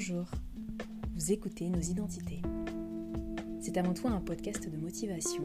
Bonjour, 0.00 0.24
vous 1.14 1.30
écoutez 1.30 1.68
Nos 1.68 1.78
Identités. 1.78 2.40
C'est 3.60 3.76
avant 3.76 3.92
tout 3.92 4.08
un 4.08 4.18
podcast 4.22 4.66
de 4.66 4.78
motivation 4.78 5.44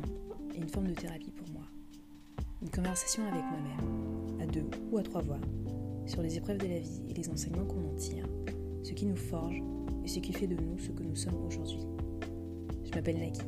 et 0.54 0.60
une 0.60 0.70
forme 0.70 0.88
de 0.88 0.94
thérapie 0.94 1.32
pour 1.32 1.50
moi. 1.50 1.64
Une 2.62 2.70
conversation 2.70 3.24
avec 3.28 3.44
moi-même, 3.44 4.40
à 4.42 4.46
deux 4.46 4.64
ou 4.92 4.98
à 4.98 5.04
trois 5.04 5.22
voix, 5.22 5.42
sur 6.06 6.22
les 6.22 6.38
épreuves 6.38 6.60
de 6.60 6.68
la 6.68 6.80
vie 6.80 7.02
et 7.10 7.14
les 7.14 7.30
enseignements 7.30 7.66
qu'on 7.66 7.86
en 7.86 7.96
tire, 7.96 8.30
ce 8.82 8.94
qui 8.94 9.06
nous 9.06 9.18
forge 9.18 9.62
et 10.06 10.08
ce 10.08 10.20
qui 10.20 10.32
fait 10.32 10.48
de 10.48 10.56
nous 10.56 10.80
ce 10.80 10.92
que 10.92 11.04
nous 11.04 11.18
sommes 11.18 11.46
aujourd'hui. 11.46 11.86
Je 12.86 12.92
m'appelle 12.92 13.18
Naki 13.20 13.42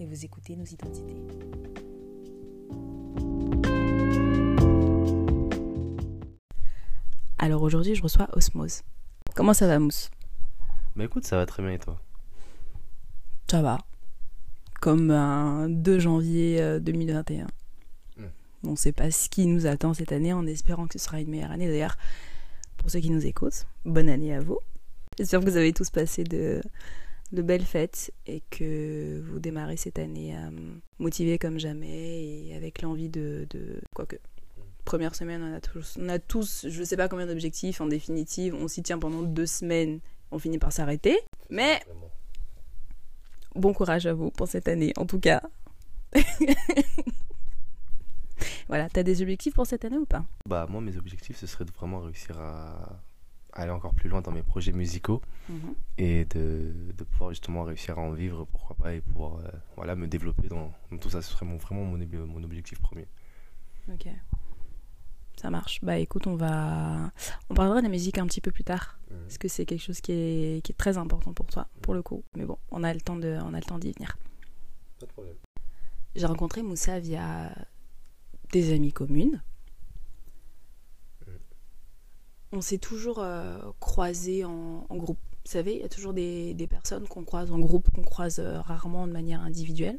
et 0.00 0.04
vous 0.04 0.24
écoutez 0.24 0.56
Nos 0.56 0.64
Identités. 0.64 1.22
Alors 7.38 7.62
aujourd'hui, 7.62 7.94
je 7.94 8.02
reçois 8.02 8.26
Osmose. 8.32 8.82
Comment 9.36 9.54
ça 9.54 9.68
va, 9.68 9.78
Mousse? 9.78 10.10
Bah 10.96 11.04
écoute, 11.04 11.24
ça 11.24 11.36
va 11.36 11.46
très 11.46 11.62
bien 11.62 11.72
et 11.72 11.78
toi? 11.78 12.00
Ça 13.50 13.62
va. 13.62 13.78
Comme 14.80 15.10
un 15.10 15.68
2 15.68 15.98
janvier 15.98 16.80
2021. 16.80 17.46
Mm. 17.46 18.22
On 18.64 18.70
ne 18.72 18.76
sait 18.76 18.92
pas 18.92 19.10
ce 19.10 19.28
qui 19.28 19.46
nous 19.46 19.66
attend 19.66 19.94
cette 19.94 20.12
année 20.12 20.32
en 20.32 20.46
espérant 20.46 20.86
que 20.86 20.98
ce 20.98 21.04
sera 21.04 21.20
une 21.20 21.30
meilleure 21.30 21.50
année. 21.50 21.66
D'ailleurs, 21.66 21.96
pour 22.76 22.90
ceux 22.90 23.00
qui 23.00 23.10
nous 23.10 23.26
écoutent, 23.26 23.66
bonne 23.84 24.08
année 24.08 24.34
à 24.34 24.40
vous. 24.40 24.58
J'espère 25.18 25.40
que 25.40 25.46
vous 25.46 25.56
avez 25.56 25.72
tous 25.72 25.90
passé 25.90 26.24
de, 26.24 26.60
de 27.32 27.42
belles 27.42 27.64
fêtes 27.64 28.12
et 28.26 28.42
que 28.50 29.22
vous 29.26 29.38
démarrez 29.38 29.76
cette 29.76 29.98
année 29.98 30.36
euh, 30.36 30.50
motivés 30.98 31.38
comme 31.38 31.58
jamais 31.58 32.48
et 32.48 32.54
avec 32.54 32.82
l'envie 32.82 33.08
de, 33.08 33.46
de... 33.50 33.80
Quoique, 33.94 34.16
première 34.84 35.14
semaine, 35.14 35.42
on 35.42 35.54
a 35.54 35.60
tous, 35.60 35.96
on 36.00 36.08
a 36.08 36.18
tous 36.18 36.66
je 36.68 36.84
sais 36.84 36.96
pas 36.96 37.08
combien 37.08 37.26
d'objectifs. 37.26 37.80
En 37.80 37.86
définitive, 37.86 38.54
on 38.54 38.68
s'y 38.68 38.82
tient 38.82 38.98
pendant 38.98 39.22
deux 39.22 39.46
semaines, 39.46 40.00
on 40.34 40.38
finit 40.38 40.58
par 40.58 40.72
s'arrêter. 40.72 41.18
Mais 41.48 41.80
bon 43.54 43.72
courage 43.72 44.06
à 44.06 44.12
vous 44.14 44.30
pour 44.30 44.48
cette 44.48 44.68
année, 44.68 44.92
en 44.96 45.06
tout 45.06 45.20
cas. 45.20 45.42
voilà, 48.68 48.88
t'as 48.88 49.02
des 49.02 49.22
objectifs 49.22 49.54
pour 49.54 49.66
cette 49.66 49.84
année 49.84 49.98
ou 49.98 50.06
pas? 50.06 50.24
Bah 50.48 50.66
moi 50.68 50.80
mes 50.80 50.96
objectifs 50.96 51.36
ce 51.38 51.46
serait 51.46 51.64
de 51.64 51.70
vraiment 51.70 52.00
réussir 52.00 52.38
à 52.38 53.00
aller 53.52 53.70
encore 53.70 53.94
plus 53.94 54.08
loin 54.08 54.20
dans 54.20 54.32
mes 54.32 54.42
projets 54.42 54.72
musicaux 54.72 55.22
et 55.96 56.24
de, 56.24 56.74
de 56.96 57.04
pouvoir 57.04 57.30
justement 57.30 57.62
réussir 57.62 57.96
à 57.98 58.02
en 58.02 58.10
vivre 58.10 58.44
pourquoi 58.46 58.74
pas 58.74 58.94
et 58.94 59.00
pouvoir 59.00 59.36
euh, 59.36 59.48
voilà 59.76 59.94
me 59.94 60.08
développer 60.08 60.48
dans, 60.48 60.72
dans 60.90 60.98
tout 60.98 61.10
ça 61.10 61.22
ce 61.22 61.30
serait 61.30 61.46
mon, 61.46 61.56
vraiment 61.58 61.84
mon, 61.84 61.96
mon 62.26 62.42
objectif 62.42 62.80
premier. 62.80 63.06
Ok. 63.92 64.08
Ça 65.40 65.50
marche. 65.50 65.80
Bah 65.82 65.98
écoute, 65.98 66.26
on 66.26 66.36
va. 66.36 67.10
On 67.50 67.54
parlera 67.54 67.78
de 67.78 67.84
la 67.84 67.90
musique 67.90 68.18
un 68.18 68.26
petit 68.26 68.40
peu 68.40 68.50
plus 68.50 68.64
tard. 68.64 68.98
Parce 69.24 69.38
que 69.38 69.48
c'est 69.48 69.64
quelque 69.64 69.82
chose 69.82 70.00
qui 70.00 70.12
est, 70.12 70.64
qui 70.64 70.72
est 70.72 70.76
très 70.76 70.98
important 70.98 71.32
pour 71.32 71.46
toi, 71.46 71.68
pour 71.82 71.94
le 71.94 72.02
coup. 72.02 72.24
Mais 72.36 72.44
bon, 72.44 72.58
on 72.70 72.82
a 72.82 72.92
le 72.92 73.00
temps 73.00 73.16
de, 73.16 73.38
on 73.44 73.54
a 73.54 73.58
le 73.58 73.64
temps 73.64 73.78
d'y 73.78 73.92
venir. 73.92 74.16
Pas 74.98 75.06
de 75.06 75.12
problème. 75.12 75.36
J'ai 76.14 76.26
rencontré 76.26 76.62
Moussa 76.62 77.00
via 77.00 77.54
des 78.52 78.72
amis 78.72 78.92
communes. 78.92 79.42
On 82.52 82.60
s'est 82.60 82.78
toujours 82.78 83.18
euh, 83.18 83.58
croisés 83.80 84.44
en, 84.44 84.86
en 84.88 84.96
groupe. 84.96 85.18
Vous 85.44 85.50
savez, 85.50 85.74
il 85.74 85.80
y 85.80 85.84
a 85.84 85.88
toujours 85.88 86.12
des, 86.12 86.54
des 86.54 86.66
personnes 86.66 87.06
qu'on 87.08 87.24
croise 87.24 87.50
en 87.50 87.58
groupe, 87.58 87.90
qu'on 87.90 88.02
croise 88.02 88.38
euh, 88.38 88.60
rarement 88.60 89.06
de 89.06 89.12
manière 89.12 89.40
individuelle. 89.40 89.98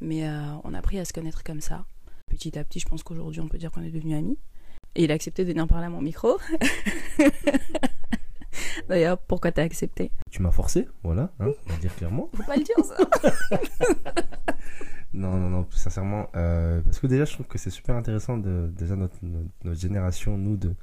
Mais 0.00 0.28
euh, 0.28 0.42
on 0.64 0.74
a 0.74 0.78
appris 0.78 0.98
à 0.98 1.04
se 1.04 1.12
connaître 1.12 1.44
comme 1.44 1.60
ça. 1.60 1.86
Petit 2.26 2.58
à 2.58 2.64
petit, 2.64 2.80
je 2.80 2.86
pense 2.86 3.02
qu'aujourd'hui, 3.02 3.40
on 3.40 3.48
peut 3.48 3.58
dire 3.58 3.70
qu'on 3.70 3.82
est 3.82 3.90
devenus 3.90 4.16
amis. 4.16 4.38
Et 4.96 5.04
il 5.04 5.10
a 5.10 5.14
accepté 5.14 5.44
de 5.44 5.50
venir 5.50 5.66
parler 5.66 5.86
à 5.86 5.90
mon 5.90 6.00
micro. 6.00 6.38
D'ailleurs, 8.88 9.18
pourquoi 9.18 9.50
t'as 9.50 9.62
accepté? 9.62 10.12
Tu 10.30 10.40
m'as 10.42 10.50
forcé, 10.52 10.86
voilà, 11.02 11.32
hein, 11.40 11.50
on 11.66 11.72
va 11.72 11.78
dire 11.78 11.94
clairement. 11.96 12.30
Faut 12.34 12.42
pas 12.44 12.56
le 12.56 12.62
dire, 12.62 12.76
ça. 12.84 12.96
Non, 15.14 15.36
non, 15.36 15.48
non, 15.48 15.62
plus 15.62 15.78
sincèrement, 15.78 16.28
euh, 16.34 16.80
parce 16.82 16.98
que 16.98 17.06
déjà 17.06 17.24
je 17.24 17.34
trouve 17.34 17.46
que 17.46 17.56
c'est 17.56 17.70
super 17.70 17.94
intéressant 17.94 18.36
de 18.36 18.68
déjà 18.76 18.96
notre, 18.96 19.14
notre, 19.22 19.48
notre 19.62 19.80
génération, 19.80 20.36
nous, 20.36 20.56
de, 20.56 20.74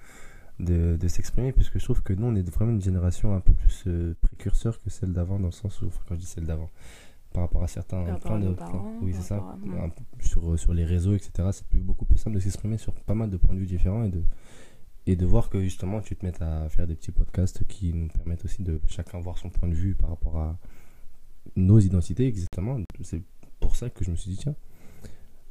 de, 0.60 0.96
de 0.96 1.08
s'exprimer, 1.10 1.52
puisque 1.52 1.80
je 1.80 1.84
trouve 1.84 2.02
que 2.02 2.14
nous 2.14 2.28
on 2.28 2.36
est 2.36 2.50
vraiment 2.50 2.72
une 2.72 2.82
génération 2.82 3.36
un 3.36 3.42
peu 3.42 3.52
plus 3.52 3.84
euh, 3.88 4.16
précurseur 4.22 4.82
que 4.82 4.90
celle 4.90 5.12
d'avant, 5.12 5.38
dans 5.38 5.48
le 5.48 5.52
sens 5.52 5.82
où, 5.82 5.88
enfin, 5.88 6.00
quand 6.08 6.16
je 6.16 6.22
dis 6.22 6.26
celle 6.26 6.46
d'avant, 6.46 6.70
par 7.34 7.44
rapport 7.44 7.64
à 7.64 7.68
certains. 7.68 8.04
Par 8.04 8.16
à 8.16 8.20
plein 8.20 8.40
de, 8.40 8.54
parents, 8.54 8.94
oui, 9.02 9.14
c'est 9.16 9.22
ça, 9.22 9.38
à- 9.38 9.84
un 9.84 9.90
peu 9.90 10.04
sur, 10.20 10.58
sur 10.60 10.74
les 10.74 10.86
réseaux, 10.86 11.14
etc. 11.14 11.50
C'est 11.52 11.66
plus- 11.68 11.80
beaucoup 11.82 12.06
plus 12.06 12.18
simple 12.18 12.36
de 12.36 12.42
s'exprimer 12.42 12.78
sur 12.78 12.94
pas 12.94 13.16
mal 13.16 13.30
de 13.30 13.38
points 13.38 13.56
de 13.56 13.60
vue 13.60 13.66
différents 13.66 14.04
et 14.04 14.10
de, 14.10 14.24
et 15.08 15.16
de 15.16 15.26
voir 15.26 15.50
que 15.50 15.62
justement 15.62 16.02
tu 16.02 16.16
te 16.16 16.26
mets 16.26 16.42
à 16.44 16.70
faire 16.70 16.88
des 16.88 16.96
petits 16.96 17.12
podcasts 17.12 17.66
qui 17.68 17.94
nous 17.94 18.08
permettent 18.10 18.46
aussi 18.46 18.62
de 18.64 18.80
chacun 18.88 19.20
voir 19.20 19.38
son 19.38 19.50
point 19.50 19.68
de 19.68 19.74
vue 19.74 19.96
par 19.96 20.10
rapport 20.10 20.38
à 20.38 20.58
nos 21.56 21.80
identités, 21.80 22.28
exactement. 22.28 22.78
C'est 23.02 23.22
pour 23.60 23.76
ça 23.76 23.90
que 23.90 24.04
je 24.06 24.12
me 24.12 24.16
suis 24.16 24.32
dit, 24.32 24.38
tiens, 24.38 24.56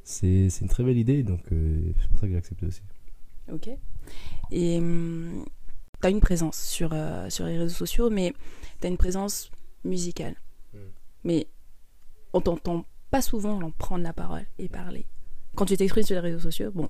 c'est 0.03 0.47
une 0.61 0.67
très 0.69 0.83
belle 0.83 0.97
idée, 0.97 1.23
donc 1.23 1.41
euh, 1.51 1.91
c'est 1.99 2.07
pour 2.09 2.19
ça 2.19 2.25
que 2.27 2.31
j'ai 2.31 2.37
accepté 2.37 2.65
aussi. 2.65 2.81
Ok. 3.51 3.69
Et 4.51 4.77
hum, 4.79 5.45
t'as 5.99 6.09
une 6.09 6.19
présence 6.21 6.57
sur, 6.57 6.91
euh, 6.93 7.29
sur 7.29 7.45
les 7.45 7.57
réseaux 7.57 7.75
sociaux, 7.75 8.09
mais 8.09 8.33
t'as 8.79 8.87
une 8.87 8.97
présence 8.97 9.51
musicale. 9.83 10.35
Mm. 10.73 10.77
Mais 11.23 11.47
on 12.33 12.41
t'entend 12.41 12.85
pas 13.09 13.21
souvent 13.21 13.61
en 13.61 13.71
prendre 13.71 14.03
la 14.03 14.13
parole 14.13 14.45
et 14.57 14.69
parler. 14.69 15.05
Quand 15.55 15.65
tu 15.65 15.75
t'exprimes 15.77 16.03
sur 16.05 16.15
les 16.15 16.21
réseaux 16.21 16.39
sociaux, 16.39 16.71
bon, 16.73 16.89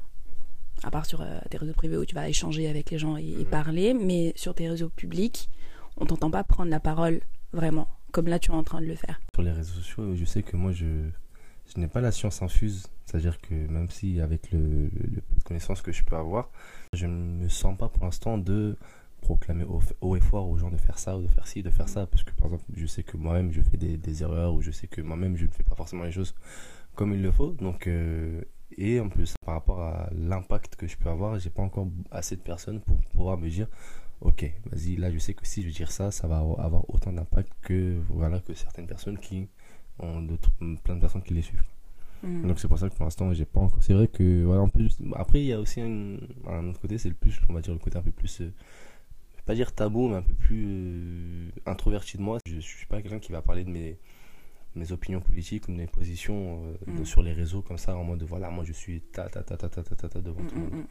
à 0.84 0.92
part 0.92 1.06
sur 1.06 1.22
euh, 1.22 1.40
tes 1.50 1.58
réseaux 1.58 1.74
privés 1.74 1.98
où 1.98 2.06
tu 2.06 2.16
vas 2.16 2.30
échanger 2.30 2.68
avec 2.70 2.92
les 2.92 2.98
gens 3.00 3.18
et, 3.18 3.24
et 3.28 3.36
Mhm. 3.38 3.46
parler, 3.46 3.94
mais 3.94 4.34
sur 4.36 4.54
tes 4.54 4.70
réseaux 4.70 4.90
publics, 4.90 5.50
on 5.98 6.06
t'entend 6.06 6.30
pas 6.32 6.44
prendre 6.44 6.70
la 6.70 6.80
parole 6.80 7.22
vraiment, 7.54 7.88
comme 8.12 8.28
là 8.28 8.40
tu 8.40 8.52
es 8.52 8.54
en 8.54 8.64
train 8.64 8.82
de 8.82 8.86
le 8.86 8.96
faire. 8.96 9.20
Sur 9.34 9.44
les 9.44 9.52
réseaux 9.52 9.74
sociaux, 9.74 10.16
je 10.16 10.26
sais 10.26 10.44
que 10.44 10.56
moi, 10.56 10.72
je, 10.72 10.86
je 11.74 11.80
n'ai 11.80 11.88
pas 11.88 12.02
la 12.02 12.12
science 12.12 12.42
infuse. 12.42 12.88
C'est-à-dire 13.06 13.42
que 13.42 13.54
même 13.54 13.90
si, 13.90 14.22
avec 14.22 14.52
le, 14.52 14.60
le- 14.60 14.90
le 15.16 15.22
peu 15.22 15.36
de 15.38 15.44
connaissances 15.44 15.82
que 15.82 15.92
je 15.92 16.02
peux 16.04 16.16
avoir, 16.16 16.50
je 16.94 17.08
ne 17.08 17.44
me 17.44 17.50
sens 17.50 17.78
pas 17.78 17.90
pour 17.90 18.06
l'instant 18.06 18.38
de 18.38 18.78
proclamer 19.22 19.66
haut, 20.02 20.16
et 20.16 20.20
fort 20.20 20.50
aux 20.50 20.58
gens 20.58 20.70
de 20.72 20.78
faire 20.78 21.00
ça 21.00 21.18
ou 21.18 21.22
de 21.22 21.28
faire 21.28 21.48
ci, 21.48 21.64
de 21.64 21.70
faire 21.70 21.90
ça. 21.90 22.06
Parce 22.08 22.24
que, 22.24 22.32
par 22.32 22.48
exemple, 22.48 22.66
je 22.76 22.86
sais 22.86 23.04
que 23.04 23.18
moi-même, 23.18 23.52
je 23.52 23.62
fais 23.62 23.78
des, 23.78 23.98
des 23.98 24.24
erreurs 24.24 24.54
ou 24.54 24.62
je 24.62 24.72
sais 24.72 24.88
que 24.88 25.02
moi-même, 25.02 25.38
je 25.38 25.46
ne 25.46 25.52
fais 25.52 25.64
pas 25.64 25.76
forcément 25.76 26.04
les 26.04 26.12
choses 26.12 26.36
comme 26.96 27.14
il 27.14 27.22
le 27.22 27.32
faut. 27.32 27.52
Donc, 27.54 27.88
euh, 27.88 28.42
et 28.78 29.00
en 29.00 29.10
plus, 29.10 29.34
par 29.46 29.56
rapport 29.56 29.82
à 29.82 30.10
l'impact 30.14 30.76
que 30.76 30.88
je 30.88 30.98
peux 30.98 31.10
avoir, 31.10 31.40
j'ai 31.40 31.50
pas 31.50 31.62
encore 31.62 31.88
assez 32.12 32.36
de 32.36 32.42
personnes 32.42 32.80
pour 32.82 32.98
pouvoir 33.14 33.38
me 33.38 33.50
dire 33.50 33.68
ok, 34.22 34.54
vas-y, 34.72 34.96
là 34.98 35.12
je 35.12 35.18
sais 35.18 35.34
que 35.34 35.46
si 35.46 35.64
je 35.64 35.70
dis 35.70 35.92
ça, 35.92 36.12
ça 36.12 36.28
va 36.28 36.38
avoir 36.38 36.90
autant 36.90 37.12
d'impact 37.12 37.52
que, 37.62 38.00
voilà, 38.10 38.40
que 38.40 38.54
certaines 38.54 38.88
personnes 38.88 39.18
qui 39.18 39.48
ont 40.00 40.22
d'autres- 40.22 40.52
plein 40.84 40.96
de 40.96 41.02
personnes 41.02 41.24
qui 41.24 41.34
les 41.34 41.42
suivent. 41.42 41.64
Mm. 42.24 42.48
Donc 42.48 42.60
c'est 42.60 42.68
pour 42.68 42.78
ça 42.80 42.88
que 42.90 42.96
pour 42.96 43.04
l'instant, 43.06 43.34
j'ai 43.34 43.46
pas 43.46 43.60
encore. 43.62 43.82
C'est 43.84 43.94
vrai 43.94 44.08
que, 44.08 44.44
voilà, 44.44 44.62
en 44.62 44.70
plus, 44.70 44.98
après, 45.16 45.42
il 45.42 45.48
y 45.48 45.54
a 45.54 45.60
aussi 45.60 45.82
un, 45.82 46.18
un 46.48 46.70
autre 46.70 46.80
côté, 46.80 46.98
c'est 47.00 47.10
le 47.10 47.16
plus, 47.16 47.40
on 47.50 47.54
va 47.54 47.62
dire, 47.62 47.74
le 47.74 47.80
côté 47.80 47.98
un 47.98 48.04
peu 48.04 48.12
plus, 48.12 48.42
euh, 48.42 48.54
vais 49.42 49.46
pas 49.46 49.56
dire 49.56 49.74
tabou, 49.74 50.08
mais 50.10 50.16
un 50.18 50.22
peu 50.22 50.34
plus 50.34 50.66
euh, 50.68 51.50
introverti 51.66 52.18
de 52.18 52.22
moi. 52.22 52.38
Je, 52.46 52.56
je 52.56 52.60
suis 52.62 52.86
pas 52.88 53.02
quelqu'un 53.02 53.20
qui 53.20 53.32
va 53.32 53.42
parler 53.42 53.64
de 53.64 53.70
mes, 53.70 53.98
mes 54.76 54.92
opinions 54.92 55.22
politiques 55.22 55.68
ou 55.68 55.72
de 55.72 55.78
mes 55.78 55.88
positions 55.88 56.64
euh, 56.66 56.92
de- 56.92 57.02
Mm. 57.02 57.06
sur 57.06 57.22
les 57.22 57.34
réseaux 57.34 57.62
comme 57.62 57.78
ça, 57.78 57.96
en 57.96 58.04
mode, 58.04 58.24
voilà, 58.24 58.50
moi 58.50 58.64
je 58.64 58.74
suis 58.74 59.02
ta 59.02 59.28
ta 59.30 59.44
ta 59.44 59.58
ta 59.58 59.70
ta 59.70 59.84
ta 59.84 59.96
ta, 59.96 60.10
ta 60.10 60.22
devant 60.22 60.42
Mm, 60.42 60.48
tout 60.48 60.56
le 60.56 60.62
monde. 60.62 60.72
mm, 60.74 60.78
mm. 60.78 60.86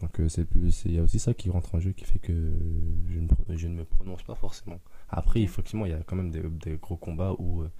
Donc 0.00 0.20
euh, 0.20 0.28
c'est 0.28 0.44
plus, 0.44 0.72
c'est- 0.72 0.88
il 0.88 0.94
y 0.96 0.98
a 0.98 1.02
aussi 1.02 1.18
ça 1.20 1.32
qui 1.34 1.48
rentre 1.50 1.74
en 1.74 1.80
jeu, 1.80 1.92
qui 1.92 2.04
fait 2.04 2.18
que 2.18 2.32
je 2.32 3.18
ne, 3.20 3.28
je 3.56 3.68
ne 3.68 3.74
me 3.74 3.84
prononce 3.84 4.22
pas 4.24 4.34
forcément. 4.34 4.80
Après, 5.08 5.40
Ok. 5.40 5.44
effectivement, 5.44 5.86
il 5.86 5.90
y 5.90 5.94
a 5.94 6.02
quand 6.04 6.16
même 6.16 6.30
des, 6.30 6.42
des 6.42 6.76
gros 6.76 6.96
combats 6.96 7.34
où 7.38 7.62
euh, 7.62 7.70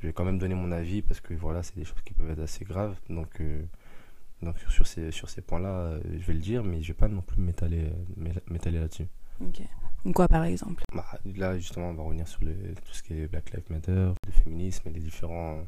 je 0.00 0.06
vais 0.06 0.12
quand 0.12 0.24
même 0.26 0.38
donner 0.38 0.54
mon 0.54 0.70
avis 0.72 1.00
parce 1.00 1.20
que 1.20 1.32
voilà, 1.34 1.62
c'est 1.62 1.74
des 1.76 1.84
choses 1.84 2.02
qui 2.04 2.12
peuvent 2.12 2.30
être 2.30 2.40
assez 2.42 2.64
graves. 2.66 2.96
Donc, 3.08 3.40
euh, 3.40 3.62
donc 4.42 4.58
sur, 4.68 4.86
ces, 4.86 5.10
sur 5.10 5.28
ces 5.30 5.40
points-là, 5.42 5.68
euh, 5.68 6.00
je 6.18 6.26
vais 6.26 6.34
le 6.34 6.40
dire, 6.40 6.62
mais 6.64 6.82
je 6.82 6.88
vais 6.88 6.94
pas 6.98 7.08
non 7.08 7.22
plus 7.22 7.40
m'étaler, 7.40 7.84
euh, 8.18 8.32
m'étaler 8.50 8.78
là-dessus. 8.78 9.06
Ok. 9.40 9.62
Quoi 10.14 10.28
par 10.28 10.44
exemple? 10.44 10.82
Bah, 10.94 11.06
là, 11.34 11.58
justement, 11.58 11.90
on 11.90 11.94
va 11.94 12.02
revenir 12.04 12.28
sur 12.28 12.44
le, 12.44 12.52
tout 12.54 12.92
ce 12.92 13.02
qui 13.02 13.14
est 13.14 13.26
Black 13.26 13.50
Lives 13.52 13.64
Matter, 13.70 14.12
le 14.26 14.32
féminisme 14.32 14.88
et 14.88 14.92
les 14.92 15.00
différents, 15.00 15.64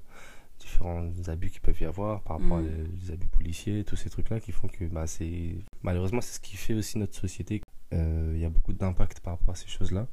différents 0.60 1.08
abus 1.26 1.50
qu'il 1.50 1.60
peut 1.60 1.74
y 1.80 1.84
avoir 1.84 2.20
par 2.22 2.38
rapport 2.38 2.58
Mm. 2.58 2.66
aux 3.08 3.12
abus 3.12 3.26
policiers, 3.28 3.84
tous 3.84 3.96
ces 3.96 4.10
trucs-là 4.10 4.40
qui 4.40 4.52
font 4.52 4.68
que 4.68 4.84
bah, 4.84 5.06
c'est. 5.06 5.56
Malheureusement, 5.82 6.20
c'est 6.20 6.34
ce 6.34 6.40
qui 6.40 6.56
fait 6.56 6.74
aussi 6.74 6.98
notre 6.98 7.14
société. 7.14 7.62
Euh, 7.94 8.32
Il 8.34 8.40
y 8.40 8.44
a 8.44 8.50
beaucoup 8.50 8.72
d'impact 8.72 9.20
par 9.20 9.34
rapport 9.38 9.54
à 9.54 9.56
ces 9.56 9.68
choses-là 9.68 10.06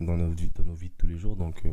dans 0.00 0.16
nos, 0.16 0.30
vies- 0.30 0.50
dans 0.54 0.64
nos 0.64 0.74
vies 0.74 0.88
de 0.90 0.94
tous 0.96 1.06
les 1.06 1.16
jours. 1.18 1.36
Donc, 1.36 1.62
euh, 1.64 1.72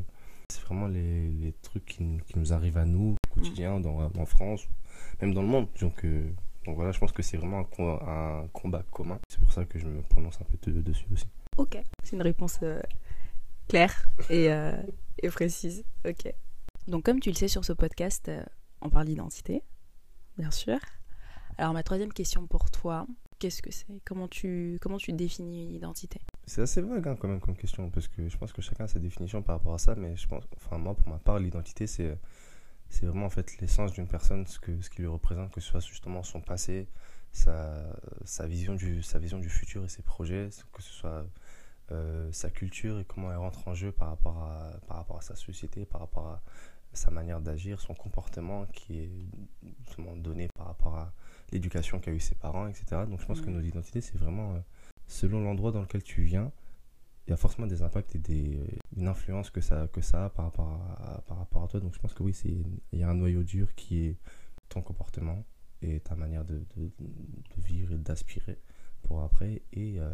c'est 0.51 0.61
vraiment 0.61 0.87
les, 0.87 1.29
les 1.29 1.53
trucs 1.61 1.85
qui, 1.85 2.03
nous- 2.03 2.19
qui 2.19 2.39
nous 2.39 2.53
arrivent 2.53 2.77
à 2.77 2.85
nous 2.85 3.15
au 3.29 3.33
quotidien, 3.33 3.79
dans, 3.79 3.99
en 4.17 4.25
France, 4.25 4.67
même 5.21 5.33
dans 5.33 5.41
le 5.41 5.47
monde. 5.47 5.67
Donc, 5.79 6.03
euh, 6.05 6.31
donc 6.65 6.75
voilà, 6.75 6.91
je 6.91 6.99
pense 6.99 7.11
que 7.11 7.21
c'est 7.21 7.37
vraiment 7.37 7.59
un, 7.59 7.63
co- 7.63 7.99
un 8.03 8.47
combat 8.53 8.83
commun. 8.91 9.19
C'est 9.29 9.39
pour 9.39 9.51
ça 9.53 9.65
que 9.65 9.79
je 9.79 9.85
me 9.87 10.01
prononce 10.01 10.39
un 10.41 10.45
peu 10.45 10.71
de- 10.71 10.81
dessus 10.81 11.05
aussi. 11.11 11.27
Ok. 11.57 11.77
C'est 12.03 12.15
une 12.15 12.21
réponse 12.21 12.59
euh, 12.63 12.81
claire 13.67 14.09
et, 14.29 14.51
euh, 14.51 14.81
et 15.21 15.29
précise. 15.29 15.83
Ok. 16.07 16.33
Donc, 16.87 17.03
comme 17.05 17.19
tu 17.19 17.29
le 17.29 17.35
sais 17.35 17.47
sur 17.47 17.65
ce 17.65 17.73
podcast, 17.73 18.31
on 18.81 18.89
parle 18.89 19.05
d'identité, 19.05 19.61
bien 20.37 20.51
sûr. 20.51 20.79
Alors, 21.57 21.73
ma 21.73 21.83
troisième 21.83 22.13
question 22.13 22.47
pour 22.47 22.71
toi, 22.71 23.05
qu'est-ce 23.37 23.61
que 23.61 23.71
c'est? 23.71 23.85
Comment 24.05 24.27
tu, 24.27 24.77
comment 24.81 24.97
tu 24.97 25.11
définis 25.13 25.63
une 25.63 25.71
identité? 25.75 26.19
C'est 26.47 26.61
assez 26.61 26.81
vague 26.81 27.07
hein, 27.07 27.15
quand 27.19 27.27
même 27.27 27.41
comme 27.41 27.55
question, 27.57 27.89
parce 27.89 28.07
que 28.07 28.27
je 28.27 28.37
pense 28.37 28.53
que 28.53 28.61
chacun 28.61 28.85
a 28.85 28.87
sa 28.87 28.97
définition 28.99 29.43
par 29.43 29.57
rapport 29.57 29.73
à 29.73 29.77
ça, 29.77 29.93
mais 29.95 30.15
je 30.15 30.27
pense, 30.27 30.45
enfin 30.57 30.77
moi 30.77 30.95
pour 30.95 31.07
ma 31.09 31.19
part, 31.19 31.37
l'identité 31.37 31.85
c'est 31.85 32.17
c'est 32.89 33.05
vraiment 33.05 33.25
en 33.25 33.29
fait 33.29 33.57
l'essence 33.59 33.93
d'une 33.93 34.07
personne, 34.07 34.45
ce, 34.47 34.59
que, 34.59 34.81
ce 34.81 34.89
qui 34.89 35.01
lui 35.01 35.07
représente, 35.07 35.51
que 35.51 35.61
ce 35.61 35.69
soit 35.69 35.79
justement 35.79 36.23
son 36.23 36.41
passé, 36.41 36.87
sa, 37.31 37.95
sa, 38.25 38.47
vision, 38.47 38.75
du, 38.75 39.03
sa 39.03 39.19
vision 39.19 39.39
du 39.39 39.49
futur 39.49 39.85
et 39.85 39.89
ses 39.89 40.01
projets, 40.01 40.49
que 40.73 40.81
ce 40.81 40.91
soit 40.91 41.25
euh, 41.91 42.31
sa 42.31 42.49
culture 42.49 42.99
et 42.99 43.05
comment 43.05 43.31
elle 43.31 43.37
rentre 43.37 43.67
en 43.67 43.73
jeu 43.73 43.91
par 43.91 44.09
rapport 44.09 44.37
à, 44.43 44.71
par 44.87 44.97
rapport 44.97 45.17
à 45.17 45.21
sa 45.21 45.35
société, 45.35 45.85
par 45.85 46.01
rapport 46.01 46.27
à 46.27 46.41
sa 46.93 47.11
manière 47.11 47.39
d'agir, 47.39 47.79
son 47.79 47.93
comportement 47.93 48.65
qui 48.67 48.99
est 48.99 49.11
donné 50.17 50.47
par 50.49 50.67
rapport 50.67 50.95
à 50.97 51.13
l'éducation 51.51 51.99
qu'a 51.99 52.11
eu 52.11 52.19
ses 52.19 52.35
parents, 52.35 52.67
etc. 52.67 53.03
Donc 53.07 53.21
je 53.21 53.25
pense 53.25 53.41
que 53.41 53.49
mm. 53.49 53.53
nos 53.53 53.61
identités, 53.61 54.01
c'est 54.01 54.17
vraiment 54.17 54.53
euh, 54.53 54.59
selon 55.07 55.41
l'endroit 55.41 55.71
dans 55.71 55.81
lequel 55.81 56.03
tu 56.03 56.23
viens, 56.23 56.51
il 57.29 57.33
y 57.33 57.33
a 57.33 57.37
forcément 57.37 57.67
des 57.67 57.83
impacts 57.83 58.15
et 58.15 58.17
des, 58.17 58.59
une 58.97 59.07
influence 59.07 59.51
que 59.51 59.61
ça, 59.61 59.87
que 59.93 60.01
ça 60.01 60.25
a 60.25 60.29
par 60.31 60.45
rapport 60.45 60.67
à, 60.67 61.21
par 61.27 61.37
rapport 61.37 61.63
à 61.63 61.67
toi. 61.67 61.79
Donc 61.79 61.93
je 61.93 61.99
pense 61.99 62.15
que 62.15 62.23
oui, 62.23 62.35
il 62.43 62.99
y 62.99 63.03
a 63.03 63.09
un 63.09 63.13
noyau 63.13 63.43
dur 63.43 63.75
qui 63.75 63.99
est 63.99 64.17
ton 64.67 64.81
comportement 64.81 65.45
et 65.83 65.99
ta 65.99 66.15
manière 66.15 66.43
de, 66.43 66.63
de, 66.75 66.91
vivre 67.57 67.93
et 67.93 67.97
d'aspirer 67.99 68.57
pour 69.03 69.21
après. 69.21 69.61
Et 69.73 69.99
euh, 69.99 70.11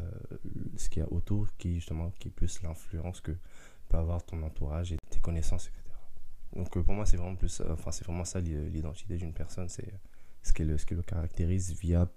ce 0.75 0.89
qu'il 0.89 1.03
y 1.03 1.06
a 1.06 1.12
autour 1.12 1.47
qui 1.57 1.75
justement 1.75 2.12
qui 2.19 2.27
est 2.27 2.31
plus 2.31 2.62
l'influence 2.63 3.21
que 3.21 3.31
peut 3.88 3.97
avoir 3.97 4.21
ton 4.25 4.44
entourage 4.44 4.91
et 4.91 4.97
tes 5.09 5.21
connaissances, 5.21 5.68
etc. 5.68 5.83
Donc 6.53 6.75
euh, 6.75 6.83
pour 6.83 6.95
moi, 6.95 7.06
c'est 7.06 7.15
vraiment, 7.15 7.38
enfin, 7.69 7.91
vraiment 8.03 8.25
ça 8.25 8.41
l'identité 8.41 9.15
d'une 9.15 9.33
personne. 9.33 9.69
C'est 9.69 9.94
ce 10.44 10.51
ce 10.51 10.85
qui 10.85 10.95
le 10.95 11.01
caractérise 11.01 11.71
via, 11.79 12.09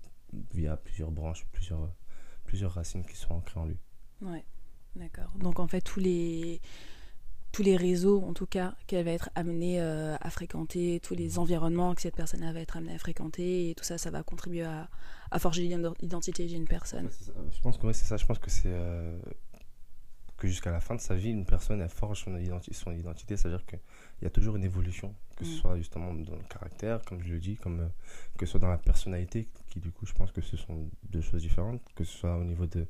via 0.53 0.77
plusieurs 0.77 1.13
branches, 1.13 1.47
plusieurs, 1.53 1.89
plusieurs 2.45 2.73
racines 2.73 3.07
qui 3.07 3.15
sont 3.15 3.35
ancrées 3.35 3.61
en 3.61 3.67
lui. 3.67 3.79
Ouais. 4.23 4.45
D'accord. 4.97 5.33
Donc 5.39 5.61
en 5.61 5.69
fait, 5.69 5.81
tous 5.81 6.01
les, 6.01 6.61
tous 7.53 7.63
les 7.63 7.77
réseaux, 7.77 8.23
en 8.23 8.35
tout 8.35 8.47
cas, 8.47 8.75
qu'elle 8.87 9.05
va 9.05 9.13
être 9.13 9.31
amenée 9.35 9.81
euh, 9.81 10.17
à 10.21 10.31
fréquenter, 10.31 11.01
tous 11.01 11.15
les 11.15 11.39
environnements 11.39 11.95
que 11.95 12.03
cette 12.03 12.17
personne 12.17 12.41
va 12.53 12.61
être 12.61 12.77
amenée 12.77 12.95
à 12.95 12.99
fréquenter, 12.99 13.71
et 13.71 13.75
tout 13.75 13.85
ça, 13.85 13.99
ça 13.99 14.11
va 14.11 14.23
contribuer 14.23 14.63
à, 14.63 14.89
à 15.31 15.39
forger 15.39 15.63
l'identité 16.01 16.47
d'une 16.47 16.67
personne. 16.67 17.09
Je 17.51 17.61
pense 17.61 17.79
que 17.79 17.93
c'est 17.93 18.05
ça. 18.05 18.17
Je 18.17 18.27
pense 18.27 18.39
que 18.39 18.51
c'est 18.51 18.73
euh, 18.73 19.19
que 20.37 20.47
jusqu'à 20.47 20.71
la 20.71 20.81
fin 20.81 20.95
de 20.95 21.01
sa 21.01 21.17
vie, 21.17 21.31
une 21.31 21.45
personne 21.45 21.81
elle 21.81 21.89
forge 21.89 22.25
son 22.25 22.37
identité. 22.37 22.75
Son 22.75 22.93
identité 22.93 23.37
C'est-à-dire 23.37 23.67
qu'il 23.67 23.81
y 24.23 24.27
a 24.27 24.31
toujours 24.31 24.57
une 24.57 24.65
évolution, 24.65 25.15
que 25.37 25.45
ce 25.45 25.51
mm. 25.51 25.61
soit 25.61 25.77
justement 25.77 26.15
dans 26.15 26.37
le 26.37 26.45
caractère, 26.49 27.03
comme 27.05 27.23
je 27.23 27.33
le 27.33 27.41
dis, 27.41 27.57
comme 27.57 27.81
euh, 27.81 27.89
que 28.39 28.47
ce 28.47 28.53
soit 28.53 28.61
dans 28.61 28.69
la 28.69 28.79
personnalité, 28.79 29.49
qui 29.69 29.81
du 29.81 29.91
coup, 29.91 30.07
je 30.07 30.13
pense 30.13 30.33
que 30.33 30.41
ce 30.41 30.57
sont 30.57 30.89
deux 31.11 31.21
choses 31.21 31.43
différentes, 31.43 31.83
que 31.95 32.05
ce 32.05 32.17
soit 32.17 32.37
au 32.37 32.45
niveau 32.45 32.67
de 32.67 32.87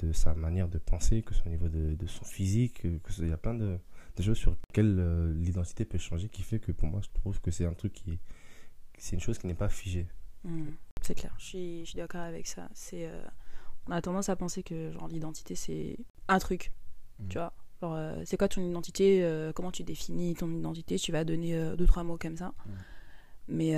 de 0.00 0.12
sa 0.12 0.34
manière 0.34 0.68
de 0.68 0.78
penser, 0.78 1.22
que 1.22 1.32
ce 1.32 1.40
soit 1.40 1.48
au 1.48 1.50
niveau 1.50 1.68
de, 1.68 1.94
de 1.94 2.06
son 2.06 2.24
physique, 2.24 2.82
que 2.82 3.12
il 3.18 3.28
y 3.28 3.32
a 3.32 3.36
plein 3.36 3.54
de, 3.54 3.78
de 4.16 4.22
choses 4.22 4.38
sur 4.38 4.52
lesquelles 4.52 4.96
euh, 4.98 5.32
l'identité 5.34 5.84
peut 5.84 5.98
changer 5.98 6.28
qui 6.28 6.42
fait 6.42 6.58
que 6.58 6.72
pour 6.72 6.88
moi 6.88 7.00
je 7.02 7.08
trouve 7.20 7.40
que 7.40 7.50
c'est 7.50 7.66
un 7.66 7.74
truc 7.74 7.92
qui 7.92 8.18
c'est 8.98 9.14
une 9.14 9.20
chose 9.20 9.38
qui 9.38 9.46
n'est 9.46 9.54
pas 9.54 9.68
figée. 9.68 10.06
Hmm. 10.44 10.70
c'est 11.02 11.14
clair, 11.14 11.34
je 11.38 11.44
suis, 11.44 11.80
je 11.80 11.90
suis 11.90 11.96
d'accord 11.96 12.20
avec 12.20 12.46
ça. 12.46 12.68
C'est 12.72 13.06
euh, 13.06 13.22
on 13.86 13.92
a 13.92 14.00
tendance 14.00 14.28
à 14.28 14.36
penser 14.36 14.62
que 14.62 14.90
genre 14.92 15.08
l'identité 15.08 15.54
c'est 15.54 15.98
un 16.28 16.38
truc, 16.38 16.72
hmm. 17.18 17.28
tu 17.28 17.38
vois. 17.38 17.52
Euh, 17.82 18.22
c'est 18.24 18.38
quoi 18.38 18.48
ton 18.48 18.62
identité 18.62 19.50
Comment 19.54 19.70
tu 19.70 19.84
définis 19.84 20.34
ton 20.34 20.50
identité? 20.50 20.98
Tu 20.98 21.12
vas 21.12 21.24
donner 21.24 21.76
deux 21.76 21.86
trois 21.86 22.04
mots 22.04 22.18
comme 22.18 22.36
ça. 22.36 22.54
Hmm. 22.64 22.72
Mais 23.48 23.76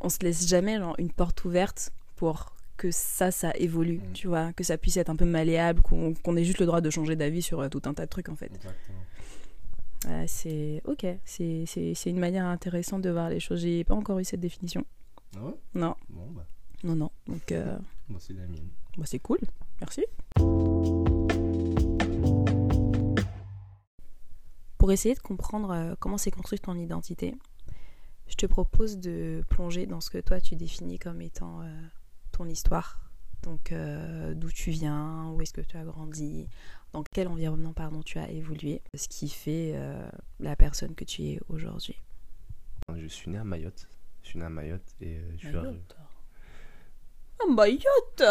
on 0.00 0.08
se 0.08 0.18
laisse 0.20 0.46
jamais 0.46 0.78
genre, 0.78 0.94
une 0.98 1.10
porte 1.10 1.44
ouverte 1.44 1.90
pour 2.16 2.54
que 2.80 2.90
ça, 2.90 3.30
ça 3.30 3.52
évolue, 3.56 3.98
mm. 3.98 4.12
tu 4.14 4.26
vois, 4.26 4.54
que 4.54 4.64
ça 4.64 4.78
puisse 4.78 4.96
être 4.96 5.10
un 5.10 5.16
peu 5.16 5.26
malléable, 5.26 5.82
qu'on 5.82 6.36
ait 6.36 6.44
juste 6.44 6.60
le 6.60 6.66
droit 6.66 6.80
de 6.80 6.88
changer 6.88 7.14
d'avis 7.14 7.42
sur 7.42 7.60
euh, 7.60 7.68
tout 7.68 7.82
un 7.84 7.92
tas 7.92 8.06
de 8.06 8.10
trucs 8.10 8.30
en 8.30 8.36
fait. 8.36 8.50
c'est 10.26 10.80
ok, 10.86 11.06
c'est 11.26 12.06
une 12.06 12.18
manière 12.18 12.46
intéressante 12.46 13.02
de 13.02 13.10
voir 13.10 13.28
les 13.28 13.38
choses. 13.38 13.60
J'ai 13.60 13.84
pas 13.84 13.94
encore 13.94 14.18
eu 14.18 14.24
cette 14.24 14.40
définition. 14.40 14.86
Ah 15.36 15.44
ouais? 15.44 15.54
Non. 15.74 15.94
Bon, 16.08 16.26
bah. 16.30 16.46
Non, 16.82 16.96
non. 16.96 17.10
Donc. 17.26 17.52
Euh... 17.52 17.76
Bah, 18.08 18.16
c'est 18.18 18.32
la 18.32 18.46
mienne. 18.46 18.70
Bah, 18.96 19.04
c'est 19.06 19.18
cool. 19.18 19.38
Merci. 19.80 20.06
Pour 24.78 24.90
essayer 24.90 25.14
de 25.14 25.20
comprendre 25.20 25.70
euh, 25.72 25.94
comment 26.00 26.16
s'est 26.16 26.30
construite 26.30 26.62
ton 26.62 26.76
identité, 26.76 27.34
je 28.26 28.36
te 28.36 28.46
propose 28.46 28.96
de 28.96 29.42
plonger 29.50 29.84
dans 29.84 30.00
ce 30.00 30.08
que 30.08 30.18
toi 30.18 30.40
tu 30.40 30.56
définis 30.56 30.98
comme 30.98 31.20
étant 31.20 31.60
euh, 31.60 31.66
histoire. 32.48 33.00
Donc 33.42 33.72
euh, 33.72 34.34
d'où 34.34 34.50
tu 34.50 34.70
viens, 34.70 35.30
où 35.30 35.40
est-ce 35.40 35.52
que 35.52 35.60
tu 35.60 35.76
as 35.76 35.84
grandi, 35.84 36.48
dans 36.92 37.02
quel 37.02 37.28
environnement 37.28 37.72
pardon, 37.72 38.02
tu 38.02 38.18
as 38.18 38.30
évolué, 38.30 38.82
ce 38.94 39.08
qui 39.08 39.28
fait 39.28 39.72
euh, 39.74 40.08
la 40.40 40.56
personne 40.56 40.94
que 40.94 41.04
tu 41.04 41.22
es 41.22 41.40
aujourd'hui. 41.48 42.00
Je 42.94 43.06
suis 43.06 43.30
né 43.30 43.38
à 43.38 43.44
Mayotte. 43.44 43.88
Je 44.22 44.28
suis 44.28 44.38
né 44.38 44.44
à 44.44 44.50
Mayotte 44.50 44.94
et 45.00 45.16
euh, 45.16 45.30
je 45.38 45.48
suis 45.48 45.56
arrivé. 45.56 45.80
À 47.42 47.46
Mayotte 47.50 48.22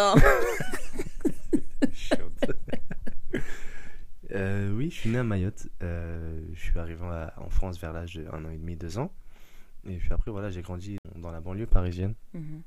Oui, 4.76 4.90
je 4.90 4.94
suis 4.94 5.10
né 5.10 5.18
à 5.18 5.24
Mayotte. 5.24 5.66
je 5.80 6.54
suis 6.60 6.78
arrivé 6.78 7.04
en 7.36 7.50
France 7.50 7.80
vers 7.80 7.92
l'âge 7.92 8.14
de 8.14 8.28
1 8.28 8.44
an 8.44 8.50
et 8.50 8.58
demi, 8.58 8.76
2 8.76 8.98
ans. 8.98 9.12
Et 9.86 9.96
puis 9.96 10.12
après, 10.12 10.30
voilà, 10.30 10.50
j'ai 10.50 10.62
grandi 10.62 10.98
dans 11.16 11.32
la 11.32 11.40
banlieue 11.40 11.66
parisienne. 11.66 12.14
Mhm 12.34 12.62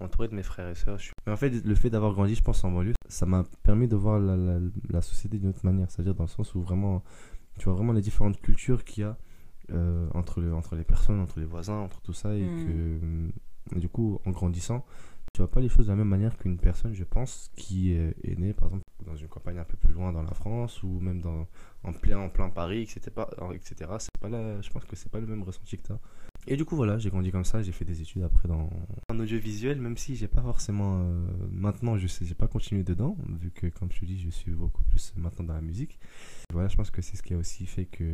entouré 0.00 0.28
de 0.28 0.34
mes 0.34 0.42
frères 0.42 0.68
et 0.68 0.74
sœurs. 0.74 0.98
Mais 1.26 1.32
en 1.32 1.36
fait, 1.36 1.50
le 1.64 1.74
fait 1.74 1.90
d'avoir 1.90 2.12
grandi, 2.12 2.34
je 2.34 2.42
pense, 2.42 2.64
en 2.64 2.70
banlieue, 2.70 2.94
ça 3.08 3.26
m'a 3.26 3.44
permis 3.62 3.88
de 3.88 3.96
voir 3.96 4.18
la, 4.18 4.58
la, 4.88 5.02
société 5.02 5.38
d'une 5.38 5.50
autre 5.50 5.64
manière. 5.64 5.90
C'est-à-dire 5.90 6.14
dans 6.14 6.24
le 6.24 6.28
sens 6.28 6.54
où 6.54 6.62
vraiment, 6.62 7.02
tu 7.58 7.64
vois 7.64 7.74
vraiment 7.74 7.92
les 7.92 8.02
différentes 8.02 8.40
cultures 8.40 8.84
qu'il 8.84 9.02
y 9.02 9.06
a 9.06 9.16
euh, 9.72 10.08
entre, 10.14 10.40
le, 10.40 10.54
entre 10.54 10.76
les 10.76 10.84
personnes, 10.84 11.20
entre 11.20 11.38
les 11.38 11.46
voisins, 11.46 11.78
entre 11.78 12.00
tout 12.00 12.12
ça. 12.12 12.34
Et 12.34 12.44
hmm. 12.44 13.30
que, 13.72 13.78
du 13.78 13.88
coup, 13.88 14.20
en 14.24 14.30
grandissant, 14.30 14.84
tu 15.32 15.42
vois 15.42 15.50
pas 15.50 15.60
les 15.60 15.68
choses 15.68 15.86
de 15.86 15.92
la 15.92 15.96
même 15.96 16.08
manière 16.08 16.36
qu'une 16.36 16.58
personne, 16.58 16.92
je 16.92 17.04
pense, 17.04 17.50
qui 17.54 17.92
est, 17.92 18.38
née, 18.38 18.52
par 18.52 18.68
exemple, 18.68 18.84
dans 19.06 19.16
une 19.16 19.28
campagne 19.28 19.58
un 19.58 19.64
peu 19.64 19.76
plus 19.76 19.92
loin 19.92 20.12
dans 20.12 20.22
la 20.22 20.34
France 20.34 20.82
ou 20.82 20.98
même 21.00 21.20
dans, 21.20 21.46
en, 21.84 21.92
plein, 21.92 22.18
en 22.18 22.28
plein 22.28 22.50
Paris, 22.50 22.82
etc. 22.82 23.12
etc. 23.54 23.90
C'est 23.98 24.20
pas 24.20 24.28
la, 24.28 24.60
je 24.60 24.70
pense 24.70 24.84
que 24.84 24.96
c'est 24.96 25.10
pas 25.10 25.20
le 25.20 25.26
même 25.26 25.42
ressenti 25.42 25.76
que 25.76 25.82
tu 25.82 25.92
as. 25.92 26.00
Et 26.46 26.56
du 26.56 26.64
coup, 26.64 26.74
voilà, 26.74 26.98
j'ai 26.98 27.10
grandi 27.10 27.30
comme 27.30 27.44
ça. 27.44 27.62
J'ai 27.62 27.72
fait 27.72 27.84
des 27.84 28.00
études 28.00 28.22
après 28.22 28.48
dans 28.48 28.70
en 29.10 29.18
audiovisuel, 29.18 29.80
même 29.80 29.96
si 29.96 30.16
j'ai 30.16 30.28
pas 30.28 30.42
forcément. 30.42 31.00
Euh, 31.02 31.26
maintenant, 31.50 31.98
je 31.98 32.06
sais, 32.06 32.24
j'ai 32.24 32.34
pas 32.34 32.48
continué 32.48 32.82
dedans, 32.82 33.16
vu 33.40 33.50
que, 33.50 33.66
comme 33.66 33.90
je 33.92 34.00
te 34.00 34.04
dis, 34.04 34.20
je 34.20 34.30
suis 34.30 34.50
beaucoup 34.52 34.82
plus 34.84 35.12
maintenant 35.16 35.44
dans 35.44 35.54
la 35.54 35.60
musique. 35.60 35.98
Voilà, 36.52 36.68
je 36.68 36.76
pense 36.76 36.90
que 36.90 37.02
c'est 37.02 37.16
ce 37.16 37.22
qui 37.22 37.34
a 37.34 37.36
aussi 37.38 37.66
fait 37.66 37.84
que 37.84 38.04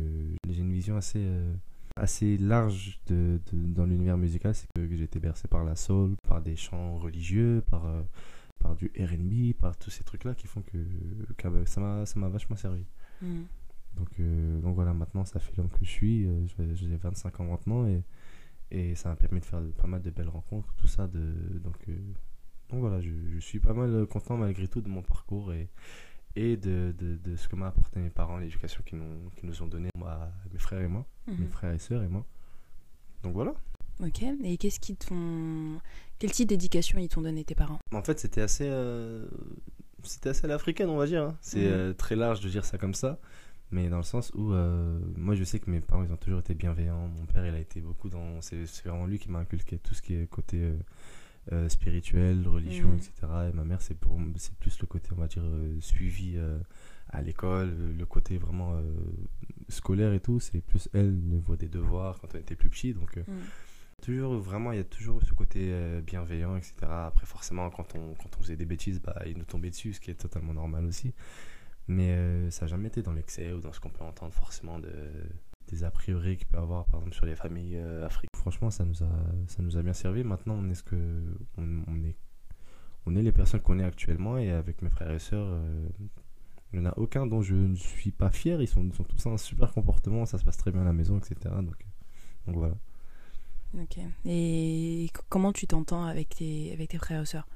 j'ai 0.49 0.61
une 0.61 0.73
vision 0.73 0.97
assez. 0.97 1.19
Euh, 1.19 1.53
assez 1.99 2.37
large 2.37 2.99
de, 3.07 3.39
dans 3.51 3.85
l'univers 3.85 4.19
musical, 4.19 4.53
c'est 4.53 4.67
que 4.75 4.95
j'ai 4.95 5.05
été 5.05 5.19
bercé 5.19 5.47
par 5.47 5.63
la 5.63 5.75
soul, 5.75 6.15
par 6.27 6.43
des 6.43 6.55
chants 6.55 6.95
religieux, 6.99 7.63
par, 7.71 7.87
euh, 7.87 8.03
par 8.59 8.75
du 8.75 8.91
RB, 8.99 9.53
par 9.59 9.75
tous 9.77 9.89
ces 9.89 10.03
trucs-là 10.03 10.35
qui 10.35 10.45
font 10.45 10.61
que, 10.61 10.77
ça 11.65 11.79
m'a 11.79 12.29
vachement 12.29 12.55
servi. 12.55 12.85
Mm. 13.23 13.41
Donc, 13.95 14.21
donc 14.61 14.75
voilà, 14.75 14.93
maintenant 14.93 15.25
ça 15.25 15.39
fait 15.39 15.57
l'homme 15.57 15.69
que 15.69 15.83
je 15.83 15.89
suis, 15.89 16.27
j'ai 16.75 16.97
25 16.97 17.39
ans 17.39 17.45
maintenant 17.45 17.87
et, 17.87 18.03
et 18.71 18.95
ça 18.95 19.09
m'a 19.09 19.15
permis 19.15 19.39
de 19.39 19.45
faire 19.45 19.61
pas 19.77 19.87
mal 19.87 20.01
de 20.01 20.09
belles 20.09 20.29
rencontres, 20.29 20.73
tout 20.77 20.87
ça. 20.87 21.07
De, 21.07 21.59
donc, 21.63 21.77
euh, 21.89 21.97
donc 22.69 22.81
voilà, 22.81 23.01
je, 23.01 23.11
je, 23.29 23.39
suis 23.39 23.59
pas 23.59 23.73
mal 23.73 24.05
content 24.07 24.37
malgré 24.37 24.67
tout 24.67 24.81
de 24.81 24.89
mon 24.89 25.01
parcours 25.01 25.53
et, 25.53 25.69
et 26.35 26.57
de, 26.57 26.93
de, 26.97 27.17
de 27.17 27.35
ce 27.35 27.47
que 27.47 27.55
m'ont 27.55 27.65
apporté 27.65 27.99
mes 27.99 28.09
parents, 28.09 28.37
l'éducation 28.37 28.83
qu'ils 28.85 28.99
nous, 28.99 29.31
nous 29.43 29.63
ont 29.63 29.67
donné, 29.67 29.89
moi, 29.97 30.29
mes 30.51 30.59
frères 30.59 30.81
et 30.81 30.87
moi, 30.87 31.05
mes 31.27 31.33
mhm. 31.33 31.49
frères 31.49 31.73
et 31.73 31.79
sœurs 31.79 32.03
et 32.03 32.07
moi. 32.07 32.25
Donc 33.23 33.33
voilà. 33.33 33.53
Ok, 34.03 34.21
et 34.43 34.57
qu'est-ce 34.57 34.79
qui 34.79 34.95
t'ont. 34.95 35.79
Quel 36.19 36.31
type 36.31 36.49
d'éducation 36.49 36.99
ils 36.99 37.09
t'ont 37.09 37.21
donné 37.21 37.43
tes 37.43 37.55
parents? 37.55 37.79
En 37.91 38.03
fait, 38.03 38.19
c'était 38.19 38.41
assez. 38.41 38.67
Euh, 38.67 39.25
c'était 40.03 40.29
assez 40.29 40.47
l'africaine, 40.47 40.89
on 40.89 40.97
va 40.97 41.07
dire. 41.07 41.23
Hein. 41.23 41.37
C'est 41.41 41.65
mhm. 41.65 41.73
euh, 41.73 41.93
très 41.93 42.15
large 42.15 42.41
de 42.41 42.49
dire 42.49 42.63
ça 42.63 42.77
comme 42.77 42.93
ça 42.93 43.19
mais 43.71 43.89
dans 43.89 43.97
le 43.97 44.03
sens 44.03 44.31
où 44.33 44.53
euh, 44.53 44.99
moi 45.17 45.35
je 45.35 45.43
sais 45.43 45.59
que 45.59 45.69
mes 45.69 45.81
parents 45.81 46.03
ils 46.03 46.11
ont 46.11 46.17
toujours 46.17 46.39
été 46.39 46.53
bienveillants. 46.53 47.07
Mon 47.07 47.25
père 47.25 47.45
il 47.45 47.53
a 47.53 47.59
été 47.59 47.81
beaucoup 47.81 48.09
dans 48.09 48.41
c'est 48.41 48.65
vraiment 48.85 49.05
lui 49.05 49.19
qui 49.19 49.29
m'a 49.29 49.39
inculqué 49.39 49.77
tout 49.77 49.93
ce 49.93 50.01
qui 50.01 50.15
est 50.15 50.27
côté 50.27 50.57
euh, 50.61 50.77
euh, 51.51 51.69
spirituel 51.69 52.47
religion 52.47 52.89
mm. 52.89 52.97
etc 52.97 53.11
et 53.49 53.55
ma 53.55 53.63
mère 53.63 53.81
c'est 53.81 53.97
pour 53.97 54.19
c'est 54.37 54.53
plus 54.55 54.79
le 54.79 54.87
côté 54.87 55.09
on 55.11 55.19
va 55.19 55.27
dire 55.27 55.43
suivi 55.81 56.37
à 57.09 57.21
l'école 57.21 57.73
le 57.97 58.05
côté 58.05 58.37
vraiment 58.37 58.81
scolaire 59.67 60.13
et 60.13 60.19
tout. 60.21 60.39
C'est 60.39 60.61
plus 60.61 60.89
elle 60.93 61.27
ne 61.27 61.37
voit 61.37 61.57
des 61.57 61.69
devoirs 61.69 62.19
quand 62.21 62.35
on 62.35 62.37
était 62.37 62.55
plus 62.55 62.69
petit 62.69 62.93
donc 62.93 63.17
mm. 63.17 63.23
toujours 64.01 64.37
vraiment 64.37 64.71
il 64.71 64.77
y 64.77 64.81
a 64.81 64.85
toujours 64.85 65.21
ce 65.23 65.33
côté 65.33 65.73
bienveillant 66.05 66.55
etc 66.55 66.73
après 66.83 67.25
forcément 67.25 67.69
quand 67.69 67.95
on 67.95 68.13
quand 68.13 68.29
on 68.37 68.41
faisait 68.41 68.55
des 68.55 68.65
bêtises 68.65 69.01
bah 69.01 69.21
il 69.25 69.37
nous 69.37 69.45
tombait 69.45 69.71
dessus 69.71 69.91
ce 69.91 69.99
qui 69.99 70.09
est 70.09 70.15
totalement 70.21 70.53
normal 70.53 70.85
aussi 70.85 71.13
mais 71.87 72.11
euh, 72.11 72.49
ça 72.51 72.65
n'a 72.65 72.69
jamais 72.69 72.87
été 72.87 73.01
dans 73.01 73.13
l'excès 73.13 73.51
ou 73.53 73.59
dans 73.59 73.71
ce 73.71 73.79
qu'on 73.79 73.89
peut 73.89 74.03
entendre 74.03 74.33
forcément 74.33 74.79
de, 74.79 74.91
des 75.67 75.83
a 75.83 75.91
priori 75.91 76.37
qu'il 76.37 76.47
peut 76.47 76.57
avoir, 76.57 76.85
par 76.85 76.99
exemple, 76.99 77.15
sur 77.15 77.25
les 77.25 77.35
familles 77.35 77.77
euh, 77.77 78.05
africaines. 78.05 78.29
Franchement, 78.35 78.69
ça 78.69 78.85
nous, 78.85 79.03
a, 79.03 79.09
ça 79.47 79.61
nous 79.61 79.77
a 79.77 79.81
bien 79.81 79.93
servi. 79.93 80.23
Maintenant, 80.23 80.55
on 80.55 80.69
est 80.69 80.75
ce 80.75 80.83
que. 80.83 81.23
On, 81.57 82.03
est, 82.03 82.15
on 83.05 83.15
est 83.15 83.21
les 83.21 83.31
personnes 83.31 83.61
qu'on 83.61 83.79
est 83.79 83.83
actuellement 83.83 84.37
et 84.37 84.51
avec 84.51 84.81
mes 84.81 84.89
frères 84.89 85.11
et 85.11 85.19
sœurs, 85.19 85.47
euh, 85.49 85.87
il 86.73 86.79
n'y 86.79 86.87
en 86.87 86.89
a 86.89 86.97
aucun 86.97 87.25
dont 87.25 87.41
je 87.41 87.55
ne 87.55 87.75
suis 87.75 88.11
pas 88.11 88.31
fier. 88.31 88.61
Ils 88.61 88.67
sont, 88.67 88.83
ils 88.83 88.93
sont 88.93 89.03
tous 89.03 89.25
un 89.27 89.37
super 89.37 89.71
comportement, 89.73 90.25
ça 90.25 90.37
se 90.37 90.45
passe 90.45 90.57
très 90.57 90.71
bien 90.71 90.81
à 90.81 90.85
la 90.85 90.93
maison, 90.93 91.17
etc. 91.17 91.35
Donc, 91.61 91.85
donc 92.45 92.55
voilà. 92.55 92.75
Ok. 93.73 93.99
Et 94.25 95.09
comment 95.29 95.51
tu 95.51 95.67
t'entends 95.67 96.05
avec 96.05 96.35
tes, 96.35 96.71
avec 96.73 96.89
tes 96.89 96.97
frères 96.97 97.21
et 97.21 97.25
sœurs 97.25 97.47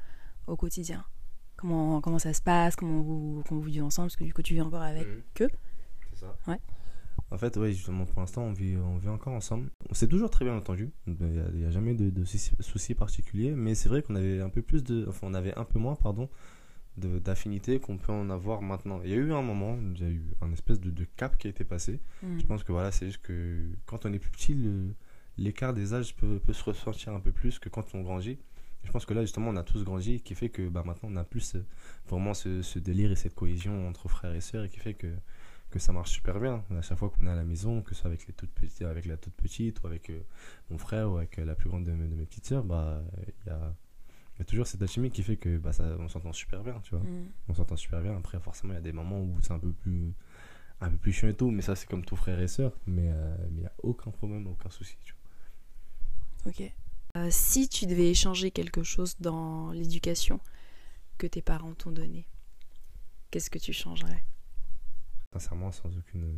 au 0.48 0.56
quotidien? 0.58 1.06
Comment, 1.62 2.02
comment 2.02 2.20
ça 2.20 2.34
se 2.34 2.42
passe 2.42 2.76
Comment 2.76 3.02
vous, 3.02 3.44
comment 3.48 3.62
vous 3.62 3.68
vivez 3.68 3.82
ensemble 3.82 4.08
Parce 4.08 4.18
que 4.18 4.24
du 4.24 4.34
coup, 4.34 4.42
tu 4.42 4.54
vis 4.54 4.62
encore 4.62 4.82
avec 4.82 5.08
eux. 5.08 5.50
C'est 6.14 6.20
ça. 6.20 6.36
Ouais. 6.48 6.60
En 7.30 7.38
fait, 7.38 7.56
oui, 7.56 7.74
justement, 7.74 8.06
pour 8.06 8.20
l'instant, 8.20 8.44
on 8.44 8.52
vit, 8.52 8.76
on 8.76 8.98
vit 8.98 9.08
encore 9.08 9.34
ensemble. 9.34 9.70
On 9.90 9.94
s'est 9.94 10.08
toujours 10.08 10.30
très 10.30 10.44
bien 10.44 10.56
entendu. 10.56 10.92
Il 11.08 11.16
n'y 11.54 11.66
a, 11.66 11.72
jamais 11.72 11.94
de, 11.94 12.10
de 12.10 12.26
soucis 12.26 12.94
particuliers. 12.94 13.52
Mais 13.52 13.74
c'est 13.74 13.88
vrai 13.88 14.02
qu'on 14.02 14.16
avait 14.16 14.42
un 14.42 14.50
peu 14.50 14.62
plus 14.62 14.84
de. 14.84 15.06
Enfin, 15.08 15.28
on 15.30 15.34
avait 15.34 15.58
un 15.58 15.64
peu 15.64 15.80
moins, 15.80 15.96
pardon, 15.96 16.30
d'affinité 16.98 17.80
qu'on 17.80 17.98
peut 17.98 18.12
en 18.12 18.30
avoir 18.30 18.62
maintenant. 18.62 19.00
Il 19.04 19.12
y 19.12 19.14
a 19.14 19.18
eu 19.18 19.32
un 19.32 19.42
moment, 19.42 19.78
il 19.96 20.02
y 20.02 20.06
a 20.06 20.10
eu 20.10 20.24
un 20.42 20.52
espèce 20.52 20.82
de, 20.82 20.90
de 20.90 21.06
cap 21.16 21.38
qui 21.38 21.48
a 21.48 21.50
été 21.50 21.64
passé. 21.64 22.02
Mm. 22.22 22.40
Je 22.40 22.46
pense 22.46 22.64
que 22.64 22.74
voilà, 22.74 22.92
c'est 22.92 23.06
juste 23.06 23.22
que 23.22 23.66
quand 23.86 24.06
on 24.06 24.12
est 24.12 24.20
plus 24.20 24.32
petit, 24.32 24.70
l'écart 25.38 25.74
des 25.74 25.94
âges 25.94 26.16
peut, 26.16 26.40
peut, 26.40 26.54
se 26.54 26.64
ressentir 26.64 27.14
un 27.14 27.22
peu 27.22 27.32
plus 27.32 27.60
que 27.60 27.70
quand 27.70 27.96
on 27.96 28.02
grandit. 28.02 28.40
Je 28.84 28.92
pense 28.92 29.06
que 29.06 29.14
là, 29.14 29.22
justement, 29.22 29.50
on 29.50 29.56
a 29.56 29.64
tous 29.64 29.84
grandi, 29.84 30.22
qui 30.22 30.36
fait 30.36 30.50
que 30.50 30.68
bah, 30.68 30.84
maintenant, 30.86 31.10
on 31.12 31.16
a 31.16 31.24
plus 31.24 31.56
vraiment 32.08 32.34
ce, 32.34 32.62
ce, 32.62 32.80
délire 32.80 33.12
et 33.12 33.16
cette 33.16 33.36
cohésion 33.36 33.88
entre 33.88 34.08
frères 34.08 34.34
et 34.34 34.42
sœurs, 34.42 34.66
et 34.66 34.70
qui 34.70 34.80
fait 34.80 34.96
que 34.96 35.14
que 35.72 35.80
ça 35.80 35.94
marche 35.94 36.12
super 36.12 36.40
bien. 36.40 36.64
À 36.78 36.82
chaque 36.82 36.98
fois 36.98 37.10
qu'on 37.10 37.26
est 37.26 37.32
à 37.32 37.36
la 37.36 37.46
maison, 37.46 37.82
que 37.82 37.96
ce 37.96 38.02
soit 38.02 38.10
avec, 38.10 38.28
les 38.28 38.34
toutes 38.34 38.52
petites, 38.52 38.82
avec 38.84 39.06
la 39.06 39.18
toute 39.18 39.34
petite, 39.34 39.82
ou 39.82 39.88
avec 39.88 40.10
euh, 40.10 40.20
mon 40.70 40.78
frère, 40.78 41.10
ou 41.10 41.18
avec 41.18 41.40
euh, 41.40 41.46
la 41.46 41.56
plus 41.56 41.70
grande 41.70 41.86
de, 41.86 41.92
mes 41.92 42.26
petites 42.26 42.46
sœurs, 42.46 42.64
bah, 42.64 43.02
il 43.26 43.48
y 43.48 43.50
a, 43.50 43.74
y 44.38 44.42
a, 44.42 44.46
toujours 44.46 44.68
cette 44.68 44.82
alchimie 44.82 45.10
qui 45.10 45.24
fait 45.24 45.38
que 45.38 45.58
bah, 45.58 45.72
ça, 45.72 45.96
on 45.98 46.10
s'entend 46.10 46.34
super 46.34 46.62
bien, 46.62 46.80
tu 46.84 46.92
vois. 46.92 47.04
Mm. 47.04 47.30
On 47.48 47.54
s'entend 47.54 47.78
super 47.78 48.02
bien. 48.02 48.16
Après, 48.18 48.38
forcément, 48.40 48.74
il 48.74 48.76
y 48.76 48.80
a 48.80 48.82
des 48.82 48.92
moments 48.92 49.22
où 49.22 49.38
c'est 49.42 49.54
un 49.54 49.60
peu 49.60 49.72
plus 49.72 50.14
un 50.82 50.90
peu 50.90 50.98
plus 50.98 51.14
chiant 51.14 51.30
et 51.30 51.36
tout, 51.36 51.52
mais 51.52 51.62
ça, 51.62 51.76
c'est 51.76 51.88
comme 51.88 52.04
tout 52.04 52.16
frère 52.16 52.40
et 52.40 52.48
sœur. 52.48 52.74
Mais 52.86 53.10
euh, 53.12 53.38
il 53.50 53.58
n'y 53.58 53.66
a 53.66 53.72
aucun 53.84 54.12
problème, 54.12 54.48
aucun 54.48 54.70
souci, 54.70 54.98
tu 55.04 55.16
vois. 56.44 56.52
Ok. 56.52 56.74
Si 57.30 57.68
tu 57.68 57.86
devais 57.86 58.14
changer 58.14 58.52
quelque 58.52 58.84
chose 58.84 59.16
dans 59.20 59.72
l'éducation 59.72 60.40
que 61.18 61.28
tes 61.28 61.42
parents 61.42 61.74
t'ont 61.74 61.92
donné, 61.92 62.26
qu'est-ce 63.30 63.50
que 63.50 63.60
tu 63.60 63.74
changerais? 63.74 64.24
Sincèrement, 65.34 65.72
sans 65.72 65.96
aucune. 65.98 66.36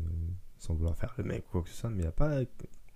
sans 0.57 0.75
vouloir 0.75 0.95
faire 0.95 1.13
le 1.17 1.23
mec 1.23 1.45
ou 1.47 1.51
quoi 1.51 1.61
que 1.63 1.69
ce 1.69 1.75
soit, 1.75 1.89
mais 1.89 1.97
il 1.97 2.01
n'y 2.01 2.07
a 2.07 2.11
pas 2.11 2.41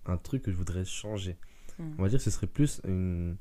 un 0.06 0.18
truc 0.18 0.44
que 0.44 0.52
je 0.52 0.58
voudrais 0.58 0.86
changer. 0.86 1.38
Mm. 1.80 1.96
On 1.98 2.04
va 2.04 2.10
dire 2.10 2.20
que 2.20 2.24
ce 2.24 2.32
serait 2.32 2.48
plus 2.48 2.82
une. 2.86 3.38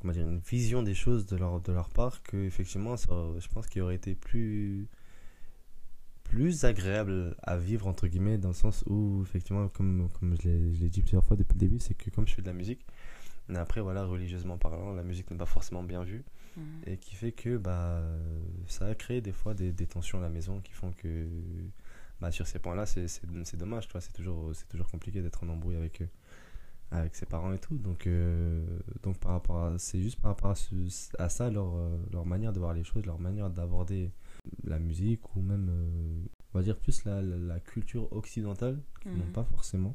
Comment 0.00 0.12
dire, 0.12 0.28
une 0.28 0.38
vision 0.38 0.82
des 0.84 0.94
choses 0.94 1.26
de 1.26 1.36
leur, 1.36 1.60
de 1.60 1.72
leur 1.72 1.88
part 1.88 2.22
que, 2.22 2.36
effectivement, 2.36 2.96
ça, 2.96 3.08
je 3.38 3.48
pense 3.48 3.66
qu'il 3.66 3.82
aurait 3.82 3.96
été 3.96 4.14
plus 4.14 4.86
plus 6.22 6.64
agréable 6.64 7.34
à 7.42 7.56
vivre 7.56 7.86
entre 7.86 8.06
guillemets 8.06 8.36
dans 8.36 8.48
le 8.48 8.54
sens 8.54 8.84
où 8.86 9.22
effectivement 9.22 9.66
comme, 9.68 10.10
comme 10.20 10.36
je 10.38 10.48
l'ai 10.48 10.90
dit 10.90 11.00
plusieurs 11.00 11.24
fois 11.24 11.38
depuis 11.38 11.54
le 11.54 11.60
début 11.60 11.78
c'est 11.78 11.94
que 11.94 12.10
comme 12.10 12.28
je 12.28 12.34
fais 12.34 12.42
de 12.42 12.46
la 12.46 12.52
musique 12.52 12.84
mais 13.48 13.58
après 13.58 13.80
voilà 13.80 14.04
religieusement 14.04 14.58
parlant 14.58 14.92
la 14.92 15.02
musique 15.02 15.30
n'est 15.30 15.36
pas 15.36 15.46
forcément 15.46 15.82
bien 15.82 16.02
vue 16.02 16.24
et 16.86 16.96
qui 16.96 17.14
fait 17.14 17.32
que 17.32 17.56
bah, 17.56 18.02
ça 18.66 18.86
a 18.86 18.94
créé 18.94 19.20
des 19.20 19.32
fois 19.32 19.54
des, 19.54 19.72
des, 19.72 19.86
tensions 19.86 20.18
à 20.18 20.22
la 20.22 20.28
maison 20.28 20.60
qui 20.60 20.72
font 20.72 20.92
que 20.92 21.28
bah, 22.20 22.32
sur 22.32 22.46
ces 22.46 22.58
points-là, 22.58 22.86
c'est 22.86 23.56
dommage. 23.56 23.88
C'est 24.00 24.12
toujours, 24.12 24.52
toujours 24.68 24.88
compliqué 24.88 25.22
d'être 25.22 25.44
en 25.44 25.48
embrouille 25.48 25.76
avec, 25.76 26.02
avec 26.90 27.14
ses 27.14 27.26
parents 27.26 27.52
et 27.52 27.58
tout. 27.58 27.78
Donc, 27.78 28.06
euh, 28.06 28.64
donc 29.02 29.18
par 29.18 29.32
rapport 29.32 29.72
c'est 29.78 30.00
juste 30.00 30.20
par 30.20 30.32
rapport 30.32 30.50
à, 30.50 31.22
à 31.22 31.28
ça, 31.28 31.50
leur, 31.50 31.74
leur 32.12 32.26
manière 32.26 32.52
de 32.52 32.58
voir 32.58 32.74
les 32.74 32.84
choses, 32.84 33.06
leur 33.06 33.20
manière 33.20 33.50
d'aborder 33.50 34.10
la 34.64 34.78
musique 34.78 35.36
ou 35.36 35.42
même, 35.42 35.68
euh, 35.70 36.26
on 36.54 36.58
va 36.58 36.64
dire 36.64 36.78
plus 36.78 37.04
la, 37.04 37.22
la, 37.22 37.60
culture 37.60 38.12
occidentale, 38.12 38.80
qui 39.02 39.10
n'ont 39.10 39.32
pas 39.32 39.44
forcément. 39.44 39.94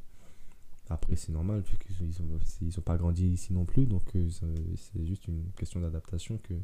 Après, 0.90 1.16
c'est 1.16 1.32
normal, 1.32 1.62
puisqu'ils 1.62 2.22
n'ont 2.22 2.38
ils 2.60 2.78
ont 2.78 2.82
pas 2.82 2.96
grandi 2.96 3.26
ici 3.26 3.54
non 3.54 3.64
plus, 3.64 3.86
donc 3.86 4.02
euh, 4.16 4.28
c'est 4.76 5.04
juste 5.04 5.26
une 5.28 5.50
question 5.56 5.80
d'adaptation 5.80 6.38
que 6.38 6.54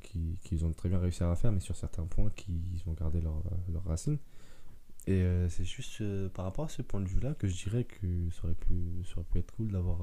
qu'ils 0.00 0.64
ont 0.64 0.72
très 0.72 0.88
bien 0.88 0.98
réussi 0.98 1.22
à 1.24 1.34
faire, 1.36 1.52
mais 1.52 1.60
sur 1.60 1.76
certains 1.76 2.06
points, 2.06 2.30
qu'ils 2.30 2.82
ont 2.86 2.92
gardé 2.92 3.20
leurs 3.20 3.42
leur 3.72 3.84
racines. 3.84 4.18
Et 5.06 5.22
euh, 5.22 5.48
c'est 5.48 5.64
juste 5.64 6.00
euh, 6.00 6.28
par 6.28 6.44
rapport 6.44 6.66
à 6.66 6.68
ce 6.68 6.82
point 6.82 7.00
de 7.00 7.08
vue-là 7.08 7.34
que 7.34 7.46
je 7.46 7.64
dirais 7.64 7.84
que 7.84 8.30
ça 8.30 8.44
aurait 8.44 8.54
pu, 8.54 9.04
ça 9.04 9.14
aurait 9.16 9.26
pu 9.30 9.38
être 9.38 9.52
cool 9.52 9.70
d'avoir 9.72 10.00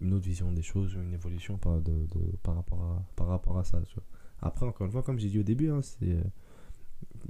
une 0.00 0.14
autre 0.14 0.24
vision 0.24 0.50
des 0.52 0.62
choses, 0.62 0.94
une 0.94 1.14
évolution 1.14 1.58
par, 1.58 1.80
de, 1.80 1.92
de, 1.92 2.36
par, 2.42 2.56
rapport, 2.56 2.82
à, 2.82 3.06
par 3.16 3.28
rapport 3.28 3.58
à 3.58 3.64
ça. 3.64 3.80
Tu 3.82 3.94
vois. 3.94 4.04
Après, 4.40 4.66
encore 4.66 4.86
une 4.86 4.92
fois, 4.92 5.02
comme 5.02 5.18
j'ai 5.18 5.28
dit 5.28 5.38
au 5.38 5.44
début, 5.44 5.70
hein, 5.70 5.82
c'est 5.82 6.18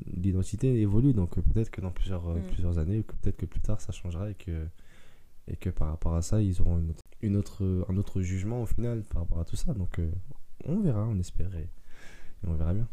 l'identité 0.06 0.80
évolue, 0.80 1.12
donc 1.12 1.34
peut-être 1.40 1.70
que 1.70 1.80
dans 1.80 1.90
plusieurs, 1.90 2.28
Mm. 2.28 2.42
plusieurs 2.46 2.78
années, 2.78 3.02
peut-être 3.02 3.36
que 3.36 3.46
plus 3.46 3.60
tard 3.60 3.80
ça 3.80 3.92
changera 3.92 4.30
et 4.30 4.34
que 4.34 4.66
et 5.48 5.56
que 5.56 5.70
par 5.70 5.88
rapport 5.88 6.14
à 6.14 6.22
ça, 6.22 6.40
ils 6.40 6.60
auront 6.60 6.82
une 7.20 7.36
autre, 7.36 7.86
un 7.88 7.96
autre 7.96 8.20
jugement 8.20 8.62
au 8.62 8.66
final 8.66 9.02
par 9.04 9.22
rapport 9.22 9.40
à 9.40 9.44
tout 9.44 9.56
ça. 9.56 9.72
Donc, 9.74 9.98
euh, 9.98 10.10
on 10.64 10.80
verra, 10.80 11.06
on 11.06 11.18
espère 11.18 11.54
et, 11.54 11.68
on 12.46 12.54
verra 12.54 12.74
bien. 12.74 12.88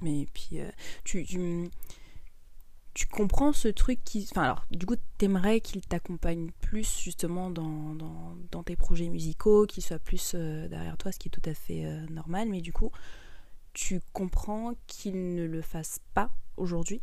Mais 0.00 0.26
puis, 0.32 0.60
euh, 0.60 0.70
tu, 1.04 1.24
tu, 1.24 3.06
comprends 3.06 3.52
ce 3.52 3.68
truc 3.68 4.00
qui. 4.04 4.26
Enfin, 4.30 4.42
alors, 4.42 4.66
du 4.70 4.86
coup, 4.86 4.96
t'aimerais 5.18 5.60
qu'il 5.60 5.80
t'accompagne 5.80 6.50
plus 6.60 7.00
justement 7.00 7.50
dans, 7.50 7.96
dans, 8.50 8.62
tes 8.62 8.76
projets 8.76 9.08
musicaux, 9.08 9.66
qu'il 9.66 9.82
soit 9.82 9.98
plus 9.98 10.32
euh, 10.34 10.68
derrière 10.68 10.96
toi, 10.96 11.12
ce 11.12 11.18
qui 11.18 11.28
est 11.28 11.30
tout 11.30 11.48
à 11.48 11.54
fait 11.54 11.84
normal. 12.10 12.48
Mais 12.48 12.60
du 12.60 12.72
coup, 12.72 12.90
tu 13.72 14.00
comprends 14.12 14.74
qu'il 14.86 15.34
ne 15.34 15.44
le 15.44 15.62
fasse 15.62 16.00
pas 16.14 16.30
aujourd'hui? 16.56 17.00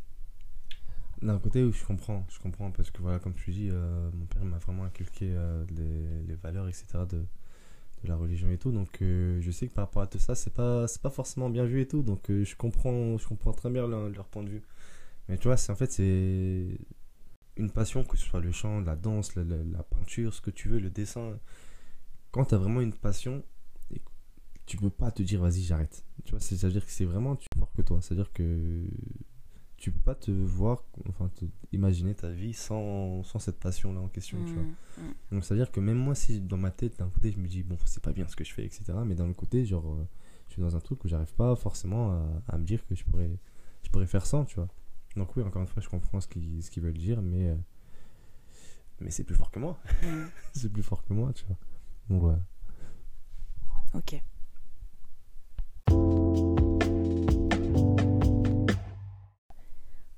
D'un 1.23 1.39
côté, 1.39 1.71
je 1.71 1.85
comprends, 1.85 2.25
je 2.29 2.39
comprends 2.39 2.71
parce 2.71 2.91
que 2.91 3.01
voilà, 3.01 3.19
comme 3.19 3.33
tu 3.33 3.51
dis, 3.51 3.69
euh, 3.71 4.09
mon 4.13 4.25
père 4.25 4.43
m'a 4.45 4.57
vraiment 4.57 4.83
inculqué 4.83 5.33
euh, 5.33 5.65
les, 5.69 6.27
les, 6.27 6.35
valeurs, 6.35 6.67
etc. 6.67 6.85
de, 7.09 7.17
de, 7.17 8.07
la 8.07 8.15
religion 8.15 8.49
et 8.49 8.57
tout. 8.57 8.71
Donc, 8.71 9.01
euh, 9.01 9.39
je 9.41 9.51
sais 9.51 9.67
que 9.67 9.73
par 9.73 9.85
rapport 9.85 10.01
à 10.01 10.07
tout 10.07 10.19
ça, 10.19 10.35
c'est 10.35 10.53
pas, 10.53 10.85
pas 11.01 11.09
forcément 11.09 11.49
bien 11.49 11.65
vu 11.65 11.81
et 11.81 11.87
tout. 11.87 12.03
Donc, 12.03 12.29
je 12.29 12.55
comprends, 12.55 13.17
je 13.17 13.27
comprends 13.27 13.53
très 13.53 13.69
bien 13.69 13.87
leur, 13.87 14.09
leur, 14.09 14.25
point 14.27 14.43
de 14.43 14.49
vue. 14.49 14.63
Mais 15.29 15.37
tu 15.37 15.47
vois, 15.47 15.57
c'est 15.57 15.71
en 15.71 15.75
fait, 15.75 15.91
c'est 15.91 16.77
une 17.57 17.71
passion, 17.71 18.03
que 18.03 18.17
ce 18.17 18.25
soit 18.25 18.41
le 18.41 18.51
chant, 18.51 18.81
la 18.81 18.95
danse, 18.95 19.35
la, 19.35 19.43
la, 19.43 19.83
peinture, 19.83 20.33
ce 20.33 20.41
que 20.41 20.51
tu 20.51 20.67
veux, 20.69 20.79
le 20.79 20.89
dessin. 20.89 21.39
Quand 22.31 22.45
tu 22.45 22.55
as 22.55 22.57
vraiment 22.57 22.81
une 22.81 22.93
passion, 22.93 23.43
tu 24.65 24.77
peux 24.77 24.89
pas 24.89 25.11
te 25.11 25.23
dire 25.23 25.41
vas-y, 25.41 25.61
j'arrête. 25.61 26.03
Tu 26.25 26.31
vois, 26.31 26.39
c'est-à-dire 26.39 26.85
que 26.85 26.91
c'est 26.91 27.05
vraiment 27.05 27.35
plus 27.35 27.47
fort 27.57 27.71
que 27.73 27.81
toi. 27.81 28.01
C'est-à-dire 28.01 28.31
que 28.33 28.85
tu 29.83 29.91
peux 29.91 29.99
pas 29.99 30.15
te 30.15 30.31
voir, 30.31 30.85
enfin, 31.09 31.27
te 31.35 31.43
imaginer 31.73 32.15
ta 32.15 32.29
vie 32.29 32.53
sans, 32.53 33.21
sans 33.23 33.37
cette 33.39 33.59
passion-là 33.59 33.99
en 33.99 34.07
question, 34.07 34.39
Mmh, 34.39 34.45
tu 34.45 34.53
vois. 34.53 34.63
Donc, 35.29 35.43
c'est-à-dire 35.43 35.69
que 35.73 35.81
même 35.81 35.97
moi, 35.97 36.15
si 36.15 36.39
dans 36.39 36.55
ma 36.55 36.71
tête, 36.71 36.99
d'un 36.99 37.09
côté, 37.09 37.33
je 37.33 37.37
me 37.37 37.49
dis, 37.49 37.63
bon, 37.63 37.77
c'est 37.83 38.01
pas 38.01 38.13
bien 38.13 38.25
ce 38.29 38.37
que 38.37 38.45
je 38.45 38.53
fais, 38.53 38.63
etc., 38.63 38.93
mais 39.05 39.13
d'un 39.13 39.27
autre 39.27 39.35
côté, 39.35 39.65
genre, 39.65 39.85
euh, 39.85 40.07
je 40.47 40.53
suis 40.53 40.61
dans 40.61 40.73
un 40.77 40.79
truc 40.79 41.03
où 41.03 41.09
j'arrive 41.09 41.33
pas 41.33 41.53
forcément 41.57 42.13
à, 42.13 42.25
à, 42.47 42.57
me 42.57 42.63
dire 42.63 42.87
que 42.87 42.95
je 42.95 43.03
pourrais, 43.03 43.29
je 43.83 43.89
pourrais 43.89 44.07
faire 44.07 44.25
ça, 44.25 44.45
tu 44.47 44.55
vois. 44.55 44.69
Donc, 45.17 45.35
oui, 45.35 45.43
encore 45.43 45.61
une 45.61 45.67
fois, 45.67 45.83
je 45.83 45.89
comprends 45.89 46.21
ce 46.21 46.29
qu'ils, 46.29 46.63
ce 46.63 46.71
qu'ils 46.71 46.81
veulent 46.81 46.97
dire, 46.97 47.21
mais, 47.21 47.49
euh, 47.49 47.55
mais 49.01 49.11
c'est 49.11 49.25
plus 49.25 49.35
fort 49.35 49.51
que 49.51 49.59
moi. 49.59 49.77
Mmh. 50.01 50.23
c'est 50.53 50.71
plus 50.71 50.83
fort 50.83 51.03
que 51.03 51.11
moi, 51.11 51.33
tu 51.33 51.43
vois. 51.43 51.57
Donc, 52.09 52.21
voilà. 52.21 52.39
Ok. 53.95 54.23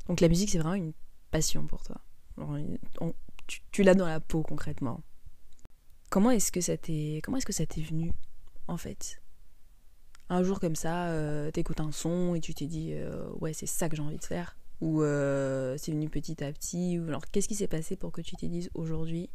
Donc 0.07 0.21
la 0.21 0.27
musique, 0.27 0.49
c'est 0.49 0.59
vraiment 0.59 0.75
une 0.75 0.93
passion 1.31 1.65
pour 1.65 1.83
toi. 1.83 2.01
On, 2.37 3.13
tu, 3.47 3.61
tu 3.71 3.83
l'as 3.83 3.95
dans 3.95 4.07
la 4.07 4.19
peau 4.19 4.41
concrètement. 4.43 5.01
Comment 6.09 6.31
est-ce 6.31 6.51
que 6.51 6.61
ça 6.61 6.77
t'est 6.77 7.21
comment 7.23 7.37
est-ce 7.37 7.45
que 7.45 7.53
ça 7.53 7.65
t'est 7.65 7.81
venu 7.81 8.11
en 8.67 8.77
fait? 8.77 9.21
Un 10.29 10.43
jour 10.43 10.59
comme 10.59 10.75
ça, 10.75 11.09
euh, 11.09 11.51
t'écoutes 11.51 11.79
un 11.79 11.91
son 11.91 12.35
et 12.35 12.41
tu 12.41 12.53
t'es 12.53 12.65
dit 12.65 12.93
euh, 12.93 13.29
ouais 13.39 13.53
c'est 13.53 13.65
ça 13.67 13.89
que 13.89 13.95
j'ai 13.95 14.01
envie 14.01 14.17
de 14.17 14.23
faire 14.23 14.57
ou 14.81 15.01
euh, 15.01 15.77
c'est 15.77 15.91
venu 15.91 16.09
petit 16.09 16.43
à 16.43 16.51
petit 16.51 16.99
ou 16.99 17.07
alors 17.07 17.25
qu'est-ce 17.27 17.47
qui 17.47 17.55
s'est 17.55 17.67
passé 17.67 17.95
pour 17.95 18.11
que 18.11 18.21
tu 18.21 18.35
te 18.35 18.45
dises 18.45 18.69
aujourd'hui 18.73 19.29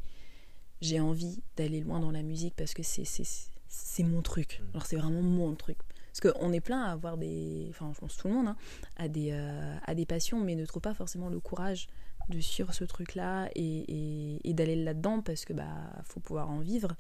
j'ai 0.81 1.01
envie 1.01 1.43
d'aller 1.57 1.81
loin 1.81 2.01
dans 2.01 2.11
la 2.11 2.23
musique 2.23 2.55
parce 2.57 2.75
que 2.75 2.83
c'est 2.83 3.05
c'est 3.05 3.27
c'est 3.69 4.03
mon 4.03 4.21
truc. 4.21 4.63
Alors 4.75 4.87
c'est 4.87 4.97
vraiment 4.97 5.23
mon 5.23 5.55
truc. 5.55 5.79
Parce 6.13 6.35
qu'on 6.35 6.53
est 6.53 6.61
plein 6.61 6.83
à 6.83 6.93
avoir 6.93 7.17
des. 7.17 7.67
Enfin, 7.71 7.91
je 7.95 8.01
pense 8.01 8.17
tout 8.17 8.29
le 8.29 8.35
monde, 8.35 8.49
hein, 8.49 8.57
à, 8.97 9.09
des, 9.09 9.31
euh, 9.33 9.77
à 9.87 9.95
des 9.95 10.07
passions, 10.07 10.41
mais 10.41 10.55
ne 10.55 10.65
trouve 10.67 10.83
pas 10.83 10.95
forcément 10.95 11.29
le 11.29 11.41
courage 11.41 11.89
de 12.29 12.41
suivre 12.41 12.73
ce 12.73 12.85
truc-là 12.85 13.49
et, 13.55 13.85
et, 13.89 14.49
et 14.49 14.55
d'aller 14.55 14.77
là-dedans 14.77 15.21
parce 15.21 15.45
que 15.45 15.53
bah 15.53 15.65
faut 16.05 16.21
pouvoir 16.21 16.51
en 16.51 16.61
vivre. 16.61 16.95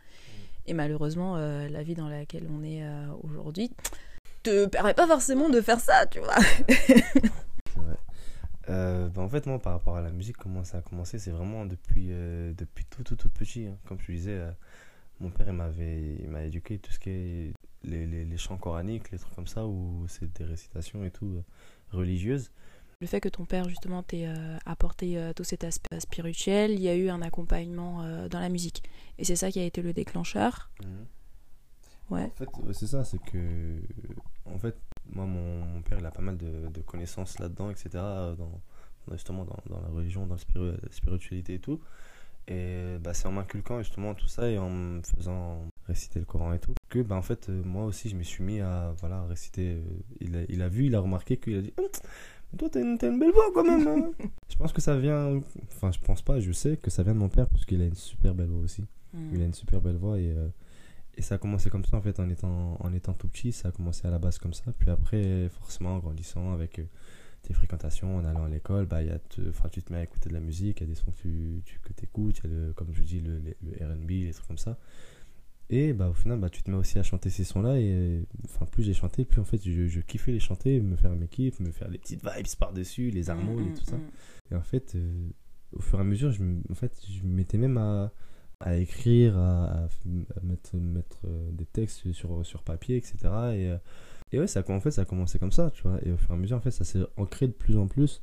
Et 0.66 0.74
malheureusement, 0.74 1.36
euh, 1.36 1.68
la 1.68 1.82
vie 1.82 1.94
dans 1.94 2.08
laquelle 2.08 2.46
on 2.50 2.62
est 2.62 2.84
euh, 2.84 3.06
aujourd'hui 3.22 3.70
te 4.42 4.66
permet 4.66 4.94
pas 4.94 5.06
forcément 5.06 5.48
de 5.48 5.60
faire 5.60 5.80
ça, 5.80 6.06
tu 6.06 6.20
vois. 6.20 6.34
vrai. 7.76 7.96
Bah 8.68 9.22
en 9.22 9.28
fait, 9.28 9.46
moi, 9.46 9.58
par 9.58 9.72
rapport 9.72 9.96
à 9.96 10.00
la 10.00 10.10
musique, 10.10 10.36
comment 10.36 10.64
ça 10.64 10.78
a 10.78 10.82
commencé, 10.82 11.18
c'est 11.18 11.30
vraiment 11.32 11.66
depuis, 11.66 12.08
depuis 12.08 12.84
tout, 12.84 13.02
tout, 13.02 13.16
tout 13.16 13.28
petit. 13.28 13.66
Hein. 13.66 13.76
Comme 13.86 13.98
je 14.00 14.12
disais, 14.12 14.40
mon 15.20 15.30
père, 15.30 15.48
il 15.48 15.54
m'avait 15.54 16.46
éduqué 16.46 16.78
tout 16.78 16.92
ce 16.92 16.98
qui 16.98 17.10
est 17.10 17.52
les, 17.84 18.06
les, 18.06 18.24
les 18.24 18.36
chants 18.36 18.58
coraniques, 18.58 19.10
les 19.10 19.18
trucs 19.18 19.34
comme 19.34 19.46
ça, 19.46 19.66
où 19.66 20.04
c'est 20.08 20.32
des 20.38 20.44
récitations 20.44 21.04
et 21.04 21.10
tout, 21.10 21.26
euh, 21.26 21.42
religieuses. 21.96 22.50
Le 23.00 23.06
fait 23.06 23.20
que 23.20 23.30
ton 23.30 23.46
père, 23.46 23.66
justement, 23.66 24.02
t'ait 24.02 24.26
euh, 24.26 24.58
apporté 24.66 25.16
euh, 25.16 25.32
tout 25.32 25.44
cet 25.44 25.64
aspect 25.64 26.00
spirituel, 26.00 26.72
il 26.72 26.80
y 26.82 26.88
a 26.88 26.94
eu 26.94 27.08
un 27.08 27.22
accompagnement 27.22 28.02
euh, 28.02 28.28
dans 28.28 28.40
la 28.40 28.50
musique. 28.50 28.82
Et 29.16 29.24
c'est 29.24 29.36
ça 29.36 29.50
qui 29.50 29.58
a 29.58 29.64
été 29.64 29.80
le 29.80 29.94
déclencheur. 29.94 30.70
Ouais. 32.10 32.24
En 32.24 32.30
fait, 32.30 32.48
c'est 32.74 32.88
ça, 32.88 33.04
c'est 33.04 33.22
que. 33.22 33.78
En 34.44 34.58
fait, 34.58 34.76
moi, 35.06 35.24
mon, 35.24 35.64
mon 35.64 35.80
père, 35.80 35.98
il 35.98 36.04
a 36.04 36.10
pas 36.10 36.20
mal 36.20 36.36
de, 36.36 36.68
de 36.68 36.80
connaissances 36.82 37.38
là-dedans, 37.38 37.70
etc. 37.70 37.88
Dans, 37.94 38.60
justement, 39.12 39.46
dans, 39.46 39.56
dans 39.70 39.80
la 39.80 39.88
religion, 39.88 40.26
dans 40.26 40.36
la 40.54 40.90
spiritualité 40.90 41.54
et 41.54 41.58
tout. 41.58 41.80
Et 42.50 42.98
bah, 43.00 43.14
c'est 43.14 43.26
en 43.28 43.32
m'inculquant 43.32 43.78
justement 43.78 44.12
tout 44.14 44.26
ça 44.26 44.50
et 44.50 44.58
en 44.58 44.68
me 44.70 45.00
faisant 45.16 45.66
réciter 45.86 46.18
le 46.18 46.24
Coran 46.24 46.52
et 46.52 46.58
tout 46.58 46.74
que, 46.88 46.98
bah, 47.00 47.14
en 47.14 47.22
fait, 47.22 47.48
euh, 47.48 47.62
moi 47.64 47.84
aussi, 47.84 48.08
je 48.08 48.16
me 48.16 48.24
suis 48.24 48.42
mis 48.42 48.58
à 48.60 48.92
voilà, 48.98 49.22
réciter. 49.24 49.74
euh, 49.74 49.82
il, 50.20 50.36
a, 50.36 50.40
il 50.48 50.60
a 50.60 50.68
vu, 50.68 50.86
il 50.86 50.94
a 50.96 51.00
remarqué 51.00 51.36
qu'il 51.36 51.56
a 51.56 51.62
dit 51.62 51.72
Hum, 51.78 51.84
mais 52.52 52.58
Toi, 52.58 52.68
t'as 52.68 52.80
une, 52.80 52.98
une 53.00 53.18
belle 53.20 53.30
voix 53.30 53.44
quand 53.54 53.62
même. 53.62 53.86
hein. 53.86 54.10
je 54.48 54.56
pense 54.56 54.72
que 54.72 54.80
ça 54.80 54.98
vient. 54.98 55.40
Enfin, 55.68 55.92
je 55.92 56.00
pense 56.00 56.22
pas, 56.22 56.40
je 56.40 56.50
sais 56.50 56.76
que 56.76 56.90
ça 56.90 57.04
vient 57.04 57.14
de 57.14 57.18
mon 57.20 57.28
père 57.28 57.46
parce 57.48 57.64
qu'il 57.64 57.80
a 57.80 57.84
une 57.84 57.94
super 57.94 58.34
belle 58.34 58.48
voix 58.48 58.62
aussi. 58.62 58.82
Mm. 59.14 59.30
Il 59.34 59.42
a 59.42 59.44
une 59.44 59.54
super 59.54 59.80
belle 59.80 59.96
voix 59.96 60.18
et, 60.18 60.32
euh, 60.32 60.48
et 61.16 61.22
ça 61.22 61.36
a 61.36 61.38
commencé 61.38 61.70
comme 61.70 61.84
ça 61.84 61.96
en 61.98 62.00
fait 62.00 62.18
en 62.18 62.28
étant, 62.28 62.76
en 62.80 62.92
étant 62.92 63.12
tout 63.12 63.28
petit. 63.28 63.52
Ça 63.52 63.68
a 63.68 63.70
commencé 63.70 64.08
à 64.08 64.10
la 64.10 64.18
base 64.18 64.38
comme 64.38 64.54
ça. 64.54 64.64
Puis 64.76 64.90
après, 64.90 65.48
forcément, 65.60 65.94
en 65.94 65.98
grandissant 66.00 66.52
avec 66.52 66.80
euh, 66.80 66.84
tes 67.42 67.54
fréquentations, 67.54 68.16
en 68.16 68.24
allant 68.24 68.44
à 68.44 68.48
l'école, 68.48 68.86
bah, 68.86 69.02
y 69.02 69.10
a 69.10 69.18
te- 69.18 69.68
tu 69.70 69.82
te 69.82 69.92
mets 69.92 69.98
à 69.98 70.02
écouter 70.02 70.28
de 70.28 70.34
la 70.34 70.40
musique. 70.40 70.80
Il 70.80 70.84
y 70.84 70.86
a 70.86 70.88
des 70.88 70.94
sons 70.94 71.10
que 71.12 71.16
tu, 71.18 71.62
tu 71.64 71.78
que 71.80 71.92
écoutes. 72.02 72.40
Il 72.44 72.50
y 72.50 72.54
a, 72.54 72.56
le, 72.56 72.72
comme 72.72 72.92
je 72.92 73.02
dis, 73.02 73.20
le, 73.20 73.38
le, 73.38 73.54
le 73.62 73.86
RB, 73.94 74.10
les 74.10 74.32
trucs 74.32 74.46
comme 74.46 74.58
ça. 74.58 74.78
Et 75.72 75.92
bah, 75.92 76.08
au 76.08 76.14
final, 76.14 76.38
bah, 76.40 76.50
tu 76.50 76.62
te 76.62 76.70
mets 76.70 76.76
aussi 76.76 76.98
à 76.98 77.02
chanter 77.04 77.30
ces 77.30 77.44
sons-là. 77.44 77.78
Et 77.78 78.24
enfin, 78.44 78.66
plus 78.66 78.82
j'ai 78.82 78.94
chanté, 78.94 79.24
plus 79.24 79.40
en 79.40 79.44
fait, 79.44 79.62
je, 79.64 79.86
je 79.86 80.00
kiffais 80.00 80.32
les 80.32 80.40
chanter, 80.40 80.80
me 80.80 80.96
faire 80.96 81.12
mes 81.14 81.28
kiffs, 81.28 81.60
me 81.60 81.70
faire 81.70 81.88
les 81.88 81.98
petites 81.98 82.22
vibes 82.24 82.46
par-dessus, 82.58 83.10
les 83.10 83.30
harmonies 83.30 83.68
et 83.68 83.70
Mm, 83.70 83.74
tout 83.74 83.84
ça. 83.84 83.96
mm, 83.96 84.00
mm. 84.00 84.10
Et 84.50 84.54
en 84.56 84.62
fait, 84.62 84.94
euh, 84.96 85.28
au 85.72 85.80
fur 85.80 85.98
et 85.98 86.02
à 86.02 86.04
mesure, 86.04 86.32
je, 86.32 86.42
me- 86.42 86.60
en 86.70 86.74
fait, 86.74 87.00
je 87.08 87.22
me 87.22 87.32
mettais 87.32 87.56
même 87.58 87.78
à, 87.78 88.12
à 88.58 88.76
écrire, 88.76 89.38
à, 89.38 89.88
mettre, 90.42 90.76
mettre 90.76 91.20
euh, 91.26 91.50
des 91.52 91.66
textes 91.66 92.10
sur, 92.12 92.44
sur 92.44 92.64
papier, 92.64 92.96
etc. 92.96 93.16
Et, 93.54 93.76
et 94.32 94.38
ouais, 94.38 94.46
ça, 94.46 94.60
a- 94.60 94.70
en 94.72 94.80
fait, 94.80 94.90
ça 94.90 95.02
a 95.02 95.04
commencé 95.04 95.38
comme 95.38 95.52
ça, 95.52 95.70
tu 95.70 95.82
vois. 95.82 95.98
Et 96.04 96.12
au 96.12 96.16
fur 96.16 96.30
et 96.30 96.34
à 96.34 96.36
mesure, 96.36 96.56
en 96.56 96.60
fait, 96.60 96.70
ça 96.70 96.84
s'est 96.84 97.00
ancré 97.16 97.46
de 97.48 97.52
plus 97.52 97.76
en 97.76 97.86
plus. 97.88 98.22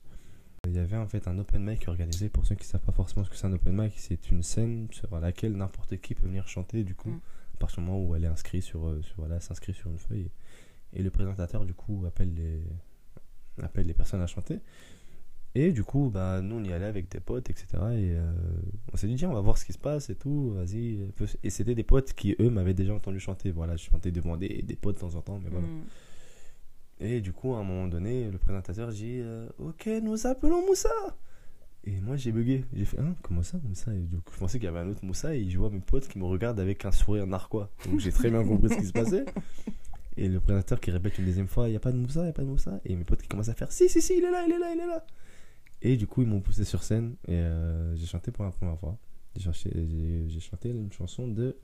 Il 0.65 0.73
y 0.75 0.79
avait 0.79 0.97
en 0.97 1.07
fait 1.07 1.27
un 1.27 1.37
open 1.39 1.63
mic 1.63 1.87
organisé, 1.87 2.29
pour 2.29 2.45
ceux 2.45 2.55
qui 2.55 2.63
ne 2.63 2.67
savent 2.71 2.81
pas 2.81 2.91
forcément 2.91 3.23
ce 3.23 3.29
que 3.29 3.35
c'est 3.35 3.47
un 3.47 3.53
open 3.53 3.73
mic, 3.81 3.93
c'est 3.97 4.31
une 4.31 4.43
scène 4.43 4.87
sur 4.91 5.17
laquelle 5.19 5.53
n'importe 5.55 5.97
qui 6.01 6.13
peut 6.15 6.27
venir 6.27 6.47
chanter, 6.47 6.83
du 6.83 6.95
coup, 6.95 7.09
Mm. 7.11 7.21
à 7.55 7.57
partir 7.59 7.79
du 7.79 7.85
moment 7.89 8.03
où 8.03 8.15
elle 8.15 8.23
est 8.25 8.27
inscrite 8.27 8.63
sur, 8.63 8.87
euh, 8.87 9.01
sur 9.01 9.15
voilà, 9.17 9.39
s'inscrit 9.39 9.73
sur 9.73 9.89
une 9.89 9.97
feuille. 9.99 10.29
Et, 10.93 11.03
le 11.03 11.09
présentateur, 11.11 11.65
du 11.65 11.73
coup, 11.73 12.03
appelle 12.07 12.33
les, 12.33 12.63
appelle 13.61 13.87
les 13.87 13.93
personnes 13.93 14.21
à 14.21 14.27
chanter. 14.27 14.59
Et 15.59 15.71
du 15.71 15.83
coup, 15.83 16.11
bah, 16.13 16.39
nous, 16.43 16.57
on 16.57 16.63
y 16.63 16.71
allait 16.71 16.85
avec 16.85 17.09
des 17.09 17.19
potes, 17.19 17.49
etc. 17.49 17.65
Et 17.73 18.13
euh, 18.13 18.31
on 18.93 18.95
s'est 18.95 19.07
dit, 19.07 19.15
tiens, 19.15 19.31
on 19.31 19.33
va 19.33 19.41
voir 19.41 19.57
ce 19.57 19.65
qui 19.65 19.73
se 19.73 19.79
passe 19.79 20.11
et 20.11 20.15
tout, 20.15 20.51
vas-y. 20.51 20.99
Et 21.43 21.49
c'était 21.49 21.73
des 21.73 21.81
potes 21.81 22.13
qui, 22.13 22.35
eux, 22.39 22.51
m'avaient 22.51 22.75
déjà 22.75 22.93
entendu 22.93 23.19
chanter. 23.19 23.49
Voilà, 23.49 23.75
je 23.75 23.85
chantais 23.85 24.11
devant 24.11 24.37
des, 24.37 24.61
des 24.61 24.75
potes 24.75 24.97
de 24.97 24.99
temps 24.99 25.15
en 25.15 25.21
temps, 25.21 25.39
mais 25.43 25.49
voilà. 25.49 25.65
Mm. 25.65 25.85
Et 26.99 27.21
du 27.21 27.33
coup, 27.33 27.55
à 27.55 27.57
un 27.57 27.63
moment 27.63 27.87
donné, 27.87 28.29
le 28.29 28.37
présentateur 28.37 28.89
dit, 28.89 29.17
euh, 29.19 29.47
ok, 29.57 29.89
nous 30.03 30.27
appelons 30.27 30.63
Moussa. 30.63 30.93
Et 31.85 32.01
moi, 32.01 32.17
j'ai 32.17 32.31
bugué. 32.31 32.63
J'ai 32.75 32.85
fait, 32.85 32.99
hein, 32.99 33.15
comment 33.23 33.41
ça, 33.41 33.57
Moussa? 33.63 33.91
Et 33.95 34.01
du 34.01 34.17
coup, 34.17 34.33
je 34.35 34.37
pensais 34.37 34.59
qu'il 34.59 34.65
y 34.65 34.69
avait 34.69 34.81
un 34.81 34.89
autre 34.89 35.03
Moussa 35.03 35.33
et 35.33 35.49
je 35.49 35.57
vois 35.57 35.71
mes 35.71 35.79
potes 35.79 36.07
qui 36.07 36.19
me 36.19 36.25
regardent 36.25 36.59
avec 36.59 36.85
un 36.85 36.91
sourire 36.91 37.25
narquois. 37.25 37.71
Donc 37.89 37.99
j'ai 37.99 38.11
très 38.11 38.29
bien 38.29 38.43
compris 38.43 38.69
ce 38.69 38.75
qui 38.75 38.85
se 38.85 38.93
passait. 38.93 39.25
Et 40.17 40.27
le 40.27 40.39
présentateur 40.39 40.79
qui 40.79 40.91
répète 40.91 41.17
une 41.17 41.25
deuxième 41.25 41.47
fois, 41.47 41.67
il 41.67 41.71
n'y 41.71 41.77
a 41.77 41.79
pas 41.79 41.91
de 41.91 41.97
Moussa, 41.97 42.19
il 42.19 42.25
n'y 42.25 42.29
a 42.29 42.33
pas 42.33 42.43
de 42.43 42.47
Moussa. 42.47 42.79
Et 42.85 42.95
mes 42.95 43.03
potes 43.03 43.23
qui 43.23 43.27
commencent 43.27 43.49
à 43.49 43.55
faire, 43.55 43.71
si, 43.71 43.89
si, 43.89 44.03
si, 44.03 44.17
il 44.17 44.23
est 44.23 44.29
là, 44.29 44.43
il 44.47 44.53
est 44.53 44.59
là, 44.59 44.71
il 44.71 44.79
est 44.79 44.85
là. 44.85 45.03
Et 45.81 45.97
du 45.97 46.07
coup, 46.07 46.21
ils 46.21 46.27
m'ont 46.27 46.41
poussé 46.41 46.63
sur 46.63 46.83
scène 46.83 47.15
et 47.27 47.35
euh, 47.35 47.95
j'ai 47.95 48.05
chanté 48.07 48.31
pour 48.31 48.43
la 48.43 48.51
première 48.51 48.79
fois. 48.79 48.97
J'ai 49.35 49.51
chanté, 50.39 50.69
une 50.69 50.91
chanson 50.91 51.27
de 51.27 51.55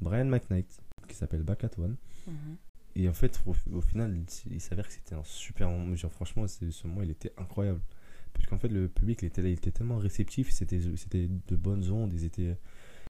Brian 0.00 0.24
McKnight 0.24 0.80
qui 1.06 1.14
s'appelle 1.14 1.42
Back 1.42 1.64
at 1.64 1.70
One. 1.78 1.96
Mhm. 2.26 2.56
Et 2.96 3.08
en 3.08 3.12
fait, 3.12 3.40
au, 3.46 3.54
au 3.76 3.80
final, 3.80 4.16
il, 4.50 4.60
s'avère 4.60 4.86
que 4.86 4.92
c'était 4.92 5.14
un 5.14 5.22
super 5.24 5.68
moment. 5.68 5.94
Genre, 5.94 6.10
franchement, 6.12 6.46
ce 6.48 6.86
moment, 6.86 7.02
il 7.02 7.10
était 7.10 7.32
incroyable. 7.36 7.80
Puisqu'en 8.32 8.58
fait, 8.58 8.68
le 8.68 8.88
public, 8.88 9.20
il 9.22 9.26
était, 9.26 9.42
il 9.42 9.52
était 9.52 9.70
tellement 9.70 9.98
réceptif, 9.98 10.50
c'était 10.50 10.80
c'était 10.96 11.28
de 11.48 11.56
bonnes 11.56 11.90
ondes, 11.90 12.12
ils 12.12 12.24
étaient... 12.24 12.56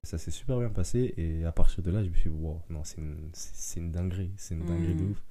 Ça 0.03 0.17
s'est 0.17 0.31
super 0.31 0.59
bien 0.59 0.69
passé, 0.69 1.13
et 1.17 1.43
à 1.43 1.51
partir 1.51 1.83
de 1.83 1.91
là, 1.91 2.03
je 2.03 2.09
me 2.09 2.15
suis 2.15 2.29
dit, 2.29 2.35
wow, 2.35 2.61
non, 2.69 2.83
c'est 2.85 2.99
une, 2.99 3.31
une 3.75 3.91
dinguerie, 3.91 4.31
c'est 4.37 4.55
une 4.55 4.63
dinguerie 4.63 4.95
de 4.95 5.03
Mhm. 5.03 5.11
ouf. 5.11 5.23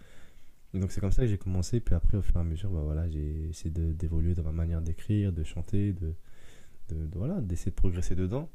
Donc, 0.74 0.92
c'est 0.92 1.00
comme 1.00 1.12
ça 1.12 1.22
que 1.22 1.28
j'ai 1.28 1.38
commencé, 1.38 1.80
puis 1.80 1.94
après, 1.94 2.18
au 2.18 2.22
fur 2.22 2.36
et 2.36 2.40
à 2.40 2.44
mesure, 2.44 2.70
bah, 2.70 2.82
voilà, 2.82 3.08
j'ai 3.08 3.48
essayé 3.48 3.70
d'évoluer 3.70 4.34
dans 4.34 4.42
ma 4.42 4.52
manière 4.52 4.82
d'écrire, 4.82 5.32
de 5.32 5.42
chanter, 5.42 5.94
de, 5.94 6.14
voilà, 7.14 7.40
d'essayer 7.40 7.70
de 7.70 7.76
progresser 7.76 8.14
dedans. 8.14 8.48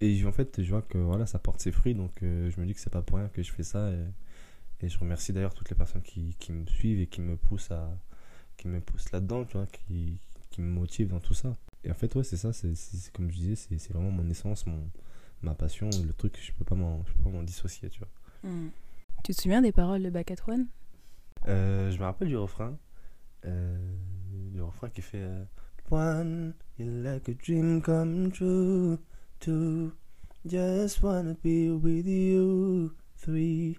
Et 0.00 0.24
en 0.24 0.32
fait, 0.32 0.62
je 0.62 0.70
vois 0.70 0.82
que 0.82 0.98
voilà, 0.98 1.26
ça 1.26 1.38
porte 1.38 1.60
ses 1.60 1.72
fruits, 1.72 1.94
donc 1.94 2.22
euh, 2.22 2.50
je 2.50 2.60
me 2.60 2.66
dis 2.66 2.72
que 2.72 2.80
c'est 2.80 2.92
pas 2.92 3.02
pour 3.02 3.18
rien 3.18 3.28
que 3.28 3.42
je 3.42 3.52
fais 3.52 3.64
ça. 3.64 3.90
Et, 4.80 4.88
je 4.88 4.96
remercie 4.98 5.32
d'ailleurs 5.32 5.54
toutes 5.54 5.70
les 5.70 5.76
personnes 5.76 6.02
qui, 6.02 6.36
me 6.50 6.64
suivent 6.66 7.00
et 7.00 7.08
qui 7.08 7.20
me 7.20 7.36
poussent 7.36 7.72
à 7.72 7.98
qui 8.56 8.68
me 8.68 8.80
poussent 8.80 9.10
là-dedans, 9.10 9.44
tu 9.44 9.56
vois, 9.56 9.66
qui, 9.66 10.20
qui 10.50 10.62
me 10.62 10.70
motivent 10.70 11.08
dans 11.08 11.20
tout 11.20 11.34
ça. 11.34 11.56
Et 11.84 11.90
en 11.90 11.94
fait, 11.94 12.14
ouais, 12.14 12.24
c'est 12.24 12.36
ça, 12.36 12.52
c'est 12.52 13.12
comme 13.12 13.30
je 13.30 13.36
disais, 13.36 13.56
c'est 13.56 13.92
vraiment 13.92 14.10
mon 14.10 14.28
essence, 14.30 14.66
mon, 14.66 14.88
ma 15.42 15.54
passion, 15.54 15.90
le 16.06 16.12
truc, 16.12 16.38
je 16.40 16.52
peux 16.52 16.64
pas 16.64 16.74
m'en 16.74 17.42
dissocier, 17.42 17.88
tu 17.90 18.00
vois. 18.00 18.50
Mm. 18.50 18.70
Tu 19.24 19.34
te 19.34 19.40
souviens 19.40 19.62
des 19.62 19.72
paroles 19.72 20.02
de 20.02 20.10
Back 20.10 20.30
Euh, 21.46 21.90
je 21.90 21.98
me 21.98 22.04
rappelle 22.04 22.28
du 22.28 22.36
refrain. 22.36 22.76
Euh, 23.44 23.76
le 24.54 24.64
refrain 24.64 24.88
qui 24.88 25.02
fait 25.02 25.22
euh, 25.22 25.44
One, 25.90 26.54
you're 26.78 26.90
like 26.90 27.28
a 27.28 27.34
dream 27.34 27.80
come 27.80 28.30
true. 28.30 28.98
Two, 29.40 29.92
just 30.44 31.02
wanna 31.02 31.34
be 31.42 31.70
with 31.70 32.06
you. 32.06 32.94
Three, 33.16 33.78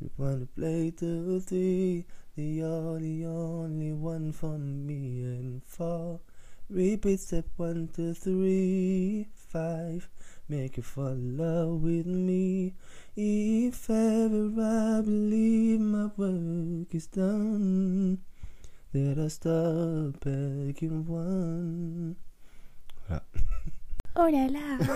you 0.00 0.10
wanna 0.18 0.46
play 0.54 0.92
till 0.92 1.40
three. 1.40 2.06
You're 2.36 3.00
the 3.00 3.26
only 3.26 3.92
one 3.92 4.32
for 4.32 4.58
me. 4.58 5.22
And 5.22 5.62
four, 5.64 6.20
repeat 6.68 7.20
step 7.20 7.46
one, 7.56 7.88
two, 7.94 8.14
three. 8.14 9.28
Five, 9.54 10.10
make 10.48 10.78
you 10.78 10.82
fall 10.82 11.12
in 11.12 11.36
love 11.36 11.84
with 11.84 12.06
me. 12.06 12.74
If 13.14 13.88
ever 13.88 14.50
I 14.60 15.00
believe 15.00 15.78
my 15.78 16.10
work 16.16 16.92
is 16.92 17.06
done, 17.06 18.18
let 18.92 19.16
us 19.16 19.34
stop 19.34 20.18
back 20.24 20.82
in 20.82 21.06
one. 21.06 22.16
Oh 24.16 24.28
là 24.28 24.48
là 24.48 24.78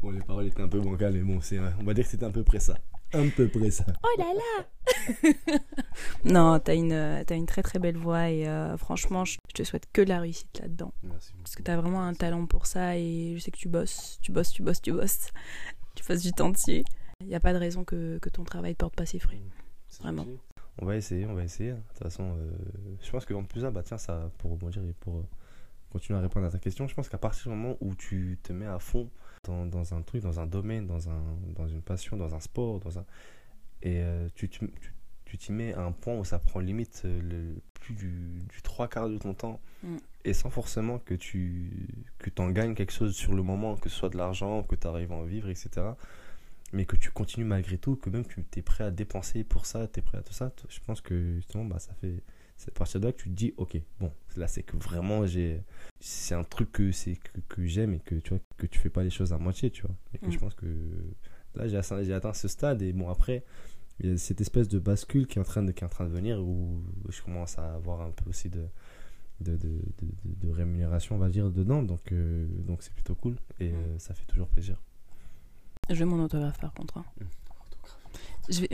Bon, 0.00 0.12
les 0.12 0.20
paroles 0.20 0.46
étaient 0.46 0.62
un 0.62 0.68
peu 0.68 0.78
bancales, 0.78 1.14
mais 1.14 1.22
bon, 1.22 1.40
on 1.80 1.84
va 1.84 1.94
dire 1.94 2.04
que 2.04 2.10
c'était 2.10 2.26
à 2.26 2.30
peu 2.30 2.44
près 2.44 2.60
ça. 2.60 2.78
Un 3.14 3.28
peu 3.28 3.48
près 3.48 3.70
ça. 3.70 3.84
Oh 4.02 4.20
là 4.20 4.32
là 4.34 5.32
Non, 6.24 6.58
t'as 6.58 6.74
une, 6.74 6.92
euh, 6.92 7.24
t'as 7.24 7.36
une 7.36 7.46
très 7.46 7.62
très 7.62 7.78
belle 7.78 7.96
voix 7.96 8.28
et 8.28 8.48
euh, 8.48 8.76
franchement, 8.76 9.24
je 9.24 9.38
je 9.54 9.62
te 9.62 9.68
souhaite 9.68 9.86
que 9.92 10.02
de 10.02 10.08
la 10.08 10.20
réussite 10.20 10.58
là-dedans. 10.60 10.92
Merci 11.04 11.30
beaucoup. 11.30 11.42
Parce 11.44 11.54
que 11.54 11.62
t'as 11.62 11.76
vraiment 11.76 12.02
un 12.02 12.14
talent 12.14 12.44
pour 12.46 12.66
ça 12.66 12.96
et 12.96 13.34
je 13.36 13.40
sais 13.40 13.52
que 13.52 13.56
tu 13.56 13.68
bosses, 13.68 14.18
tu 14.20 14.32
bosses, 14.32 14.50
tu 14.50 14.62
bosses, 14.62 14.82
tu 14.82 14.92
bosses. 14.92 15.28
Tu 15.94 16.02
passes 16.02 16.22
du 16.22 16.32
temps 16.32 16.50
dessus. 16.50 16.82
Il 17.20 17.28
n'y 17.28 17.36
a 17.36 17.40
pas 17.40 17.52
de 17.52 17.58
raison 17.58 17.84
que, 17.84 18.18
que 18.18 18.28
ton 18.28 18.42
travail 18.42 18.74
porte 18.74 18.96
pas 18.96 19.06
ses 19.06 19.20
fruits. 19.20 19.42
C'est 19.88 20.02
Vraiment. 20.02 20.26
On 20.82 20.86
va 20.86 20.96
essayer, 20.96 21.24
on 21.26 21.34
va 21.34 21.44
essayer. 21.44 21.70
De 21.70 21.76
toute 21.76 22.02
façon, 22.02 22.34
euh, 22.36 22.50
je 23.00 23.10
pense 23.12 23.24
qu'en 23.26 23.44
plus, 23.44 23.62
là, 23.62 23.70
bah 23.70 23.84
tiens, 23.84 23.96
ça, 23.96 24.32
pour 24.38 24.50
rebondir 24.50 24.82
et 24.82 24.92
pour 24.98 25.18
euh, 25.18 25.28
continuer 25.90 26.18
à 26.18 26.22
répondre 26.22 26.46
à 26.46 26.50
ta 26.50 26.58
question, 26.58 26.88
je 26.88 26.94
pense 26.94 27.08
qu'à 27.08 27.18
partir 27.18 27.44
du 27.44 27.56
moment 27.56 27.76
où 27.80 27.94
tu 27.94 28.40
te 28.42 28.52
mets 28.52 28.66
à 28.66 28.80
fond 28.80 29.08
dans, 29.44 29.66
dans 29.66 29.94
un 29.94 30.02
truc, 30.02 30.22
dans 30.22 30.40
un 30.40 30.46
domaine, 30.46 30.86
dans, 30.86 31.08
un, 31.08 31.22
dans 31.56 31.68
une 31.68 31.82
passion, 31.82 32.16
dans 32.16 32.34
un 32.34 32.40
sport, 32.40 32.80
dans 32.80 32.98
un... 32.98 33.04
et 33.82 33.98
euh, 34.02 34.28
tu, 34.34 34.48
tu, 34.48 34.58
tu- 34.80 34.92
tu 35.24 35.38
t'y 35.38 35.52
mets 35.52 35.74
à 35.74 35.82
un 35.82 35.92
point 35.92 36.14
où 36.16 36.24
ça 36.24 36.38
prend 36.38 36.60
limite 36.60 37.02
euh, 37.04 37.20
le, 37.22 37.60
plus 37.80 37.94
du, 37.94 38.10
du 38.48 38.62
trois 38.62 38.88
quarts 38.88 39.08
de 39.08 39.18
ton 39.18 39.34
temps, 39.34 39.60
Mm. 39.82 39.96
et 40.24 40.32
sans 40.32 40.48
forcément 40.50 40.98
que 40.98 41.14
tu 41.14 41.70
que 42.18 42.30
en 42.40 42.48
gagnes 42.50 42.74
quelque 42.74 42.92
chose 42.92 43.14
sur 43.14 43.34
le 43.34 43.42
moment, 43.42 43.76
que 43.76 43.88
ce 43.90 43.96
soit 43.96 44.08
de 44.10 44.16
l'argent, 44.16 44.62
que 44.62 44.74
tu 44.76 44.86
arrives 44.86 45.12
à 45.12 45.16
en 45.16 45.24
vivre, 45.24 45.48
etc 45.50 45.68
mais 46.72 46.86
que 46.86 46.96
tu 46.96 47.10
continues 47.12 47.44
malgré 47.46 47.78
tout, 47.78 47.94
que 47.96 48.10
même 48.10 48.24
tu 48.26 48.44
es 48.56 48.62
prêt 48.62 48.82
à 48.84 48.90
dépenser 48.90 49.44
pour 49.44 49.64
ça, 49.64 49.86
tu 49.86 50.00
es 50.00 50.02
prêt 50.02 50.18
à 50.18 50.22
tout 50.22 50.32
ça, 50.32 50.50
je 50.68 50.80
pense 50.84 51.00
que 51.00 51.34
justement, 51.36 51.64
bah, 51.64 51.78
ça 51.78 51.92
fait. 52.00 52.16
C'est 52.56 52.70
à 52.70 52.72
partir 52.78 53.00
de 53.00 53.06
là 53.06 53.12
que 53.12 53.18
tu 53.22 53.28
te 53.30 53.34
dis, 53.34 53.52
ok, 53.56 53.76
bon, 54.00 54.12
là 54.36 54.46
c'est 54.48 54.62
que 54.62 54.76
vraiment 54.76 55.26
j'ai. 55.26 55.62
C'est 56.00 56.34
un 56.34 56.44
truc 56.44 56.70
que, 56.72 56.92
c'est 56.92 57.16
que, 57.16 57.40
que 57.48 57.66
j'aime 57.66 57.94
et 57.94 57.98
que 58.00 58.14
tu 58.16 58.30
vois, 58.30 58.38
que 58.56 58.66
tu 58.66 58.78
fais 58.78 58.90
pas 58.90 59.02
les 59.02 59.10
choses 59.10 59.32
à 59.32 59.38
moitié, 59.38 59.70
tu 59.70 59.82
vois. 59.82 59.94
Et 60.14 60.18
que 60.18 60.26
Mm. 60.26 60.32
je 60.32 60.38
pense 60.38 60.54
que 60.54 60.66
là 61.54 61.66
j'ai 61.68 61.76
atteint, 61.76 62.02
j'ai 62.02 62.14
atteint 62.14 62.32
ce 62.32 62.48
stade 62.48 62.80
et 62.82 62.92
bon, 62.92 63.08
après, 63.10 63.44
il 64.00 64.10
y 64.10 64.12
a 64.14 64.16
cette 64.18 64.40
espèce 64.40 64.68
de 64.68 64.78
bascule 64.78 65.26
qui 65.26 65.38
est 65.38 65.40
en 65.40 65.44
train 65.44 65.62
de, 65.62 65.72
qui 65.72 65.82
est 65.82 65.86
en 65.86 65.90
train 65.90 66.04
de 66.06 66.10
venir 66.12 66.40
où 66.40 66.82
je 67.08 67.20
commence 67.22 67.58
à 67.58 67.74
avoir 67.74 68.00
un 68.02 68.10
peu 68.10 68.30
aussi 68.30 68.48
de. 68.50 68.66
De, 69.40 69.56
de, 69.56 69.68
de, 69.68 70.06
de- 70.24 70.46
de 70.46 70.48
rémunération 70.52 71.16
on 71.16 71.18
va 71.18 71.28
dire 71.28 71.50
dedans 71.50 71.82
donc 71.82 72.12
euh, 72.12 72.46
donc 72.68 72.84
c'est 72.84 72.92
plutôt 72.94 73.16
cool 73.16 73.34
et 73.58 73.72
Mm. 73.72 73.74
euh, 73.74 73.98
ça 73.98 74.14
fait 74.14 74.24
toujours 74.26 74.46
plaisir 74.46 74.80
Je 75.90 75.96
veux 75.96 76.04
mon 76.04 76.22
autographe 76.24 76.60
par 76.60 76.72
contre. 76.72 76.98
hein. 76.98 77.04
Je 78.48 78.60
vais... 78.60 78.68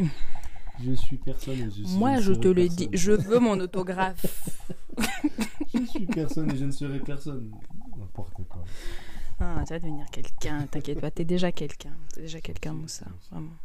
Je 0.82 0.92
suis 0.92 1.18
personne 1.18 1.58
et 1.58 1.64
je 1.64 1.82
suis 1.84 1.96
Moi, 1.98 2.20
je 2.20 2.32
te 2.32 2.48
le 2.48 2.68
dis, 2.68 2.88
je 2.92 3.12
veux 3.12 3.38
mon 3.38 3.58
autographe. 3.60 4.24
je 5.74 5.84
suis 5.84 6.06
personne 6.06 6.50
et 6.50 6.56
je 6.56 6.64
ne 6.64 6.70
serai 6.70 7.00
personne. 7.00 7.50
N'importe 7.98 8.42
quoi. 8.48 8.64
Ah, 9.40 9.62
tu 9.66 9.72
vas 9.72 9.78
devenir 9.78 10.06
quelqu'un, 10.10 10.66
t'inquiète 10.66 11.00
pas, 11.00 11.10
t'es 11.10 11.24
déjà 11.24 11.52
quelqu'un. 11.52 11.92
T'es 12.14 12.22
déjà 12.22 12.40
quelqu'un, 12.40 12.72
Moussa, 12.72 13.06
vraiment. 13.30 13.56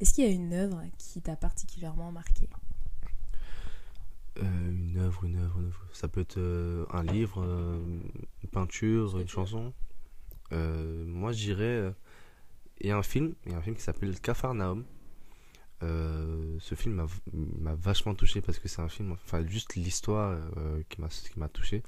Est-ce 0.00 0.14
qu'il 0.14 0.24
y 0.24 0.28
a 0.28 0.30
une 0.30 0.52
œuvre 0.54 0.82
qui 0.96 1.20
t'a 1.20 1.36
particulièrement 1.36 2.12
marqué? 2.12 2.48
Euh, 4.38 4.70
Une 4.70 4.98
œuvre, 4.98 5.24
une 5.24 5.36
œuvre, 5.36 5.58
une 5.58 5.66
œuvre. 5.66 5.84
Ça 5.92 6.08
peut 6.08 6.20
être 6.20 6.38
euh, 6.38 6.86
un 6.92 7.02
livre, 7.02 7.42
euh, 7.44 7.78
une 8.42 8.48
peinture, 8.50 9.18
une 9.18 9.28
chanson. 9.28 9.72
moi, 10.50 11.32
je 11.32 11.38
dirais 11.38 11.94
a 12.86 12.96
un 12.96 13.02
film, 13.02 13.34
a 13.50 13.56
un 13.56 13.62
film 13.62 13.76
qui 13.76 13.82
s'appelle 13.82 14.18
Cafarnaum. 14.20 14.84
Euh, 15.84 16.56
ce 16.58 16.74
film 16.74 17.06
m'a 17.32 17.74
vachement 17.76 18.14
touché 18.14 18.40
parce 18.40 18.58
que 18.58 18.66
c'est 18.66 18.82
un 18.82 18.88
film, 18.88 19.12
enfin 19.12 19.46
juste 19.46 19.76
l'histoire 19.76 20.36
euh, 20.56 20.82
qui 20.88 21.00
m'a 21.38 21.48
touché. 21.48 21.82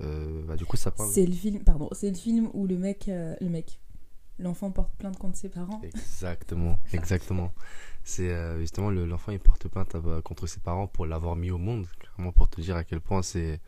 Euh, 0.00 0.42
bah, 0.44 0.56
du 0.56 0.64
coup, 0.64 0.76
ça 0.76 0.90
parle. 0.90 1.10
C'est 1.10 1.26
le 1.26 1.32
film, 1.32 1.62
pardon, 1.62 1.88
c'est 1.92 2.08
le 2.08 2.16
film 2.16 2.50
où 2.52 2.66
le 2.66 2.76
mec, 2.76 3.04
le 3.06 3.48
mec, 3.48 3.80
l'enfant 4.38 4.70
porte 4.72 4.94
plainte 4.96 5.18
contre 5.18 5.36
ses 5.36 5.48
parents. 5.48 5.80
Exactement, 5.82 6.78
exactement. 6.92 7.52
C'est 8.02 8.58
justement 8.58 8.90
l'enfant 8.90 9.30
il 9.30 9.38
porte 9.38 9.68
plainte 9.68 9.96
contre 10.24 10.48
ses 10.48 10.58
parents 10.58 10.88
pour 10.88 11.06
l'avoir 11.06 11.36
mis 11.36 11.52
au 11.52 11.58
monde, 11.58 11.86
vraiment 12.16 12.32
pour 12.32 12.48
te 12.48 12.60
dire 12.60 12.76
à 12.76 12.82
quel 12.82 13.00
point 13.00 13.22
c'est 13.22 13.60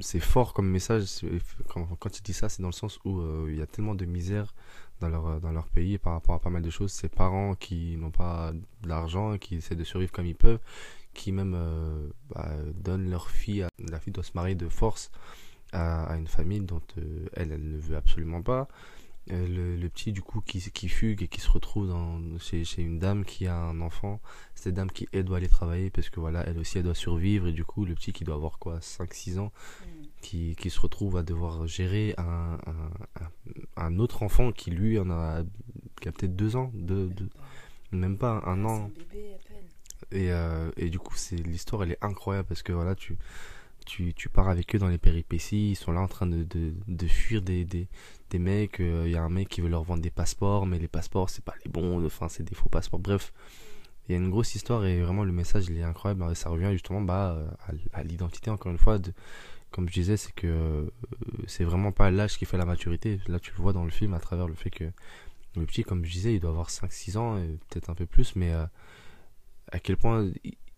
c'est 0.00 0.20
fort 0.20 0.52
comme 0.52 0.68
message. 0.68 1.24
Quand, 1.68 1.84
quand 1.98 2.18
il 2.18 2.22
dit 2.22 2.32
ça, 2.32 2.48
c'est 2.48 2.62
dans 2.62 2.68
le 2.68 2.72
sens 2.72 2.98
où 3.04 3.46
il 3.48 3.56
y 3.56 3.62
a 3.62 3.66
tellement 3.66 3.94
de 3.94 4.04
misère 4.04 4.52
dans 5.00 5.08
leur, 5.08 5.26
euh, 5.26 5.40
dans 5.40 5.52
leur 5.52 5.66
pays 5.66 5.98
par 5.98 6.12
rapport 6.12 6.34
à 6.34 6.38
pas 6.38 6.50
mal 6.50 6.62
de 6.62 6.70
choses. 6.70 6.92
Ces 6.92 7.08
parents 7.08 7.54
qui 7.54 7.96
n'ont 7.96 8.10
pas 8.10 8.52
de 8.52 8.88
l'argent, 8.88 9.38
qui 9.38 9.56
essaient 9.56 9.76
de 9.76 9.84
survivre 9.84 10.12
comme 10.12 10.26
ils 10.26 10.36
peuvent, 10.36 10.60
qui 11.14 11.32
même 11.32 11.54
euh, 11.56 12.08
bah, 12.34 12.50
donnent 12.74 13.10
leur 13.10 13.28
fille, 13.30 13.62
à, 13.62 13.68
la 13.90 13.98
fille 13.98 14.12
doit 14.12 14.24
se 14.24 14.32
marier 14.34 14.54
de 14.54 14.68
force 14.68 15.10
à, 15.72 16.14
une 16.16 16.26
famille 16.26 16.60
dont 16.60 16.82
euh, 16.98 17.26
elle, 17.34 17.52
elle 17.52 17.68
ne 17.68 17.78
veut 17.78 17.96
absolument 17.96 18.42
pas. 18.42 18.68
Le, 19.28 19.76
le, 19.76 19.88
petit 19.88 20.10
du 20.10 20.22
coup 20.22 20.40
qui, 20.40 20.58
qui 20.72 20.88
fugue 20.88 21.22
et 21.22 21.28
qui 21.28 21.40
se 21.40 21.48
retrouve 21.48 21.86
dans, 21.86 22.20
chez, 22.40 22.64
chez 22.64 22.82
une 22.82 22.98
dame 22.98 23.24
qui 23.24 23.46
a 23.46 23.54
un 23.54 23.80
enfant, 23.80 24.20
cette 24.56 24.74
dame 24.74 24.90
qui 24.90 25.08
elle 25.12 25.24
doit 25.24 25.36
aller 25.36 25.46
travailler 25.46 25.88
parce 25.88 26.10
que 26.10 26.18
voilà 26.18 26.44
elle 26.48 26.58
aussi 26.58 26.78
elle 26.78 26.84
doit 26.84 26.96
survivre 26.96 27.46
et 27.46 27.52
du 27.52 27.64
coup 27.64 27.84
le 27.84 27.94
petit 27.94 28.12
qui 28.12 28.24
doit 28.24 28.34
avoir 28.34 28.58
quoi 28.58 28.78
5-6 28.78 29.38
ans 29.38 29.52
mm 29.82 30.00
qui, 30.20 30.54
qui, 30.56 30.70
se 30.70 30.80
retrouve 30.80 31.16
à 31.16 31.22
devoir 31.22 31.66
gérer 31.66 32.14
un, 32.18 32.58
un, 32.66 33.22
un, 33.22 33.30
autre 33.98 34.22
enfant 34.22 34.52
qui 34.52 34.70
lui 34.70 34.98
en 34.98 35.10
a, 35.10 35.42
qui 36.00 36.08
a 36.08 36.12
peut-être 36.12 36.36
deux 36.36 36.56
ans, 36.56 36.70
de, 36.74 37.10
même 37.92 38.16
pas 38.16 38.42
un 38.46 38.64
an. 38.64 38.90
Et, 40.12 40.32
euh, 40.32 40.70
et 40.76 40.88
du 40.90 40.98
coup, 40.98 41.14
c'est 41.16 41.36
l'histoire, 41.36 41.84
elle 41.84 41.92
est 41.92 42.04
incroyable 42.04 42.48
parce 42.48 42.62
que 42.62 42.72
voilà, 42.72 42.94
tu, 42.94 43.16
tu, 43.86 44.12
tu 44.14 44.28
pars 44.28 44.48
avec 44.48 44.74
eux 44.74 44.78
dans 44.78 44.88
les 44.88 44.98
péripéties, 44.98 45.70
ils 45.70 45.76
sont 45.76 45.92
là 45.92 46.00
en 46.00 46.08
train 46.08 46.26
de, 46.26 46.42
de, 46.42 46.72
de 46.88 47.06
fuir 47.06 47.42
des, 47.42 47.64
des, 47.64 47.86
des 48.30 48.38
mecs, 48.38 48.76
il 48.80 48.86
euh, 48.86 49.08
y 49.08 49.16
a 49.16 49.22
un 49.22 49.28
mec 49.28 49.48
qui 49.48 49.60
veut 49.60 49.68
leur 49.68 49.84
vendre 49.84 50.02
des 50.02 50.10
passeports, 50.10 50.66
mais 50.66 50.78
les 50.78 50.88
passeports, 50.88 51.30
c'est 51.30 51.44
pas 51.44 51.54
les 51.64 51.70
bons, 51.70 52.04
enfin, 52.04 52.28
c'est 52.28 52.42
des 52.42 52.54
faux 52.54 52.68
passeports, 52.68 53.00
bref. 53.00 53.32
Il 54.08 54.12
y 54.12 54.14
a 54.16 54.18
une 54.18 54.30
grosse 54.30 54.56
histoire 54.56 54.84
et 54.86 55.00
vraiment 55.00 55.22
le 55.22 55.30
message 55.30 55.66
il 55.68 55.78
est 55.78 55.84
incroyable. 55.84 56.34
Ça 56.34 56.48
revient 56.48 56.70
justement 56.72 57.00
bah, 57.00 57.38
à, 57.68 57.98
à 57.98 58.02
l'identité, 58.02 58.50
encore 58.50 58.72
une 58.72 58.78
fois, 58.78 58.98
de, 58.98 59.12
comme 59.70 59.88
je 59.88 59.94
disais, 59.94 60.16
c'est 60.16 60.32
que 60.32 60.46
euh, 60.46 60.90
c'est 61.46 61.64
vraiment 61.64 61.92
pas 61.92 62.10
l'âge 62.10 62.38
qui 62.38 62.44
fait 62.44 62.58
la 62.58 62.64
maturité. 62.64 63.20
Là, 63.28 63.38
tu 63.38 63.52
le 63.52 63.62
vois 63.62 63.72
dans 63.72 63.84
le 63.84 63.90
film 63.90 64.14
à 64.14 64.20
travers 64.20 64.48
le 64.48 64.54
fait 64.54 64.70
que 64.70 64.84
le 65.56 65.66
petit, 65.66 65.82
comme 65.84 66.04
je 66.04 66.10
disais, 66.10 66.34
il 66.34 66.40
doit 66.40 66.50
avoir 66.50 66.70
5-6 66.70 67.18
ans, 67.18 67.40
peut-être 67.68 67.90
un 67.90 67.94
peu 67.94 68.06
plus, 68.06 68.36
mais 68.36 68.52
euh, 68.52 68.64
à 69.72 69.78
quel 69.78 69.96
point 69.96 70.30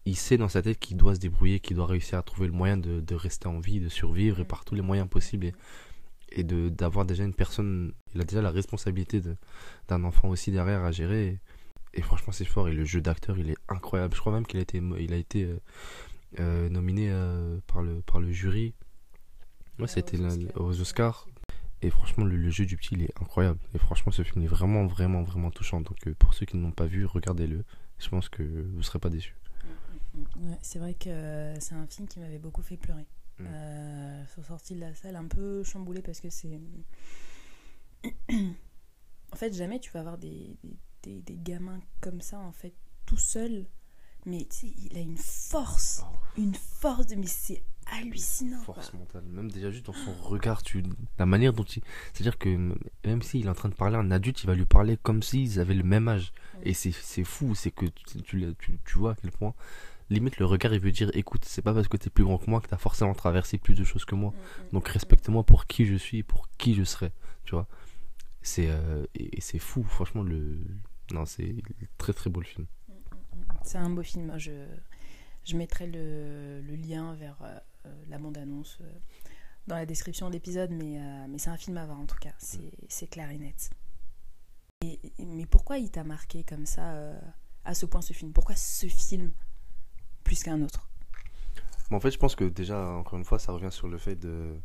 il 0.05 0.17
sait 0.17 0.37
dans 0.37 0.49
sa 0.49 0.63
tête 0.63 0.79
qu'il 0.79 0.97
doit 0.97 1.15
se 1.15 1.21
débrouiller, 1.21 1.61
qu'il 1.61 1.77
doit 1.77 1.87
réussir 1.87 2.19
à 2.19 2.23
trouver 2.23 2.47
le 2.47 2.53
moyen 2.53 2.77
de, 2.77 3.01
de, 3.01 3.15
rester 3.15 3.47
en 3.49 3.61
vie, 3.61 3.81
de 3.81 3.89
survivre 3.89 4.41
et 4.41 4.45
par 4.45 4.65
tous 4.65 4.75
les 4.75 4.83
moyens 4.83 5.09
possibles. 5.09 5.47
Et, 5.47 5.55
et 6.35 6.45
de 6.45 6.71
d'avoir 6.71 7.05
déjà 7.05 7.25
une 7.25 7.35
personne, 7.35 7.93
il 8.15 8.21
a 8.21 8.25
déjà 8.25 8.41
la 8.41 8.51
responsabilité 8.51 9.21
d'un 9.89 10.05
enfant 10.05 10.29
aussi 10.29 10.51
derrière 10.51 10.83
à 10.83 10.91
gérer. 10.91 11.39
Et, 11.95 12.01
franchement, 12.01 12.33
c'est 12.33 12.47
fort. 12.47 12.69
Et 12.69 12.73
le 12.73 12.85
jeu 12.85 13.03
d'acteur, 13.03 13.39
il 13.39 13.51
est 13.51 13.59
incroyable. 13.69 14.15
Je 14.15 14.21
crois 14.21 14.33
même 14.33 14.47
qu'il 14.47 14.59
a 14.59 14.63
été, 14.63 14.81
il 14.99 15.13
a 15.13 15.17
été 15.17 15.47
euh, 16.41 16.69
nominé 16.69 17.09
euh, 17.11 17.59
par, 17.67 17.83
le, 17.83 18.01
par 18.03 18.21
le 18.21 18.31
jury. 18.33 18.75
Ouais, 19.79 19.87
c'était 19.87 20.19
aux 20.57 20.81
Oscars. 20.81 21.27
Et 21.83 21.91
franchement, 21.91 22.25
le, 22.25 22.51
jeu 22.51 22.65
du 22.65 22.77
petit, 22.77 22.95
il 22.95 23.03
est 23.03 23.21
incroyable. 23.21 23.59
Et 23.75 23.79
franchement, 23.79 24.13
ce 24.13 24.23
film 24.23 24.45
est 24.45 24.49
vraiment, 24.49 24.87
vraiment, 24.87 25.23
vraiment 25.23 25.51
touchant. 25.51 25.81
Donc, 25.81 26.07
euh, 26.07 26.15
pour 26.15 26.35
ceux 26.35 26.47
qui 26.47 26.57
ne 26.57 26.63
l'ont 26.63 26.71
pas 26.71 26.87
vu, 26.87 27.05
regardez-le. 27.05 27.65
Je 27.99 28.09
pense 28.09 28.29
que 28.29 28.43
vous 28.43 28.79
ne 28.79 28.83
serez 28.83 28.99
pas 28.99 29.11
déçus. 29.11 29.37
c'est 30.61 30.79
vrai 30.79 30.95
que 30.95 31.55
c'est 31.59 31.75
un 31.75 31.87
film 31.87 32.07
qui 32.07 32.21
m'avait 32.21 32.39
beaucoup 32.39 32.63
fait 32.63 32.77
pleurer. 32.77 33.07
Mm. 33.39 33.47
Euh, 33.47 34.27
sont 34.27 34.43
sortis 34.45 34.75
de 34.75 34.81
la 34.81 34.95
salle 34.95 35.17
un 35.17 35.27
peu 35.27 35.65
chamboulé 35.65 36.03
parce 36.03 36.21
que 36.21 36.31
c'est. 36.31 36.61
en 38.31 39.37
fait, 39.37 39.53
jamais 39.53 39.81
tu 39.81 39.91
vas 39.91 40.01
avoir 40.01 40.19
des, 40.19 40.57
des, 41.03 41.21
des, 41.23 41.37
gamins 41.37 41.81
comme 42.01 42.21
ça, 42.21 42.39
en 42.39 42.53
fait, 42.53 42.75
tout 43.07 43.17
seul 43.17 43.67
mais 44.27 44.47
tu 44.51 44.69
sais, 44.69 44.75
il 44.91 44.97
a 44.97 45.01
une 45.01 45.19
force, 45.19 46.05
oh. 46.05 46.17
une 46.37 46.55
force, 46.55 47.07
de, 47.07 47.17
mais 47.17 47.27
c'est 47.27 47.63
hallucinant. 47.87 48.63
Force 48.63 48.93
mentale, 48.95 49.25
même 49.25 49.51
déjà 49.51 49.71
juste 49.71 49.87
dans 49.87 49.93
son 49.93 50.13
regard, 50.13 50.63
tu, 50.63 50.85
la 51.19 51.27
manière 51.27 51.53
dont 51.53 51.65
il. 51.65 51.83
C'est-à-dire 52.13 52.39
que 52.39 52.75
même 53.05 53.23
s'il 53.23 53.47
est 53.47 53.49
en 53.49 53.55
train 53.55 53.69
de 53.69 53.75
parler 53.75 53.97
à 53.97 54.01
un 54.01 54.11
adulte, 54.11 54.43
il 54.43 54.47
va 54.47 54.55
lui 54.55 54.65
parler 54.65 54.97
comme 54.97 55.23
s'ils 55.23 55.61
avaient 55.61 55.75
le 55.75 55.83
même 55.83 56.09
âge. 56.09 56.33
Et 56.63 56.75
c'est 56.75 57.25
fou, 57.25 57.55
c'est 57.55 57.71
que 57.71 57.87
tu, 57.87 58.23
tu, 58.23 58.79
tu, 58.85 58.99
vois 58.99 59.13
à 59.13 59.15
quel 59.15 59.31
point. 59.31 59.55
Limite, 60.11 60.39
le 60.39 60.47
regard, 60.47 60.75
il 60.75 60.81
veut 60.81 60.93
dire 60.93 61.11
écoute, 61.15 61.45
c'est 61.45 61.63
pas 61.63 61.73
parce 61.73 61.89
que 61.89 61.97
t'es 61.97 62.11
plus 62.11 62.25
grand 62.25 62.39
que 62.39 62.49
moi 62.51 62.61
que 62.61 62.69
t'as 62.69 62.77
forcément 62.77 63.15
traversé 63.15 63.59
plus 63.59 63.75
de 63.75 63.85
choses 63.85 64.05
que 64.05 64.15
moi. 64.15 64.31
Mm, 64.31 64.35
mm, 64.35 64.69
Donc 64.73 64.89
mm, 64.89 64.93
respecte-moi 64.93 65.43
pour 65.43 65.67
qui 65.67 65.87
je 65.87 65.97
suis, 65.97 66.23
pour 66.23 66.49
qui 66.59 66.75
je 66.75 66.85
serai. 66.85 67.13
Tu 67.45 67.55
vois 67.55 67.67
C'est 68.43 68.69
euh, 68.69 69.05
et, 69.15 69.39
et 69.39 69.41
c'est 69.41 69.59
fou, 69.59 69.83
franchement. 69.85 70.23
le 70.23 70.59
Non, 71.13 71.25
c'est 71.25 71.55
très 71.99 72.13
très 72.13 72.31
beau 72.31 72.41
le 72.41 72.47
film. 72.47 72.67
C'est 73.63 73.79
un 73.79 73.91
beau 73.91 74.03
film. 74.03 74.35
Je, 74.39 75.57
mettrai 75.57 75.87
le, 75.87 76.61
lien 76.77 77.15
vers 77.15 77.39
euh, 77.87 77.91
la 78.09 78.19
bande-annonce 78.19 78.79
euh, 78.81 78.93
dans 79.67 79.77
la 79.77 79.87
description 79.87 80.29
de 80.29 80.33
l'épisode, 80.33 80.71
mais, 80.71 80.99
euh, 80.99 81.27
mais 81.29 81.39
c'est 81.39 81.51
un 81.51 81.57
film 81.57 81.77
à 81.77 81.87
voir 81.87 81.99
en 81.99 82.07
tout 82.07 82.19
cas. 82.21 82.35
C'est 82.39 83.07
clair 83.09 83.31
et 83.31 83.39
net. 83.39 83.71
Et, 84.85 84.99
mais 85.19 85.47
pourquoi 85.47 85.79
il 85.79 85.91
t'a 85.91 86.05
marqué 86.05 86.43
comme 86.45 86.67
ça 86.67 86.95
à 87.65 87.75
ce 87.75 87.87
point 87.87 88.03
ce 88.03 88.13
film? 88.13 88.33
Pourquoi 88.33 88.57
ce 88.57 88.87
film 88.87 89.31
plus 90.25 90.43
qu'un 90.43 90.61
autre? 90.63 90.89
En 91.91 92.01
fait, 92.01 92.11
je 92.11 92.19
pense 92.19 92.35
que 92.35 92.45
déjà, 92.45 92.89
encore 92.89 93.19
une 93.19 93.25
fois, 93.25 93.39
ça 93.39 93.53
revient 93.53 93.71
sur 93.71 93.87
le 93.87 93.99
fait 93.99 94.17
de, 94.17 94.57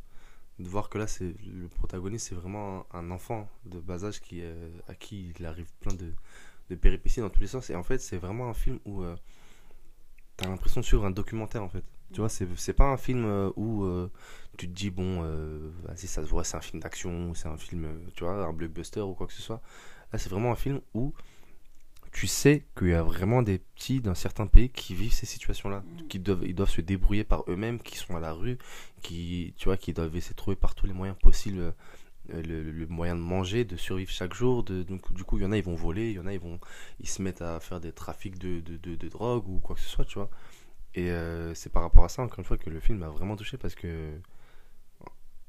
voir 0.59 0.89
que 0.89 0.97
là, 0.97 1.05
le 1.19 1.67
protagoniste, 1.67 2.29
c'est 2.29 2.35
vraiment 2.35 2.87
un 2.93 3.11
enfant 3.11 3.49
de 3.65 3.79
bas 3.79 4.05
âge 4.05 4.21
qui, 4.21 4.41
à 4.87 4.95
qui 4.95 5.33
il 5.37 5.45
arrive 5.45 5.71
plein 5.81 5.93
de, 5.93 6.13
de 6.69 6.75
péripéties 6.75 7.21
dans 7.21 7.29
tous 7.29 7.39
les 7.39 7.47
sens. 7.47 7.69
Et 7.69 7.75
en 7.75 7.83
fait, 7.83 7.99
c'est 7.99 8.17
vraiment 8.17 8.49
un 8.49 8.53
film 8.53 8.79
où 8.85 9.01
euh, 9.01 9.15
t'as 10.35 10.47
l'impression 10.47 10.81
de 10.81 10.85
suivre 10.85 11.05
un 11.05 11.11
documentaire 11.11 11.63
en 11.63 11.69
fait. 11.69 11.83
Tu 12.13 12.21
vois, 12.21 12.29
c'est 12.29 12.73
pas 12.73 12.85
un 12.85 12.97
film 12.97 13.25
euh, 13.25 13.51
où 13.57 13.83
euh, 13.83 14.09
tu 14.57 14.69
te 14.69 14.73
dis, 14.73 14.89
bon, 14.89 15.21
vas-y, 15.83 16.07
ça 16.07 16.23
se 16.23 16.29
voit, 16.29 16.43
c'est 16.43 16.55
un 16.55 16.61
film 16.61 16.81
d'action, 16.81 17.33
c'est 17.33 17.49
un 17.49 17.57
film, 17.57 17.87
tu 18.15 18.23
vois, 18.23 18.45
un 18.45 18.53
blockbuster 18.53 19.01
ou 19.01 19.13
quoi 19.13 19.27
que 19.27 19.33
ce 19.33 19.41
soit. 19.41 19.61
Là, 20.13 20.19
c'est 20.19 20.29
vraiment 20.29 20.51
un 20.51 20.55
film 20.55 20.79
où 20.93 21.13
tu 22.13 22.27
sais 22.27 22.65
qu'il 22.77 22.87
y 22.87 22.93
a 22.93 23.03
vraiment 23.03 23.43
des 23.43 23.59
petits 23.59 23.99
d'un 23.99 24.15
certain 24.15 24.47
pays 24.47 24.69
qui 24.69 24.95
vivent 24.95 25.13
ces 25.13 25.25
situations-là, 25.25 25.81
mm. 25.81 26.07
qui 26.07 26.19
doivent, 26.19 26.45
ils 26.45 26.55
doivent 26.55 26.69
se 26.69 26.81
débrouiller 26.81 27.25
par 27.25 27.43
eux-mêmes, 27.49 27.79
qui 27.79 27.97
sont 27.97 28.15
à 28.15 28.21
la 28.21 28.31
rue, 28.31 28.57
qui, 29.01 29.53
tu 29.57 29.65
vois, 29.65 29.75
qui 29.75 29.91
doivent 29.91 30.15
essayer 30.15 30.31
de 30.31 30.37
trouver 30.37 30.55
par 30.55 30.75
tous 30.75 30.87
les 30.87 30.93
moyens 30.93 31.17
possibles 31.21 31.73
euh, 32.33 32.41
le, 32.43 32.87
moyen 32.87 33.15
de 33.15 33.21
manger, 33.21 33.65
de 33.65 33.77
survivre 33.77 34.11
chaque 34.11 34.33
jour. 34.33 34.63
De, 34.63 34.83
donc, 34.83 35.11
du 35.13 35.23
coup, 35.23 35.37
il 35.37 35.43
y 35.43 35.45
en 35.45 35.51
a, 35.51 35.57
ils 35.57 35.63
vont 35.63 35.75
voler, 35.75 36.09
il 36.09 36.15
y 36.15 36.19
en 36.19 36.25
a, 36.25 36.33
ils 36.33 36.39
vont 36.39 36.59
ils 36.99 37.07
se 37.07 37.21
mettent 37.21 37.41
à 37.41 37.59
faire 37.59 37.79
des 37.79 37.91
trafics 37.91 38.37
de, 38.37 38.59
de, 38.59 38.95
de, 38.95 39.07
drogue 39.07 39.47
ou 39.47 39.59
quoi 39.59 39.75
que 39.75 39.81
ce 39.81 39.89
soit, 39.89 40.05
tu 40.05 40.19
vois. 40.19 40.29
Et 40.95 41.11
euh, 41.11 41.53
c'est 41.53 41.71
par 41.71 41.83
rapport 41.83 42.03
à 42.03 42.09
ça, 42.09 42.23
encore 42.23 42.39
une 42.39 42.45
fois, 42.45 42.57
que 42.57 42.69
le 42.69 42.79
film 42.79 42.99
m'a 42.99 43.09
vraiment 43.09 43.35
touché 43.35 43.57
parce 43.57 43.75
que. 43.75 44.19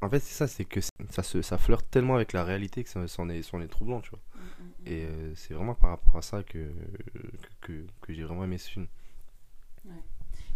En 0.00 0.08
fait, 0.08 0.20
c'est 0.20 0.34
ça, 0.34 0.46
c'est 0.46 0.64
que 0.64 0.78
ça, 1.10 1.24
se, 1.24 1.42
ça 1.42 1.58
flirte 1.58 1.90
tellement 1.90 2.14
avec 2.14 2.32
la 2.32 2.44
réalité 2.44 2.84
que 2.84 3.06
c'en 3.08 3.28
est, 3.28 3.40
est 3.40 3.68
troublant, 3.68 4.00
tu 4.00 4.10
vois. 4.10 4.20
Mm, 4.36 4.38
mm, 4.38 4.66
mm. 4.66 4.72
Et 4.86 5.04
euh, 5.04 5.34
c'est 5.34 5.54
vraiment 5.54 5.74
par 5.74 5.90
rapport 5.90 6.16
à 6.16 6.22
ça 6.22 6.44
que, 6.44 6.70
que, 7.60 7.84
que, 8.00 8.12
j'ai 8.12 8.22
vraiment 8.22 8.44
aimé 8.44 8.58
ce 8.58 8.70
film. 8.70 8.86
Ouais. 9.84 10.02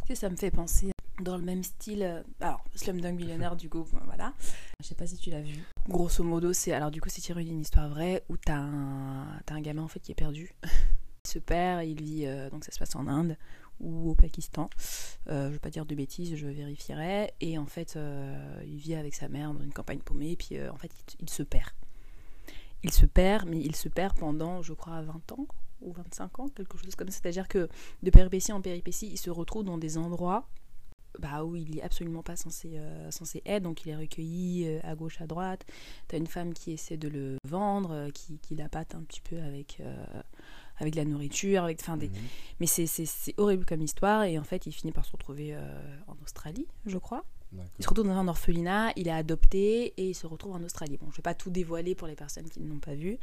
Tu 0.02 0.08
sais, 0.08 0.14
ça 0.14 0.30
me 0.30 0.36
fait 0.36 0.52
penser 0.52 0.92
dans 1.22 1.36
le 1.36 1.42
même 1.42 1.64
style. 1.64 2.24
Alors, 2.40 2.62
Slumdog 2.74 3.14
Millionnaire, 3.14 3.56
du 3.56 3.68
coup, 3.68 3.84
voilà. 4.06 4.32
Je 4.80 4.86
sais 4.86 4.94
pas 4.94 5.06
si 5.06 5.16
tu 5.16 5.30
l'as 5.30 5.42
vu. 5.42 5.58
Grosso 5.88 6.22
modo, 6.22 6.52
c'est 6.52 6.72
alors 6.72 6.90
du 6.92 7.00
coup 7.00 7.08
c'est 7.08 7.20
tiré 7.20 7.42
d'une 7.42 7.60
histoire 7.60 7.88
vraie 7.88 8.22
où 8.28 8.36
t'as 8.36 8.56
un, 8.56 9.22
as 9.24 9.52
un 9.52 9.60
gamin 9.60 9.82
en 9.82 9.88
fait 9.88 9.98
qui 9.98 10.12
est 10.12 10.16
perdu. 10.16 10.54
il 11.24 11.28
se 11.28 11.38
perd, 11.40 11.84
il 11.84 12.00
vit 12.00 12.26
euh, 12.26 12.48
donc 12.50 12.64
ça 12.64 12.70
se 12.70 12.78
passe 12.78 12.94
en 12.94 13.08
Inde 13.08 13.36
ou 13.80 14.10
au 14.10 14.14
Pakistan. 14.14 14.70
Euh, 15.28 15.48
je 15.48 15.54
vais 15.54 15.58
pas 15.58 15.70
dire 15.70 15.84
de 15.84 15.94
bêtises, 15.96 16.36
je 16.36 16.46
vérifierai. 16.46 17.32
Et 17.40 17.58
en 17.58 17.66
fait, 17.66 17.98
il 18.64 18.76
vit 18.76 18.94
avec 18.94 19.14
sa 19.14 19.28
mère 19.28 19.52
dans 19.52 19.62
une 19.62 19.72
campagne 19.72 19.98
paumée, 19.98 20.32
et 20.32 20.36
puis 20.36 20.62
en 20.68 20.76
fait 20.76 20.92
il, 21.18 21.28
se 21.28 21.42
perd. 21.42 21.70
il 22.84 22.92
se 22.92 23.06
perd, 23.06 23.48
mais 23.48 23.58
il 23.58 23.74
se 23.74 23.88
perd 23.88 24.16
pendant, 24.16 24.62
je 24.62 24.74
crois, 24.74 25.02
20 25.02 25.32
ans 25.32 25.46
ou 25.80 25.92
25 25.92 26.38
ans, 26.38 26.48
quelque 26.48 26.78
chose 26.78 26.94
comme 26.94 27.08
ça. 27.08 27.18
C'est-à-dire 27.20 27.48
que 27.48 27.68
de 28.04 28.10
péripétie 28.10 28.52
en 28.52 28.60
péripétie, 28.60 29.08
il 29.10 29.18
se 29.18 29.30
retrouve 29.30 29.64
dans 29.64 29.78
des 29.78 29.98
endroits 29.98 30.46
bah, 31.18 31.44
où 31.44 31.56
il 31.56 31.78
est 31.78 31.82
absolument 31.82 32.22
pas 32.22 32.36
censé, 32.36 32.72
euh, 32.74 33.10
censé 33.10 33.42
être, 33.44 33.62
donc 33.62 33.84
il 33.84 33.90
est 33.90 33.96
recueilli 33.96 34.66
euh, 34.66 34.80
à 34.82 34.94
gauche, 34.94 35.20
à 35.20 35.26
droite. 35.26 35.64
T'as 36.08 36.16
une 36.16 36.26
femme 36.26 36.54
qui 36.54 36.72
essaie 36.72 36.96
de 36.96 37.08
le 37.08 37.36
vendre, 37.44 37.90
euh, 37.92 38.10
qui, 38.10 38.38
qui 38.38 38.54
l'appâte 38.54 38.94
un 38.94 39.02
petit 39.02 39.20
peu 39.20 39.38
avec, 39.40 39.80
avec 40.78 40.94
de 40.94 40.98
la 40.98 41.04
nourriture, 41.04 41.64
avec, 41.64 41.78
des... 41.98 42.08
Mhm. 42.08 42.14
mais 42.60 42.66
c'est 42.66 43.34
horrible 43.36 43.64
comme 43.64 43.82
histoire, 43.82 44.24
et 44.24 44.38
en 44.38 44.44
fait 44.44 44.66
il 44.66 44.72
finit 44.72 44.92
par 44.92 45.04
se 45.04 45.12
retrouver 45.12 45.56
en 46.06 46.16
Australie, 46.22 46.66
je 46.86 46.98
crois. 46.98 47.24
Il 47.78 47.84
se 47.84 47.88
retrouve 47.90 48.06
dans 48.06 48.16
un 48.16 48.28
orphelinat, 48.28 48.92
il 48.96 49.08
est 49.08 49.12
adopté 49.12 49.92
et 49.98 50.08
il 50.08 50.14
se 50.14 50.26
retrouve 50.26 50.52
en 50.52 50.62
Australie. 50.62 50.96
Bon, 50.96 51.10
je 51.10 51.16
vais 51.16 51.22
pas 51.22 51.34
tout 51.34 51.50
dévoiler 51.50 51.94
pour 51.94 52.08
les 52.08 52.14
personnes 52.14 52.48
qui 52.48 52.60
ne 52.60 52.68
l'ont 52.68 52.78
pas 52.78 52.94
vu, 52.94 53.18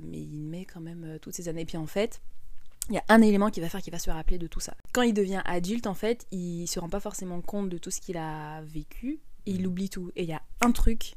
mais 0.00 0.20
il 0.20 0.38
met 0.38 0.64
quand 0.64 0.80
même 0.80 1.18
toutes 1.20 1.34
ces 1.34 1.48
années. 1.48 1.64
Puis 1.64 1.76
en 1.76 1.88
fait, 1.88 2.20
il 2.88 2.94
y 2.94 2.98
a 2.98 3.04
un 3.08 3.22
élément 3.22 3.50
qui 3.50 3.60
va 3.60 3.68
faire 3.68 3.80
qu'il 3.80 3.92
va 3.92 3.98
se 3.98 4.10
rappeler 4.10 4.38
de 4.38 4.46
tout 4.46 4.60
ça. 4.60 4.74
Quand 4.92 5.02
il 5.02 5.14
devient 5.14 5.42
adulte, 5.44 5.86
en 5.86 5.94
fait, 5.94 6.26
il 6.32 6.66
se 6.66 6.80
rend 6.80 6.88
pas 6.88 7.00
forcément 7.00 7.40
compte 7.40 7.68
de 7.68 7.78
tout 7.78 7.90
ce 7.90 8.00
qu'il 8.00 8.16
a 8.16 8.60
vécu 8.62 9.20
et 9.46 9.52
il 9.52 9.66
oublie 9.66 9.88
tout. 9.88 10.10
Et 10.16 10.24
il 10.24 10.28
y 10.28 10.32
a 10.32 10.42
un 10.60 10.72
truc 10.72 11.14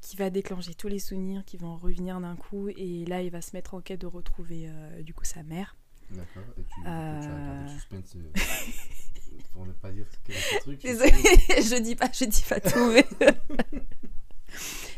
qui 0.00 0.16
va 0.16 0.28
déclencher 0.28 0.74
tous 0.74 0.88
les 0.88 0.98
souvenirs 0.98 1.42
qui 1.46 1.56
vont 1.56 1.76
revenir 1.76 2.20
d'un 2.20 2.36
coup 2.36 2.68
et 2.68 3.06
là 3.06 3.22
il 3.22 3.30
va 3.30 3.40
se 3.40 3.56
mettre 3.56 3.72
en 3.72 3.80
quête 3.80 4.02
de 4.02 4.06
retrouver 4.06 4.66
euh, 4.68 5.02
du 5.02 5.14
coup 5.14 5.24
sa 5.24 5.42
mère. 5.42 5.74
D'accord. 6.10 6.42
Et 6.58 6.62
tu, 6.62 6.68
tu 6.82 6.86
as 6.86 6.90
Euh. 6.90 7.62
le 7.62 7.68
suspense 7.70 8.12
euh, 8.16 8.32
pour 9.54 9.64
ne 9.66 9.72
pas 9.72 9.90
dire 9.90 10.04
quel 10.24 10.36
est 10.36 10.38
ce 10.38 10.58
truc. 10.60 10.82
Désolée, 10.82 11.10
je 11.12 11.82
dis 11.82 11.96
pas, 11.96 12.10
je 12.12 12.26
dis 12.26 12.44
pas 12.46 12.60
tout. 12.60 12.92
Mais... 12.92 13.06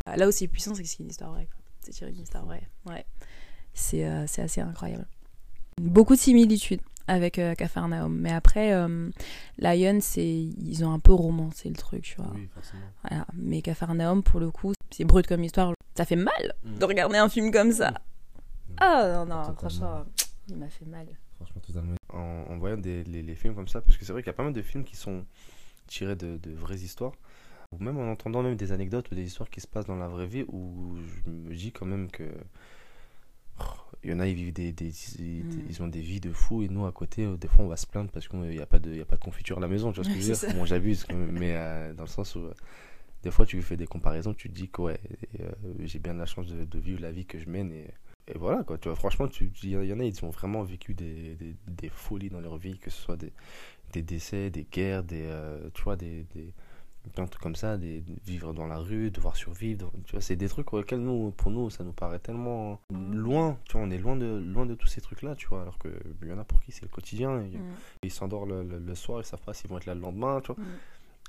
là 0.17 0.27
aussi 0.27 0.49
puissant, 0.49 0.75
c'est 0.75 0.83
que 0.83 0.89
c'est 0.89 0.99
une 0.99 1.11
histoire 1.11 1.31
vraie. 1.31 1.49
C'est 1.83 1.93
tiré 1.93 2.11
d'une 2.11 2.23
histoire 2.25 2.45
vraie. 2.45 2.69
Ouais. 2.87 3.07
C'est 3.75 4.05
euh, 4.05 4.27
c'est 4.27 4.43
assez 4.43 4.61
incroyable. 4.61 5.07
Beaucoup 5.81 6.15
de 6.15 6.19
similitudes 6.21 6.81
avec 7.07 7.39
euh, 7.39 7.55
Capharnaüm. 7.55 8.09
Mais 8.19 8.33
après, 8.33 8.73
euh, 8.73 9.11
Lion, 9.59 9.99
c'est 10.01 10.27
ils 10.27 10.85
ont 10.85 10.93
un 10.93 10.99
peu 10.99 11.13
romancé 11.13 11.69
le 11.69 11.77
truc, 11.77 12.03
tu 12.03 12.17
vois. 12.17 12.33
Oui, 12.35 12.49
forcément. 12.55 12.83
Voilà. 13.03 13.27
Mais 13.35 13.61
Capharnaüm, 13.61 14.23
pour 14.23 14.41
le 14.41 14.51
coup, 14.51 14.73
c'est 14.91 15.05
brut 15.05 15.27
comme 15.27 15.45
histoire. 15.45 15.73
Ça 15.95 16.05
fait 16.05 16.17
mal 16.17 16.55
Mm. 16.65 16.79
de 16.79 16.85
regarder 16.85 17.19
un 17.19 17.29
film 17.29 17.51
comme 17.51 17.73
ça. 17.73 17.91
Mm. 17.91 18.75
Ah 18.79 19.03
non, 19.13 19.27
non, 19.27 19.37
Totalement. 19.43 19.55
franchement, 19.57 20.05
il 20.49 20.57
m'a 20.57 20.69
fait 20.69 20.87
mal. 20.87 21.07
Franchement, 21.37 21.61
totalement. 21.67 21.95
En, 22.09 22.45
en 22.51 22.57
voyant 22.59 22.79
des, 22.79 23.05
les, 23.05 23.23
les 23.23 23.35
films 23.35 23.55
comme 23.55 23.69
ça, 23.69 23.83
parce 23.83 23.99
que 23.99 24.05
c'est 24.07 24.13
vrai 24.13 24.23
qu'il 24.23 24.29
y 24.29 24.35
a 24.35 24.37
pas 24.37 24.43
mal 24.45 24.55
de 24.55 24.63
films 24.63 24.85
qui 24.85 24.97
sont 24.97 25.25
tirés 25.87 26.17
de, 26.17 26.39
de 26.39 26.53
vraies 26.53 26.79
histoires, 26.79 27.13
ou 27.73 27.83
même 27.85 27.99
en 27.99 28.11
entendant 28.11 28.43
même 28.43 28.57
des 28.57 28.73
anecdotes 28.73 29.11
ou 29.11 29.15
des 29.15 29.25
histoires 29.27 29.51
qui 29.51 29.61
se 29.61 29.67
passent 29.67 29.87
dans 29.87 29.97
la 29.97 30.09
vraie 30.09 30.27
vie, 30.27 30.45
où 30.49 30.97
je 30.97 31.31
me 31.31 31.55
dis 31.55 31.71
quand 31.73 31.85
même 31.87 32.11
que. 32.11 32.25
Il 34.05 34.11
y 34.11 34.13
en 34.15 34.21
a, 34.21 34.27
ils 34.29 34.35
vivent 34.37 34.53
des, 34.53 34.73
Mm. 34.73 35.63
ils 35.69 35.83
ont 35.83 35.89
des 35.89 36.01
vies 36.01 36.21
de 36.21 36.31
fous, 36.33 36.63
et 36.63 36.69
nous 36.69 36.87
à 36.87 36.93
côté, 36.93 37.25
euh, 37.25 37.37
des 37.37 37.49
fois, 37.49 37.65
on 37.65 37.69
va 37.69 37.77
se 37.77 37.87
plaindre 37.87 38.11
parce 38.11 38.29
qu'il 38.29 38.39
n'y 38.41 38.61
a, 38.61 38.67
pas 38.67 38.79
de- 38.79 38.95
y 38.95 39.01
a 39.01 39.05
pas 39.05 39.17
de 39.17 39.21
confiture 39.25 39.59
à 39.59 39.61
la 39.61 39.67
maison, 39.69 39.91
tu 39.91 39.97
vois 39.97 40.05
ce 40.05 40.11
que 40.11 40.15
je 40.21 40.21
veux 40.21 40.35
dire? 40.35 40.55
Bon, 40.55 40.65
j'abuse, 40.65 41.07
mais 41.13 41.55
euh, 41.57 41.93
dans 41.95 42.05
le 42.05 42.09
sens 42.09 42.35
où. 42.37 42.41
euh, 42.41 42.55
des 43.23 43.31
fois, 43.33 43.45
tu 43.47 43.61
fais 43.63 43.77
des 43.77 43.87
comparaisons, 43.89 44.35
tu 44.35 44.49
te 44.49 44.55
dis 44.55 44.69
que 44.69 44.83
ouais, 44.83 45.01
j'ai 45.81 45.99
bien 45.99 46.15
la 46.15 46.27
chance 46.27 46.47
de, 46.47 46.65
de 46.65 46.79
vivre 46.79 47.01
la 47.01 47.11
vie 47.11 47.25
que 47.27 47.39
je 47.41 47.49
mène, 47.49 47.73
et, 47.73 47.89
et 48.29 48.39
voilà, 48.39 48.63
quoi. 48.63 48.79
Tu 48.79 48.87
vois, 48.89 48.95
franchement, 48.97 49.27
tu- 49.27 49.51
il 49.65 49.71
y 49.71 49.93
en 49.93 49.99
a, 49.99 50.05
ils 50.05 50.25
ont 50.25 50.31
vraiment 50.31 50.63
vécu 50.63 50.95
des, 50.95 51.35
des, 51.35 51.57
des 51.67 51.89
folies 51.89 52.31
dans 52.31 52.41
leur 52.41 52.57
vie, 52.59 52.79
que 52.79 52.91
ce 52.91 53.01
soit 53.03 53.17
des, 53.17 53.33
des 53.93 54.03
décès, 54.03 54.51
des 54.51 54.65
guerres, 54.71 55.03
des, 55.03 55.27
tu 55.75 55.83
vois, 55.83 55.97
des, 55.97 56.25
plein 57.15 57.25
de 57.25 57.31
trucs 57.31 57.43
comme 57.43 57.57
ça, 57.57 57.77
des, 57.77 58.03
vivre 58.27 58.53
dans 58.53 58.67
la 58.67 58.79
rue, 58.79 59.11
devoir 59.11 59.37
survivre. 59.37 59.91
Tu 60.05 60.13
vois, 60.13 60.21
c'est 60.21 60.37
des 60.37 60.49
trucs 60.49 60.73
auxquels 60.73 61.01
nous, 61.01 61.31
pour 61.33 61.51
nous, 61.51 61.71
ça 61.71 61.85
nous 61.85 61.93
paraît 61.93 62.19
tellement 62.19 62.81
loin. 63.13 63.59
Tu 63.65 63.73
vois, 63.77 63.83
on 63.87 63.91
est 63.91 63.99
loin 63.99 64.17
de, 64.17 64.27
loin 64.27 64.67
de 64.67 64.75
tous 64.75 64.87
ces 64.89 65.01
trucs-là, 65.01 65.35
tu 65.37 65.47
vois, 65.49 65.63
alors 65.63 65.79
que 65.79 65.89
il 66.23 66.29
y 66.29 66.33
en 66.33 66.39
a 66.39 66.45
pour 66.45 66.61
qui 66.63 66.73
c'est 66.73 66.83
le 66.83 66.89
quotidien. 66.89 67.41
et- 67.41 67.57
Mm. 67.57 67.61
Ils 68.03 68.11
s'endorment 68.11 68.51
le, 68.51 68.63
le- 68.63 68.79
le 68.79 68.95
soir, 68.95 69.21
ils 69.21 69.25
savent 69.25 69.41
pas 69.43 69.55
s'ils 69.55 69.71
vont 69.71 69.79
être 69.79 69.87
là 69.87 69.95
le 69.95 70.01
lendemain, 70.01 70.41
tu 70.41 70.53
vois. 70.53 70.63
Mm. 70.63 70.69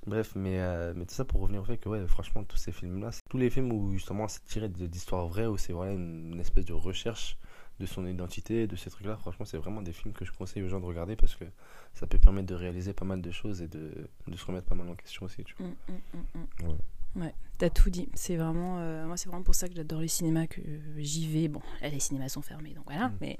Bref, 0.05 0.33
mais, 0.35 0.59
euh, 0.59 0.93
mais 0.95 1.05
tout 1.05 1.13
ça 1.15 1.25
pour 1.25 1.41
revenir 1.41 1.61
au 1.61 1.65
fait 1.65 1.77
que, 1.77 1.89
ouais, 1.89 2.05
franchement, 2.07 2.43
tous 2.43 2.55
ces 2.57 2.71
films-là, 2.71 3.11
c'est 3.11 3.21
tous 3.29 3.37
les 3.37 3.49
films 3.49 3.71
où 3.73 3.91
justement 3.93 4.27
c'est 4.27 4.43
tiré 4.45 4.69
d'histoires 4.69 5.27
vraies, 5.27 5.47
où 5.47 5.57
c'est 5.57 5.73
voilà 5.73 5.91
une, 5.93 6.33
une 6.33 6.39
espèce 6.39 6.65
de 6.65 6.73
recherche 6.73 7.37
de 7.79 7.85
son 7.85 8.05
identité, 8.07 8.67
de 8.67 8.75
ces 8.75 8.89
trucs-là, 8.89 9.17
franchement, 9.17 9.45
c'est 9.45 9.57
vraiment 9.57 9.81
des 9.81 9.93
films 9.93 10.13
que 10.13 10.25
je 10.25 10.31
conseille 10.31 10.63
aux 10.63 10.69
gens 10.69 10.79
de 10.79 10.85
regarder 10.85 11.15
parce 11.15 11.35
que 11.35 11.45
ça 11.93 12.07
peut 12.07 12.17
permettre 12.17 12.47
de 12.47 12.55
réaliser 12.55 12.93
pas 12.93 13.05
mal 13.05 13.21
de 13.21 13.31
choses 13.31 13.61
et 13.61 13.67
de, 13.67 14.09
de 14.27 14.35
se 14.35 14.45
remettre 14.45 14.67
pas 14.67 14.75
mal 14.75 14.89
en 14.89 14.95
question 14.95 15.25
aussi, 15.25 15.43
tu 15.43 15.55
vois. 15.57 15.67
Mm, 15.67 15.75
mm, 15.89 16.17
mm, 16.17 16.65
mm. 16.65 16.69
Ouais. 16.69 16.77
Ouais, 17.15 17.33
t'as 17.57 17.69
tout 17.69 17.89
dit. 17.89 18.09
C'est 18.13 18.35
vraiment, 18.35 18.79
euh, 18.79 19.05
moi, 19.05 19.17
c'est 19.17 19.29
vraiment 19.29 19.43
pour 19.43 19.55
ça 19.55 19.67
que 19.67 19.75
j'adore 19.75 20.01
le 20.01 20.07
cinéma, 20.07 20.45
que 20.47 20.61
j'y 20.97 21.27
vais. 21.27 21.47
Bon, 21.47 21.61
là, 21.81 21.89
les 21.89 21.99
cinémas 21.99 22.29
sont 22.29 22.41
fermés, 22.41 22.73
donc 22.73 22.85
voilà, 22.85 23.11
mais 23.21 23.37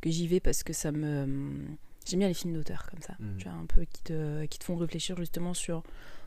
que 0.00 0.10
j'y 0.10 0.26
vais 0.26 0.40
parce 0.40 0.62
que 0.62 0.72
ça 0.72 0.92
me. 0.92 1.66
J'aime 2.06 2.20
bien 2.20 2.28
les 2.28 2.34
films 2.34 2.54
d'auteur 2.54 2.88
comme 2.90 3.02
ça, 3.02 3.14
tu 3.38 3.44
vois, 3.44 3.52
un 3.52 3.66
peu 3.66 3.84
qui 3.84 4.02
te, 4.02 4.44
qui 4.46 4.58
te 4.58 4.64
font 4.64 4.76
réfléchir 4.76 5.16
justement 5.16 5.54
sur 5.54 5.82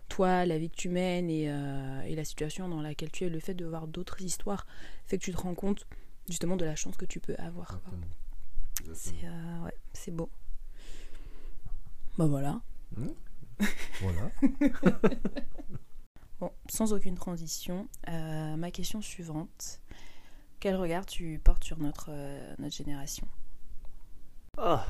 toi, 0.07 0.45
la 0.45 0.57
vie 0.57 0.69
que 0.69 0.75
tu 0.75 0.89
mènes 0.89 1.29
et, 1.29 1.45
euh, 1.47 2.01
et 2.03 2.15
la 2.15 2.23
situation 2.23 2.69
dans 2.69 2.81
laquelle 2.81 3.11
tu 3.11 3.23
es. 3.23 3.29
Le 3.29 3.39
fait 3.39 3.53
de 3.53 3.65
voir 3.65 3.87
d'autres 3.87 4.21
histoires 4.21 4.67
fait 5.07 5.17
que 5.17 5.23
tu 5.23 5.31
te 5.31 5.37
rends 5.37 5.55
compte 5.55 5.87
justement 6.29 6.55
de 6.55 6.65
la 6.65 6.75
chance 6.75 6.95
que 6.97 7.05
tu 7.05 7.19
peux 7.19 7.35
avoir. 7.37 7.79
C'est 8.93 9.13
euh, 9.23 9.59
ouais, 9.65 9.77
c'est 9.93 10.11
beau. 10.11 10.29
Bah 12.17 12.27
voilà. 12.27 12.61
Voilà. 14.01 14.29
Bon, 16.39 16.51
sans 16.69 16.91
aucune 16.91 17.15
transition, 17.15 17.87
euh, 18.09 18.55
ma 18.57 18.71
question 18.71 19.01
suivante. 19.01 19.79
Quel 20.59 20.75
regard 20.75 21.05
tu 21.05 21.39
portes 21.41 21.63
sur 21.63 21.77
notre, 21.79 22.07
euh, 22.09 22.55
notre 22.59 22.75
génération? 22.75 23.27
Ah, 24.57 24.85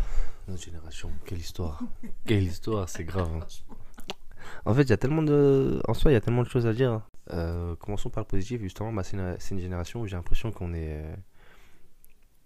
notre 0.48 0.64
génération, 0.64 1.12
quelle 1.26 1.38
histoire. 1.40 1.82
quelle 2.26 2.44
histoire, 2.44 2.90
c'est 2.90 3.04
grave. 3.04 3.30
hein. 3.36 3.46
En 4.66 4.74
fait, 4.74 4.84
il 4.84 4.90
y 4.90 4.94
a 4.94 4.98
tellement 4.98 5.24
de. 5.24 5.82
En 5.88 5.94
soi, 5.94 6.12
il 6.12 6.14
y 6.16 6.18
a 6.18 6.22
tellement 6.22 6.44
de 6.44 6.50
choses 6.50 6.66
à 6.66 6.74
dire. 6.74 7.02
Euh, 7.32 7.76
commençons 7.78 8.10
par 8.10 8.24
le 8.24 8.28
positif, 8.28 8.62
justement. 8.62 8.92
Bah, 8.94 9.04
c'est 9.04 9.18
une, 9.18 9.38
une 9.52 9.60
génération 9.60 10.02
où 10.02 10.08
j'ai 10.08 10.16
l'impression 10.16 10.52
qu'on 10.52 10.74
est. 10.74 11.02
euh, 11.04 11.16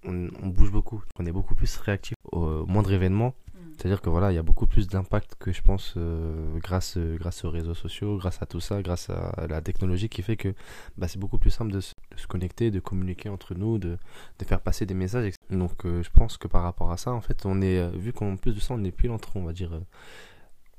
On, 0.06 0.30
on 0.44 0.48
bouge 0.48 0.72
beaucoup. 0.72 1.04
On 1.20 1.26
est 1.26 1.32
beaucoup 1.32 1.56
plus 1.56 1.76
réactif 1.78 2.16
au 2.32 2.66
moindre 2.66 2.92
événement. 2.94 3.34
C'est-à-dire 3.78 4.02
que 4.02 4.10
voilà, 4.10 4.32
il 4.32 4.36
y 4.36 4.40
a 4.40 4.44
beaucoup 4.44 4.66
plus 4.66 4.88
d'impact 4.88 5.36
que 5.38 5.52
je 5.52 5.62
pense 5.62 5.94
euh, 5.98 6.58
grâce, 6.58 6.98
grâce 6.98 7.46
aux 7.46 7.52
réseaux 7.52 7.76
sociaux, 7.76 8.18
grâce 8.18 8.42
à 8.42 8.48
tout 8.48 8.60
ça, 8.60 8.82
grâce 8.82 9.12
à 9.12 9.46
la 9.48 9.62
technologie 9.62 10.10
qui 10.10 10.24
fait 10.24 10.36
que 10.36 10.56
bah, 10.98 11.08
c'est 11.08 11.20
beaucoup 11.20 11.38
plus 11.38 11.52
simple 11.52 11.72
de 11.72 11.80
se, 11.82 11.94
de 12.12 12.20
se 12.20 12.26
connecter, 12.26 12.72
de 12.72 12.80
communiquer 12.80 13.30
entre 13.30 13.54
nous, 13.54 13.78
de, 13.78 13.98
de 14.40 14.46
faire 14.46 14.62
passer 14.62 14.88
des 14.88 14.96
messages. 14.96 15.28
etc. 15.28 15.38
Donc 15.52 15.86
euh, 15.86 16.02
je 16.02 16.10
pense 16.10 16.38
que 16.38 16.48
par 16.48 16.64
rapport 16.64 16.92
à 16.92 16.98
ça, 16.98 17.12
en 17.12 17.22
fait, 17.22 17.46
on 17.46 17.62
est, 17.62 17.88
vu 17.98 18.14
qu'en 18.14 18.36
plus 18.36 18.54
de 18.56 18.60
ça, 18.60 18.74
on 18.74 18.84
est 18.84 18.92
pile 18.92 19.12
entre, 19.12 19.36
on 19.38 19.44
va 19.44 19.54
dire, 19.54 19.74
euh, 19.74 19.80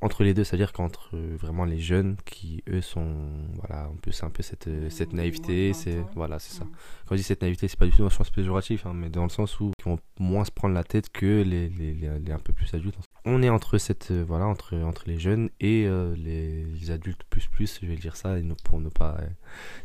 entre 0.00 0.22
les 0.22 0.32
deux, 0.32 0.44
c'est-à-dire 0.44 0.72
qu'entre 0.72 1.10
euh, 1.14 1.36
vraiment 1.36 1.64
les 1.64 1.80
jeunes 1.80 2.16
qui, 2.24 2.62
eux, 2.68 2.80
sont, 2.80 3.16
voilà, 3.56 3.86
un 3.86 4.10
c'est 4.12 4.24
un 4.24 4.30
peu 4.30 4.44
cette, 4.44 4.68
euh, 4.68 4.90
cette 4.90 5.12
naïveté, 5.12 5.72
c'est, 5.72 5.96
20 5.96 6.02
ans. 6.02 6.10
voilà, 6.14 6.38
c'est 6.38 6.56
ça. 6.56 6.64
Quand 7.06 7.16
je 7.16 7.16
dis 7.16 7.24
cette 7.24 7.42
naïveté, 7.42 7.66
c'est 7.66 7.78
pas 7.78 7.86
du 7.86 7.90
tout 7.90 7.98
dans 7.98 8.04
le 8.04 8.10
sens 8.10 8.30
péjoratif, 8.30 8.86
hein, 8.86 8.92
mais 8.94 9.10
dans 9.10 9.24
le 9.24 9.28
sens 9.28 9.58
où 9.58 9.72
ils 9.78 9.84
vont 9.84 9.98
moins 10.20 10.44
se 10.44 10.52
prendre 10.52 10.74
la 10.74 10.84
tête 10.84 11.10
que 11.10 11.42
les, 11.42 11.68
les, 11.68 11.94
les, 11.94 12.18
les 12.20 12.32
un 12.32 12.38
peu 12.38 12.52
plus 12.52 12.72
adultes. 12.74 12.96
On 13.24 13.42
est 13.42 13.48
entre 13.48 13.78
cette 13.78 14.12
euh, 14.12 14.24
voilà 14.26 14.46
entre 14.46 14.76
entre 14.76 15.02
les 15.06 15.18
jeunes 15.18 15.50
et 15.60 15.88
les, 16.16 16.90
adultes 16.90 17.24
plus 17.28 17.48
plus, 17.48 17.80
je 17.82 17.86
vais 17.86 17.96
dire 17.96 18.16
ça 18.16 18.36
pour 18.64 18.80
ne 18.80 18.88
pas 18.88 19.18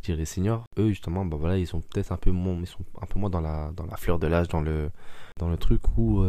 dire 0.04 0.16
les 0.16 0.24
seniors. 0.24 0.64
Eux 0.78 0.88
justement, 0.88 1.24
bah 1.24 1.36
voilà, 1.38 1.58
ils 1.58 1.66
sont 1.66 1.80
peut-être 1.80 2.12
un 2.12 2.16
peu 2.16 2.30
moins, 2.30 2.56
ils 2.60 2.66
sont 2.66 2.84
un 3.02 3.06
peu 3.06 3.18
moins 3.18 3.30
dans 3.30 3.40
la 3.40 3.72
dans 3.76 3.86
la 3.86 3.96
fleur 3.96 4.18
de 4.18 4.28
l'âge, 4.28 4.48
dans 4.48 4.62
le 4.62 4.90
dans 5.38 5.48
le 5.48 5.56
truc 5.56 5.82
où 5.98 6.24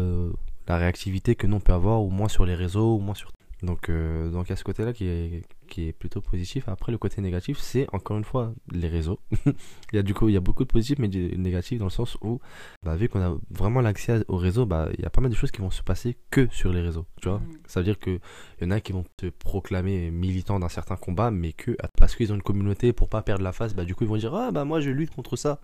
la 0.68 0.78
réactivité 0.78 1.36
que 1.36 1.48
nous 1.48 1.58
on 1.58 1.60
peut 1.60 1.74
avoir, 1.74 2.04
ou 2.04 2.10
moins 2.10 2.28
sur 2.28 2.46
les 2.46 2.56
réseaux, 2.56 2.96
ou 2.96 3.00
moins 3.00 3.16
sur 3.16 3.32
donc, 3.66 3.90
euh, 3.90 4.30
donc 4.30 4.50
à 4.52 4.56
ce 4.56 4.64
côté-là 4.64 4.94
qui 4.94 5.06
est, 5.08 5.44
qui 5.68 5.88
est 5.88 5.94
plutôt 5.94 6.22
positif. 6.22 6.68
Après, 6.70 6.92
le 6.92 6.98
côté 6.98 7.22
négatif, 7.22 7.58
c'est 7.60 7.88
encore 7.94 8.18
une 8.18 8.24
fois 8.24 8.54
les 8.72 8.88
réseaux. 8.88 9.20
il 9.46 9.96
y 9.96 9.98
a 9.98 10.04
du 10.04 10.14
coup, 10.14 10.30
il 10.30 10.34
y 10.34 10.38
a 10.38 10.42
beaucoup 10.42 10.64
de 10.64 10.70
positifs, 10.70 11.00
mais 11.00 11.08
du 11.08 11.38
négatif 11.38 11.80
dans 11.80 11.86
le 11.86 11.92
sens 11.92 12.18
où, 12.22 12.40
bah, 12.84 12.96
vu 12.96 13.10
qu'on 13.10 13.22
a 13.22 13.36
vraiment 13.50 13.82
l'accès 13.82 14.24
au 14.28 14.38
réseau, 14.38 14.66
bah, 14.66 14.90
il 14.98 15.02
y 15.04 15.06
a 15.06 15.10
pas 15.10 15.22
mal 15.22 15.32
de 15.32 15.36
choses 15.36 15.52
qui 15.52 15.62
vont 15.62 15.72
se 15.72 15.84
passer 15.84 16.18
que 16.32 16.48
sur 16.52 16.72
les 16.72 16.82
réseaux. 16.82 17.06
Tu 17.22 17.28
vois, 17.30 17.40
Mm. 17.40 17.58
ça 17.68 17.80
veut 17.80 17.84
dire 17.84 18.00
que 18.00 18.20
il 18.62 18.64
y 18.64 18.68
en 18.68 18.72
a 18.72 18.80
qui 18.80 18.92
vont 18.94 19.06
se 19.20 19.28
proclamer 19.28 20.12
militants 20.12 20.60
d'un 20.60 20.70
certain 20.70 20.96
combat, 20.96 21.32
mais 21.32 21.54
que 21.54 21.76
parce 21.98 22.16
qu'ils 22.16 22.32
ont 22.32 22.36
une 22.36 22.42
communauté 22.44 22.94
pour 22.94 23.10
pas 23.10 23.22
perdre 23.22 23.44
la 23.44 23.52
face, 23.52 23.74
bah, 23.74 23.86
du 23.86 23.96
coup, 23.96 24.04
ils 24.04 24.10
vont 24.10 24.18
dire 24.18 24.34
ah 24.36 24.52
bah 24.52 24.66
moi 24.66 24.80
je 24.80 24.90
lutte 24.92 25.12
contre 25.12 25.36
ça. 25.36 25.60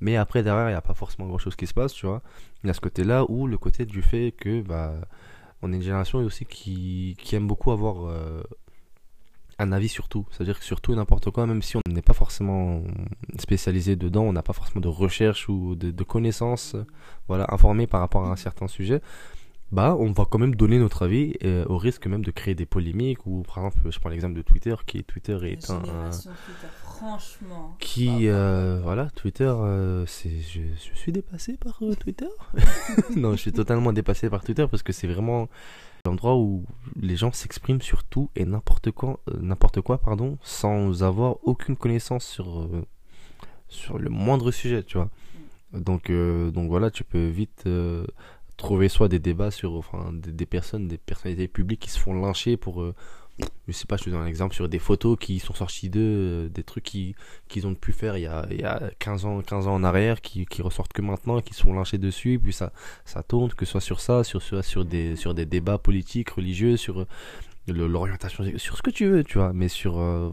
Mais 0.00 0.16
après 0.16 0.42
derrière, 0.42 0.68
il 0.68 0.72
n'y 0.72 0.76
a 0.76 0.82
pas 0.82 0.94
forcément 0.94 1.26
grand 1.26 1.38
chose 1.38 1.56
qui 1.56 1.66
se 1.66 1.72
passe, 1.74 1.92
tu 1.94 2.06
vois. 2.06 2.22
Il 2.62 2.66
y 2.66 2.70
a 2.70 2.74
ce 2.74 2.80
côté-là 2.80 3.24
ou 3.30 3.46
le 3.46 3.56
côté 3.58 3.86
du 3.86 4.02
fait 4.02 4.32
que 4.32 4.60
bah 4.62 4.94
on 5.62 5.72
est 5.72 5.76
une 5.76 5.82
génération 5.82 6.18
aussi 6.18 6.44
qui, 6.44 7.16
qui 7.18 7.34
aime 7.36 7.46
beaucoup 7.46 7.70
avoir 7.70 8.06
euh, 8.06 8.42
un 9.58 9.72
avis 9.72 9.88
sur 9.88 10.08
tout. 10.08 10.26
C'est-à-dire 10.30 10.58
que 10.58 10.64
sur 10.64 10.80
tout 10.80 10.92
et 10.92 10.96
n'importe 10.96 11.30
quoi, 11.30 11.46
même 11.46 11.62
si 11.62 11.76
on 11.76 11.80
n'est 11.88 12.02
pas 12.02 12.12
forcément 12.12 12.82
spécialisé 13.38 13.96
dedans, 13.96 14.22
on 14.22 14.32
n'a 14.32 14.42
pas 14.42 14.52
forcément 14.52 14.80
de 14.80 14.88
recherche 14.88 15.48
ou 15.48 15.74
de, 15.74 15.90
de 15.90 16.04
connaissances 16.04 16.76
voilà, 17.28 17.46
informées 17.48 17.86
par 17.86 18.00
rapport 18.00 18.24
à 18.24 18.30
un 18.30 18.36
certain 18.36 18.68
sujet. 18.68 19.00
bah, 19.72 19.96
on 19.98 20.12
va 20.12 20.24
quand 20.26 20.38
même 20.38 20.54
donner 20.54 20.78
notre 20.78 21.02
avis 21.04 21.34
euh, 21.42 21.64
au 21.68 21.78
risque 21.78 22.06
même 22.06 22.24
de 22.24 22.30
créer 22.30 22.54
des 22.54 22.66
polémiques. 22.66 23.26
Ou 23.26 23.42
par 23.42 23.58
exemple, 23.58 23.90
je 23.90 23.98
prends 23.98 24.10
l'exemple 24.10 24.34
de 24.34 24.42
Twitter, 24.42 24.74
qui 24.86 25.02
Twitter 25.04 25.38
est 25.42 25.70
un, 25.70 25.80
Twitter, 25.80 26.66
franchement. 26.98 27.76
qui 27.78 28.28
euh, 28.28 28.80
voilà 28.82 29.10
Twitter 29.10 29.44
euh, 29.44 30.04
c'est 30.06 30.30
je, 30.40 30.60
je 30.92 30.96
suis 30.98 31.12
dépassé 31.12 31.56
par 31.56 31.78
euh, 31.82 31.94
Twitter. 31.94 32.28
Non 33.16 33.32
je 33.32 33.36
suis 33.38 33.52
totalement 33.52 33.92
dépassé 33.92 34.28
par 34.30 34.42
Twitter 34.44 34.66
parce 34.70 34.82
que 34.82 34.92
c'est 34.92 35.06
vraiment 35.06 35.48
l'endroit 36.04 36.36
où 36.36 36.64
les 37.00 37.16
gens 37.16 37.32
s'expriment 37.32 37.82
sur 37.82 38.04
tout 38.04 38.30
et 38.36 38.44
n'importe 38.44 38.90
quoi 38.92 39.20
euh, 39.28 39.38
n'importe 39.40 39.80
quoi 39.80 39.98
pardon 39.98 40.38
sans 40.42 41.02
avoir 41.02 41.36
aucune 41.46 41.76
connaissance 41.76 42.24
sur 42.24 42.60
euh, 42.60 42.84
sur 43.68 43.98
le 43.98 44.10
moindre 44.10 44.50
sujet 44.50 44.82
tu 44.82 44.96
vois. 44.98 45.10
Donc 45.72 46.10
euh, 46.10 46.50
donc 46.50 46.68
voilà 46.70 46.90
tu 46.90 47.04
peux 47.04 47.26
vite 47.26 47.64
euh, 47.66 48.06
trouver 48.56 48.88
soit 48.88 49.08
des 49.08 49.18
débats 49.18 49.50
sur 49.50 49.72
enfin 49.74 50.12
des, 50.12 50.32
des 50.32 50.46
personnes 50.46 50.88
des 50.88 50.96
personnalités 50.96 51.48
publiques 51.48 51.80
qui 51.80 51.90
se 51.90 51.98
font 51.98 52.14
lyncher 52.14 52.56
pour 52.56 52.80
euh, 52.82 52.94
je 53.68 53.72
sais 53.72 53.86
pas, 53.86 53.96
je 53.96 54.04
te 54.04 54.10
donne 54.10 54.22
un 54.22 54.26
exemple 54.26 54.54
sur 54.54 54.68
des 54.68 54.78
photos 54.78 55.18
qui 55.18 55.38
sont 55.38 55.54
sorties 55.54 55.90
d'eux, 55.90 56.00
euh, 56.00 56.48
des 56.48 56.62
trucs 56.62 56.84
qui, 56.84 57.14
qu'ils 57.48 57.66
ont 57.66 57.74
pu 57.74 57.92
faire 57.92 58.16
il 58.16 58.22
y 58.22 58.26
a, 58.26 58.46
il 58.50 58.60
y 58.60 58.64
a 58.64 58.90
15 58.98 59.24
ans, 59.26 59.40
15 59.42 59.66
ans 59.66 59.74
en 59.74 59.84
arrière, 59.84 60.20
qui, 60.20 60.46
qui 60.46 60.62
ressortent 60.62 60.92
que 60.92 61.02
maintenant, 61.02 61.40
qui 61.40 61.54
sont 61.54 61.72
lynchés 61.74 61.98
dessus, 61.98 62.34
et 62.34 62.38
puis 62.38 62.52
ça, 62.52 62.72
ça 63.04 63.22
tourne, 63.22 63.50
que 63.52 63.64
ce 63.64 63.72
soit 63.72 63.80
sur 63.80 64.00
ça, 64.00 64.24
sur, 64.24 64.84
des, 64.84 65.16
sur 65.16 65.34
des 65.34 65.46
débats 65.46 65.78
politiques, 65.78 66.30
religieux, 66.30 66.76
sur 66.76 67.00
euh, 67.00 67.06
l'orientation, 67.68 68.44
sur 68.56 68.76
ce 68.76 68.82
que 68.82 68.90
tu 68.90 69.06
veux, 69.06 69.24
tu 69.24 69.38
vois, 69.38 69.52
mais 69.52 69.68
sur... 69.68 69.98
euh, 69.98 70.30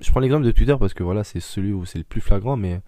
je 0.00 0.10
prends 0.10 0.20
l'exemple 0.20 0.44
de 0.44 0.50
Twitter 0.50 0.76
parce 0.78 0.94
que 0.94 1.02
voilà, 1.02 1.22
c'est 1.22 1.40
celui 1.40 1.72
où 1.72 1.84
c'est 1.84 1.98
le 1.98 2.04
plus 2.04 2.20
flagrant, 2.20 2.56
mais 2.56 2.80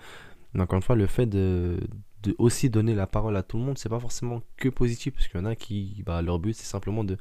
encore 0.59 0.77
une 0.77 0.83
fois, 0.83 0.97
le 0.97 1.07
fait 1.07 1.27
de, 1.27 1.79
de 2.23 2.35
aussi 2.39 2.71
donner 2.71 2.95
la 2.95 3.07
parole 3.07 3.37
à 3.37 3.43
tout 3.43 3.59
le 3.59 3.65
monde, 3.65 3.79
c'est 3.79 3.89
pas 3.89 4.01
forcément 4.01 4.43
que 4.57 4.69
positif, 4.69 5.15
parce 5.15 5.29
qu'il 5.29 5.39
y 5.39 5.43
en 5.43 5.47
a 5.47 5.55
qui, 5.55 6.03
bah, 6.05 6.23
leur 6.23 6.39
but, 6.39 6.55
c'est 6.55 6.65
simplement 6.65 7.05
de 7.05 7.17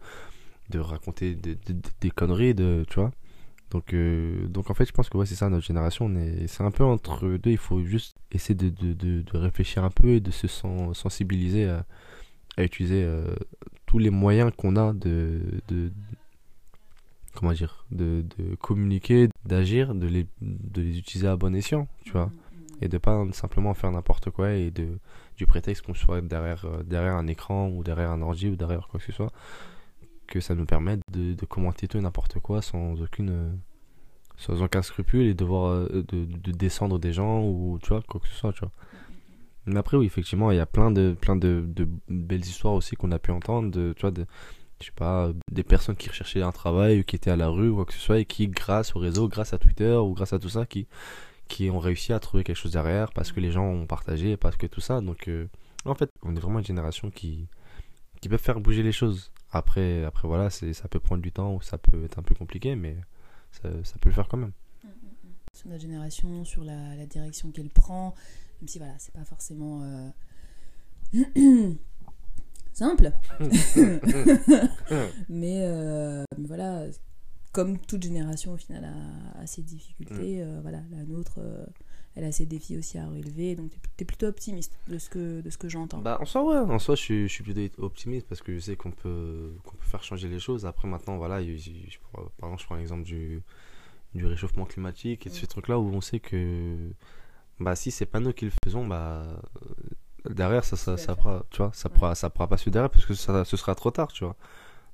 de 0.69 0.80
raconter 0.80 1.36
des, 1.36 1.56
des- 1.56 1.75
des 2.01 2.12
conneries, 2.12 2.54
de, 2.56 2.86
tu 2.89 2.99
vois. 2.99 3.12
Donc, 3.71 3.93
euh, 3.93 4.47
donc 4.47 4.69
en 4.69 4.73
fait, 4.73 4.86
je 4.86 4.91
pense 4.93 5.10
que 5.10 5.17
ouais, 5.17 5.25
c'est 5.25 5.36
ça, 5.36 5.49
notre 5.49 5.65
génération, 5.65 6.06
on 6.06 6.15
est, 6.15 6.47
c'est 6.47 6.63
un 6.63 6.71
peu 6.71 6.84
entre 6.84 7.28
deux, 7.38 7.51
il 7.51 7.58
faut 7.58 7.84
juste 7.84 8.15
essayer 8.32 8.56
de, 8.56 8.69
de, 8.69 8.93
de, 8.93 9.21
de 9.21 9.38
réfléchir 9.38 9.84
un 9.84 9.89
peu 9.89 10.10
et 10.10 10.19
de 10.19 10.32
se 10.32 10.47
sen- 10.47 10.93
sensibiliser 10.93 11.67
à, 11.69 11.86
à 12.58 12.63
utiliser 12.63 13.04
euh, 13.04 13.36
tous 13.86 13.99
les 13.99 14.12
moyens 14.12 14.51
qu'on 14.56 14.75
a 14.78 14.93
de, 14.93 15.41
de, 15.67 15.91
comment 17.34 17.51
dire, 17.51 17.86
de, 17.91 18.23
de 18.38 18.56
communiquer, 18.56 19.30
d'agir, 19.45 19.93
de 19.93 20.08
les, 20.08 20.25
de 20.41 20.82
les 20.82 20.97
utiliser 20.97 21.28
à 21.28 21.36
bon 21.36 21.54
escient, 21.56 21.88
tu 22.04 22.12
vois. 22.12 22.32
Et 22.82 22.88
de 22.89 22.97
pas 22.97 23.25
simplement 23.32 23.73
faire 23.73 23.91
n'importe 23.91 24.30
quoi 24.30 24.51
et 24.54 24.69
de, 24.69 24.88
du 25.38 25.45
prétexte 25.45 25.86
qu'on 25.86 25.93
soit 25.93 26.21
derrière, 26.21 26.65
euh, 26.65 26.84
derrière 26.84 27.15
un 27.15 27.28
écran 27.28 27.69
ou 27.69 27.84
derrière 27.84 28.12
un 28.12 28.21
ordi 28.21 28.49
ou 28.49 28.56
derrière 28.56 28.88
quoi 28.88 28.99
que 28.99 29.06
ce 29.06 29.12
soit 29.12 29.32
que 30.27 30.39
ça 30.39 30.55
nous 30.55 30.65
permette 30.65 31.01
de, 31.11 31.45
commenter 31.45 31.88
tout 31.88 31.97
et 31.97 32.01
n'importe 32.01 32.39
quoi 32.39 32.61
sans 32.61 33.01
aucune 33.01 33.29
euh, 33.29 33.51
sans 34.38 34.61
aucun 34.61 34.81
scrupule 34.81 35.27
et 35.27 35.35
euh, 35.39 36.03
de, 36.03 36.25
de 36.25 36.51
descendre 36.51 36.99
des 36.99 37.13
gens 37.13 37.43
ou 37.43 37.79
tu 37.81 37.89
vois 37.89 38.01
quoi 38.01 38.19
que 38.19 38.27
ce 38.27 38.35
soit 38.35 38.53
tu 38.53 38.61
vois. 38.61 38.71
Mais 39.65 39.77
après 39.77 39.97
oui 39.97 40.05
effectivement 40.05 40.51
il 40.51 40.57
y 40.57 40.59
a 40.59 40.65
plein 40.65 40.91
de 40.91 41.15
plein 41.19 41.35
de 41.35 41.65
belles 42.07 42.45
histoires 42.45 42.73
aussi 42.73 42.95
qu'on 42.95 43.11
a 43.11 43.19
pu 43.19 43.31
entendre 43.31 43.71
de 43.71 43.93
tu 43.93 44.01
vois 44.01 44.11
de 44.11 44.25
je 44.81 44.88
sais 44.88 44.91
pas 44.91 45.31
des 45.51 45.63
personnes 45.63 45.95
qui 45.95 46.09
recherchaient 46.09 46.41
un 46.41 46.51
travail 46.51 46.99
ou 46.99 47.03
qui 47.03 47.15
étaient 47.15 47.31
à 47.31 47.38
la 47.38 47.47
rue 47.47 47.69
ou 47.69 47.75
quoi 47.75 47.85
que 47.85 47.93
ce 47.93 47.99
soit 47.99 48.19
et 48.19 48.25
qui 48.25 48.47
grâce 48.47 48.95
au 48.95 48.99
réseau 48.99 49.27
grâce 49.27 49.53
à 49.53 49.57
Twitter 49.57 49.93
ou 49.93 50.13
grâce 50.13 50.33
à 50.33 50.39
tout 50.39 50.49
ça 50.49 50.65
qui 50.65 50.88
qui 51.47 51.69
ont 51.69 51.79
réussi 51.79 52.13
à 52.13 52.19
trouver 52.19 52.43
quelque 52.43 52.57
chose 52.57 52.71
derrière 52.71 53.11
parce 53.11 53.31
que 53.31 53.39
les 53.39 53.51
gens 53.51 53.65
ont 53.65 53.85
partagé 53.85 54.38
parce 54.38 54.57
que 54.57 54.67
tout 54.67 54.81
ça. 54.81 55.01
Donc 55.01 55.27
euh, 55.27 55.47
en 55.85 55.95
fait 55.95 56.09
on 56.23 56.35
est 56.35 56.39
vraiment 56.39 56.59
une 56.59 56.65
génération 56.65 57.09
qui 57.09 57.47
qui 58.21 58.29
peut 58.29 58.38
faire 58.38 58.59
bouger 58.59 58.83
les 58.83 58.91
choses 58.91 59.31
après, 59.56 60.04
après 60.04 60.28
voilà, 60.28 60.50
c'est, 60.50 60.74
ça 60.74 60.88
peut 60.88 61.00
prendre 61.00 61.22
du 61.22 61.32
temps 61.32 61.56
ou 61.56 61.62
ça 61.62 61.78
peut 61.78 62.04
être 62.04 62.20
un 62.20 62.24
peu 62.24 62.36
compliqué, 62.36 62.76
mais 62.76 62.98
ça, 63.52 63.70
ça 63.84 63.98
peut 64.00 64.10
le 64.10 64.15
faire 64.15 64.28
quand 64.28 64.38
même. 64.38 64.52
Sur 65.54 65.70
notre 65.70 65.82
génération, 65.82 66.44
sur 66.44 66.65
la, 66.65 66.96
la 66.96 67.06
direction 67.06 67.52
qu'elle 67.52 67.70
prend, 67.70 68.13
même 68.60 68.68
si 68.68 68.78
voilà, 68.78 68.94
c'est 68.98 69.13
pas 69.13 69.24
forcément 69.24 69.82
euh, 69.84 70.10
simple. 72.74 73.12
mais, 75.30 75.62
euh, 75.62 76.26
mais 76.38 76.48
voilà, 76.48 76.88
comme 77.54 77.78
toute 77.80 78.04
génération 78.04 78.52
au 78.52 78.58
final 78.58 78.84
a, 78.84 79.39
a 79.39 79.48
ses 79.48 79.62
difficultés, 79.62 80.44
euh, 80.44 80.60
voilà, 80.62 80.82
la 80.91 81.06
nôtre, 81.06 81.39
elle 82.15 82.23
a 82.23 82.32
ses 82.32 82.45
défis 82.45 82.78
aussi 82.78 82.97
à 82.97 83.08
relever. 83.08 83.56
Donc 83.56 83.71
t'es, 83.71 83.78
t'es 83.97 84.06
plutôt 84.06 84.28
optimiste 84.28 84.78
de 84.88 84.97
ce 84.97 85.10
que, 85.10 85.41
de 85.41 85.49
ce 85.49 85.58
que 85.58 85.69
j'entends. 85.69 85.99
Bah, 85.99 86.17
en 86.21 86.25
soi, 86.25 86.43
ouais, 86.43 86.58
en 86.73 86.80
soi, 86.80 86.95
je 86.95 87.01
suis, 87.01 87.28
je 87.28 87.34
suis 87.34 87.43
plutôt 87.43 87.84
optimiste 87.84 88.28
parce 88.28 88.41
que 88.41 88.54
je 88.56 88.60
sais 88.60 88.75
qu'on 88.75 88.91
peut, 88.91 89.54
qu'on 89.63 89.75
peut 89.75 89.86
faire 89.86 90.04
changer 90.04 90.28
les 90.28 90.39
choses. 90.39 90.65
Après, 90.65 90.88
maintenant, 90.88 91.17
voilà, 91.17 91.41
il- 91.41 91.51
il- 91.60 91.89
je 91.91 91.97
par 92.13 92.49
exemple, 92.49 92.62
je 92.62 92.65
prends 92.65 92.75
l'exemple 92.75 93.04
du, 93.04 93.41
du 94.15 94.25
réchauffement 94.25 94.65
climatique 94.65 95.28
et 95.28 95.30
de 95.30 95.36
ces 95.36 95.47
trucs-là 95.47 95.80
où 95.80 95.89
on 95.93 96.01
sait 96.01 96.19
que, 96.19 96.78
bah, 97.60 97.75
si 97.75 97.91
c'est 97.91 98.06
pas 98.06 98.19
nous 98.19 98.34
qui 98.34 98.45
le 98.45 98.51
faisons, 98.63 98.88
bah, 98.88 99.41
derrière, 100.30 100.63
ça, 100.63 100.75
ça, 100.75 100.97
ça, 100.97 101.15
pourra, 101.15 101.45
tu 101.51 101.58
vois, 101.58 101.71
ça 101.73 101.89
pourra, 101.89 102.15
ça 102.15 102.30
pourra 102.30 102.47
pas 102.47 102.58
se 102.58 102.69
derrière 102.69 102.89
parce 102.89 103.06
que 103.06 103.13
ça, 103.13 103.45
ce 103.45 103.58
sera 103.58 103.75
trop 103.75 103.91
tard, 103.91 104.12
tu 104.12 104.23
vois. 104.23 104.36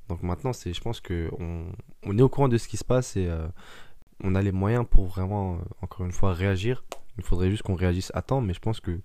Donc 0.10 0.24
maintenant, 0.24 0.54
c'est, 0.54 0.74
je 0.74 0.82
pense 0.82 1.00
que 1.00 1.30
on, 1.40 1.66
on 2.04 2.18
est 2.18 2.22
au 2.22 2.30
courant 2.30 2.50
de 2.50 2.58
ce 2.58 2.68
qui 2.68 2.78
se 2.78 2.84
passe 2.84 3.16
et 3.16 3.28
euh, 3.28 3.48
on 4.24 4.36
a 4.36 4.42
les 4.42 4.52
moyens 4.52 4.86
pour 4.90 5.06
vraiment, 5.08 5.60
encore 5.82 6.06
une 6.06 6.12
fois, 6.12 6.34
réagir. 6.34 6.84
Il 7.18 7.24
faudrait 7.24 7.50
juste 7.50 7.64
qu'on 7.64 7.76
réagisse 7.76 8.12
à 8.16 8.22
temps, 8.22 8.42
mais 8.42 8.54
je 8.54 8.60
pense 8.60 8.80
que 8.80 9.00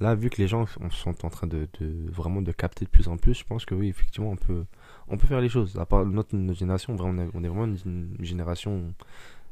là, 0.00 0.14
vu 0.14 0.30
que 0.30 0.40
les 0.40 0.48
gens 0.48 0.66
sont 0.90 1.24
en 1.24 1.30
train 1.30 1.46
de, 1.46 1.68
de 1.80 2.10
vraiment 2.10 2.40
de 2.42 2.52
capter 2.52 2.84
de 2.84 2.90
plus 2.90 3.08
en 3.08 3.16
plus, 3.16 3.34
je 3.34 3.44
pense 3.44 3.64
que 3.64 3.74
oui, 3.74 3.88
effectivement, 3.88 4.30
on 4.30 4.36
peut, 4.36 4.64
on 5.08 5.16
peut 5.16 5.26
faire 5.26 5.40
les 5.40 5.48
choses. 5.48 5.76
À 5.78 5.86
part 5.86 6.04
notre, 6.06 6.36
notre 6.36 6.58
génération, 6.58 6.96
on 6.98 7.18
est- 7.18 7.30
on 7.34 7.42
est 7.44 7.48
vraiment 7.48 7.64
une, 7.64 8.16
génération 8.20 8.94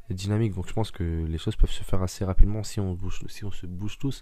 dynamique, 0.09 0.53
donc 0.55 0.67
je 0.69 0.73
pense 0.73 0.89
que 0.89 1.03
les 1.03 1.37
choses 1.37 1.57
peuvent 1.57 1.69
se 1.71 1.83
faire 1.83 2.01
assez 2.01 2.23
rapidement 2.23 2.63
si 2.63 2.79
on 2.79 2.93
bouge, 2.93 3.19
si 3.27 3.43
on 3.43 3.51
se 3.51 3.65
bouge 3.65 3.97
tous. 3.97 4.21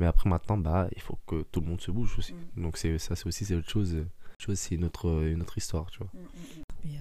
Mais 0.00 0.06
après, 0.06 0.30
maintenant, 0.30 0.56
bah, 0.56 0.88
il 0.96 1.02
faut 1.02 1.18
que 1.26 1.42
tout 1.52 1.60
le 1.60 1.66
monde 1.66 1.80
se 1.80 1.90
bouge 1.90 2.18
aussi. 2.18 2.32
Mm. 2.56 2.62
Donc 2.62 2.78
c'est 2.78 2.98
ça, 2.98 3.14
c'est 3.16 3.26
aussi 3.26 3.44
c'est 3.44 3.54
autre 3.54 3.68
chose. 3.68 3.96
chose 4.38 4.58
c'est 4.58 4.76
une 4.76 4.84
autre, 4.84 5.22
une 5.26 5.42
autre 5.42 5.58
histoire, 5.58 5.90
tu 5.90 5.98
vois. 5.98 6.08
Mais 6.84 6.92
euh, 6.92 7.00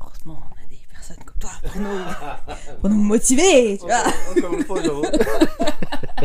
heureusement, 0.00 0.40
on 0.50 0.64
a 0.64 0.66
des 0.68 0.80
personnes 1.06 1.24
comme 1.24 1.38
toi 1.38 1.50
pour 1.62 1.80
nous, 1.80 2.78
pour 2.80 2.90
nous 2.90 3.02
motiver, 3.02 3.78
tu 3.78 3.86
vois. 3.86 4.04
Encore 4.36 4.54
une 4.54 4.64
fois, 4.64 4.82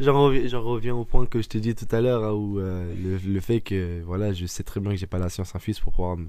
j'en 0.00 0.24
reviens, 0.62 0.94
au 0.94 1.04
point 1.04 1.26
que 1.26 1.40
je 1.42 1.48
te 1.48 1.58
dis 1.58 1.74
tout 1.74 1.88
à 1.90 2.00
l'heure, 2.00 2.24
hein, 2.24 2.32
où 2.32 2.58
euh, 2.58 2.92
le, 2.94 3.16
le 3.18 3.40
fait 3.40 3.60
que 3.60 4.00
voilà, 4.02 4.32
je 4.32 4.46
sais 4.46 4.62
très 4.62 4.80
bien 4.80 4.92
que 4.92 4.96
j'ai 4.96 5.06
pas 5.06 5.18
la 5.18 5.28
science 5.28 5.54
infuse 5.54 5.80
pour 5.80 5.92
pouvoir 5.92 6.16
me 6.16 6.28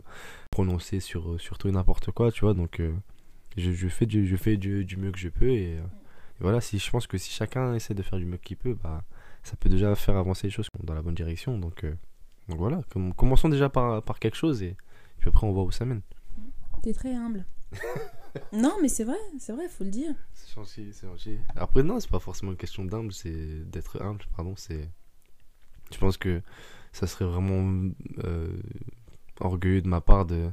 prononcer 0.51 0.99
sur, 0.99 1.31
euh, 1.33 1.37
sur 1.37 1.57
tout 1.57 1.67
et 1.67 1.71
n'importe 1.71 2.11
quoi, 2.11 2.31
tu 2.31 2.41
vois. 2.41 2.53
Donc, 2.53 2.79
euh, 2.79 2.93
je, 3.57 3.71
je 3.71 3.87
fais, 3.87 4.05
du, 4.05 4.27
je 4.27 4.35
fais 4.35 4.57
du, 4.57 4.85
du 4.85 4.97
mieux 4.97 5.11
que 5.11 5.19
je 5.19 5.29
peux. 5.29 5.49
Et, 5.49 5.77
euh, 5.77 5.81
et 5.81 6.41
voilà, 6.41 6.61
si, 6.61 6.79
je 6.79 6.89
pense 6.89 7.07
que 7.07 7.17
si 7.17 7.31
chacun 7.31 7.73
essaie 7.75 7.93
de 7.93 8.03
faire 8.03 8.19
du 8.19 8.25
mieux 8.25 8.37
qu'il 8.37 8.57
peut, 8.57 8.77
bah, 8.81 9.03
ça 9.43 9.55
peut 9.55 9.69
déjà 9.69 9.93
faire 9.95 10.17
avancer 10.17 10.47
les 10.47 10.51
choses 10.51 10.67
dans 10.83 10.93
la 10.95 11.01
bonne 11.01 11.15
direction. 11.15 11.57
Donc, 11.57 11.83
euh, 11.83 11.93
donc 12.47 12.57
voilà, 12.57 12.81
com- 12.91 13.13
commençons 13.13 13.49
déjà 13.49 13.69
par, 13.69 14.01
par 14.03 14.19
quelque 14.19 14.35
chose 14.37 14.63
et 14.63 14.75
puis 15.19 15.29
après 15.29 15.45
on 15.45 15.51
voit 15.51 15.63
où 15.63 15.71
ça 15.71 15.85
mène. 15.85 16.01
T'es 16.81 16.93
très 16.93 17.13
humble. 17.13 17.45
Non, 18.53 18.75
mais 18.81 18.89
c'est 18.89 19.03
vrai, 19.03 19.17
c'est 19.39 19.53
vrai, 19.53 19.67
faut 19.69 19.83
le 19.83 19.89
dire. 19.89 20.13
C'est 20.33 20.53
gentil, 20.53 20.89
c'est 20.93 21.07
gentil. 21.07 21.37
Après, 21.55 21.83
non, 21.83 21.99
c'est 21.99 22.09
pas 22.09 22.19
forcément 22.19 22.51
une 22.51 22.57
question 22.57 22.85
d'humble, 22.85 23.11
c'est 23.13 23.69
d'être 23.69 24.01
humble, 24.01 24.23
pardon. 24.35 24.53
C'est. 24.55 24.89
Je 25.91 25.97
pense 25.97 26.17
que 26.17 26.41
ça 26.91 27.07
serait 27.07 27.25
vraiment 27.25 27.89
euh, 28.23 28.55
orgueilleux 29.39 29.81
de 29.81 29.87
ma 29.87 30.01
part 30.01 30.25
de, 30.25 30.51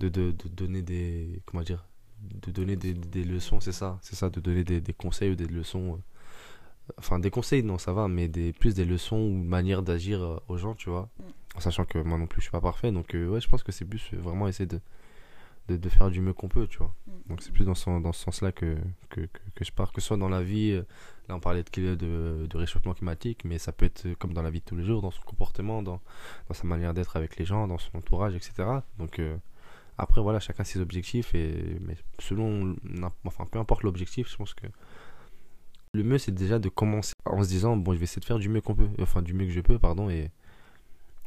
de, 0.00 0.08
de, 0.08 0.30
de 0.32 0.48
donner 0.48 0.82
des. 0.82 1.42
Comment 1.46 1.62
dire 1.62 1.86
De 2.20 2.50
donner 2.50 2.76
des, 2.76 2.94
des 2.94 3.24
leçons, 3.24 3.60
c'est 3.60 3.72
ça, 3.72 3.98
c'est 4.02 4.16
ça, 4.16 4.30
de 4.30 4.40
donner 4.40 4.64
des, 4.64 4.80
des 4.80 4.92
conseils 4.94 5.30
ou 5.32 5.36
des 5.36 5.46
leçons. 5.46 5.94
euh, 5.94 5.98
Enfin, 6.98 7.18
des 7.18 7.30
conseils, 7.30 7.62
non, 7.62 7.76
ça 7.78 7.92
va, 7.92 8.08
mais 8.08 8.28
des, 8.28 8.52
plus 8.54 8.74
des 8.74 8.86
leçons 8.86 9.18
ou 9.18 9.32
manières 9.42 9.82
d'agir 9.82 10.22
euh, 10.22 10.38
aux 10.48 10.56
gens, 10.56 10.74
tu 10.74 10.88
vois. 10.90 11.10
En 11.54 11.60
sachant 11.60 11.84
que 11.84 11.98
moi 11.98 12.16
non 12.18 12.26
plus, 12.26 12.40
je 12.40 12.44
suis 12.46 12.50
pas 12.52 12.60
parfait. 12.62 12.92
Donc, 12.92 13.14
euh, 13.14 13.28
ouais, 13.28 13.40
je 13.42 13.48
pense 13.48 13.62
que 13.62 13.72
c'est 13.72 13.84
plus 13.84 14.10
vraiment 14.14 14.48
essayer 14.48 14.66
de, 14.66 14.80
de, 15.68 15.76
de 15.76 15.88
faire 15.88 16.10
du 16.10 16.20
mieux 16.20 16.32
qu'on 16.32 16.48
peut, 16.48 16.66
tu 16.66 16.78
vois. 16.78 16.94
Donc 17.28 17.42
c'est 17.42 17.52
plus 17.52 17.64
dans 17.64 17.74
ce, 17.74 17.90
dans 18.00 18.12
ce 18.12 18.24
sens-là 18.24 18.52
que, 18.52 18.76
que, 19.10 19.20
que, 19.20 19.38
que 19.54 19.64
je 19.64 19.72
pars, 19.72 19.92
que 19.92 20.00
ce 20.00 20.08
soit 20.08 20.16
dans 20.16 20.28
la 20.28 20.42
vie, 20.42 20.72
euh, 20.72 20.82
là 21.28 21.36
on 21.36 21.40
parlait 21.40 21.62
de, 21.62 21.94
de, 21.94 22.46
de 22.46 22.56
réchauffement 22.56 22.94
climatique, 22.94 23.44
mais 23.44 23.58
ça 23.58 23.72
peut 23.72 23.86
être 23.86 24.06
euh, 24.06 24.14
comme 24.18 24.32
dans 24.32 24.42
la 24.42 24.50
vie 24.50 24.60
de 24.60 24.64
tous 24.64 24.76
les 24.76 24.84
jours, 24.84 25.02
dans 25.02 25.10
son 25.10 25.22
comportement, 25.22 25.82
dans, 25.82 26.00
dans 26.48 26.54
sa 26.54 26.66
manière 26.66 26.94
d'être 26.94 27.16
avec 27.16 27.36
les 27.36 27.44
gens, 27.44 27.68
dans 27.68 27.78
son 27.78 27.98
entourage, 27.98 28.34
etc. 28.34 28.52
Donc 28.98 29.18
euh, 29.18 29.36
après 29.98 30.20
voilà, 30.22 30.40
chacun 30.40 30.64
ses 30.64 30.80
objectifs, 30.80 31.34
et, 31.34 31.78
mais 31.80 31.96
selon, 32.18 32.76
enfin 33.24 33.44
peu 33.50 33.58
importe 33.58 33.82
l'objectif, 33.82 34.30
je 34.30 34.36
pense 34.36 34.54
que 34.54 34.66
le 35.92 36.02
mieux 36.02 36.18
c'est 36.18 36.32
déjà 36.32 36.58
de 36.58 36.68
commencer 36.68 37.12
en 37.26 37.42
se 37.42 37.48
disant, 37.48 37.76
bon 37.76 37.92
je 37.92 37.98
vais 37.98 38.04
essayer 38.04 38.20
de 38.20 38.26
faire 38.26 38.38
du 38.38 38.48
mieux 38.48 38.60
qu'on 38.60 38.74
peut, 38.74 38.88
enfin 39.00 39.22
du 39.22 39.34
mieux 39.34 39.46
que 39.46 39.52
je 39.52 39.60
peux, 39.60 39.78
pardon, 39.78 40.08
et, 40.08 40.30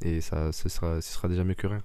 et 0.02 0.22
ça 0.22 0.52
ce 0.52 0.68
sera, 0.70 1.02
ce 1.02 1.14
sera 1.14 1.28
déjà 1.28 1.44
mieux 1.44 1.54
que 1.54 1.68
rien. 1.68 1.84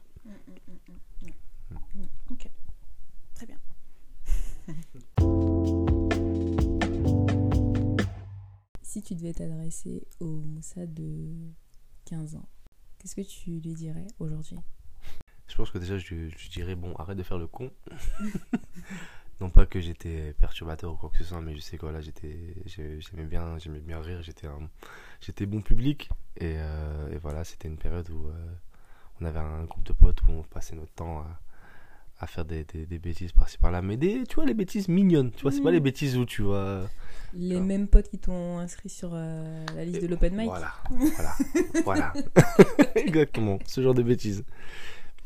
Si 8.96 9.02
tu 9.02 9.14
devais 9.14 9.34
t'adresser 9.34 10.06
au 10.20 10.40
Moussa 10.40 10.86
de 10.86 11.28
15 12.06 12.36
ans, 12.36 12.48
qu'est-ce 12.98 13.14
que 13.14 13.20
tu 13.20 13.50
lui 13.50 13.74
dirais 13.74 14.06
aujourd'hui? 14.18 14.56
Je 15.48 15.54
pense 15.54 15.70
que 15.70 15.76
déjà, 15.76 15.98
je, 15.98 16.30
je 16.30 16.48
dirais, 16.48 16.74
bon, 16.76 16.94
arrête 16.94 17.18
de 17.18 17.22
faire 17.22 17.36
le 17.36 17.46
con. 17.46 17.70
non 19.42 19.50
pas 19.50 19.66
que 19.66 19.82
j'étais 19.82 20.32
perturbateur 20.40 20.94
ou 20.94 20.96
quoi 20.96 21.10
que 21.10 21.18
ce 21.18 21.24
soit, 21.24 21.42
mais 21.42 21.54
je 21.54 21.60
sais 21.60 21.76
que 21.76 21.82
voilà, 21.82 22.00
j'étais, 22.00 22.54
j'aimais 22.64 23.26
bien, 23.26 23.58
j'aimais 23.58 23.80
bien 23.80 24.00
rire, 24.00 24.22
j'étais 24.22 24.46
un, 24.46 24.70
j'étais 25.20 25.44
bon 25.44 25.60
public. 25.60 26.08
Et, 26.38 26.54
euh, 26.56 27.12
et 27.12 27.18
voilà, 27.18 27.44
c'était 27.44 27.68
une 27.68 27.76
période 27.76 28.08
où 28.08 28.28
euh, 28.28 28.54
on 29.20 29.26
avait 29.26 29.40
un 29.40 29.64
groupe 29.64 29.84
de 29.84 29.92
potes 29.92 30.22
où 30.22 30.30
on 30.30 30.42
passait 30.42 30.74
notre 30.74 30.92
temps 30.92 31.18
à, 31.18 31.38
à 32.18 32.26
faire 32.26 32.44
des, 32.44 32.64
des, 32.64 32.86
des 32.86 32.98
bêtises 32.98 33.32
par-ci 33.32 33.58
par-là. 33.58 33.82
Mais 33.82 33.96
des, 33.96 34.24
tu 34.24 34.36
vois, 34.36 34.44
les 34.44 34.54
bêtises 34.54 34.88
mignonnes. 34.88 35.30
Tu 35.32 35.42
vois, 35.42 35.52
c'est 35.52 35.62
pas 35.62 35.70
les 35.70 35.80
bêtises 35.80 36.16
où 36.16 36.24
tu 36.24 36.42
vois. 36.42 36.88
Les 37.34 37.60
mêmes 37.60 37.88
potes 37.88 38.08
qui 38.08 38.18
t'ont 38.18 38.58
inscrit 38.58 38.88
sur 38.88 39.10
euh, 39.12 39.66
la 39.74 39.84
liste 39.84 40.02
de 40.02 40.06
l'open 40.06 40.34
mic. 40.34 40.46
Voilà, 40.46 40.72
voilà, 40.90 41.34
voilà. 41.84 42.12
Exactement, 42.94 43.58
ce 43.66 43.82
genre 43.82 43.94
de 43.94 44.02
bêtises. 44.02 44.44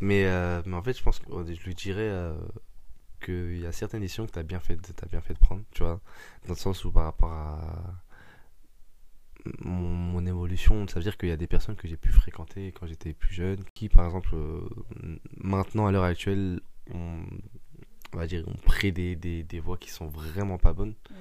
Mais, 0.00 0.24
euh, 0.26 0.62
mais 0.66 0.76
en 0.76 0.82
fait, 0.82 0.96
je 0.96 1.02
pense 1.02 1.18
que 1.18 1.26
je 1.28 1.64
lui 1.64 1.74
dirais 1.74 2.08
euh, 2.08 2.34
qu'il 3.24 3.60
y 3.60 3.66
a 3.66 3.72
certaines 3.72 4.00
décisions 4.00 4.26
que 4.26 4.32
tu 4.32 4.38
as 4.38 4.42
bien 4.42 4.60
fait, 4.60 4.78
as 5.02 5.06
bien 5.06 5.20
fait 5.20 5.34
de 5.34 5.38
prendre, 5.38 5.62
tu 5.70 5.82
vois, 5.82 6.00
dans 6.46 6.54
le 6.54 6.58
sens 6.58 6.84
où 6.84 6.90
par 6.90 7.04
rapport 7.04 7.30
à 7.30 8.02
mon, 9.60 9.88
mon 9.88 10.26
évolution, 10.26 10.86
ça 10.88 10.96
veut 10.96 11.02
dire 11.02 11.16
qu'il 11.16 11.28
y 11.28 11.32
a 11.32 11.36
des 11.36 11.46
personnes 11.46 11.76
que 11.76 11.88
j'ai 11.88 11.96
pu 11.96 12.10
fréquenter 12.12 12.72
quand 12.72 12.86
j'étais 12.86 13.12
plus 13.12 13.34
jeune, 13.34 13.62
qui 13.74 13.88
par 13.88 14.06
exemple, 14.06 14.30
euh, 14.34 14.68
maintenant 15.36 15.86
à 15.86 15.92
l'heure 15.92 16.04
actuelle, 16.04 16.60
ont, 16.92 17.22
on 18.12 18.16
va 18.16 18.26
dire, 18.26 18.46
ont 18.48 18.56
pris 18.64 18.92
des, 18.92 19.16
des, 19.16 19.42
des 19.42 19.60
voies 19.60 19.78
qui 19.78 19.90
sont 19.90 20.08
vraiment 20.08 20.58
pas 20.58 20.72
bonnes. 20.72 20.94
Mm. 21.10 21.14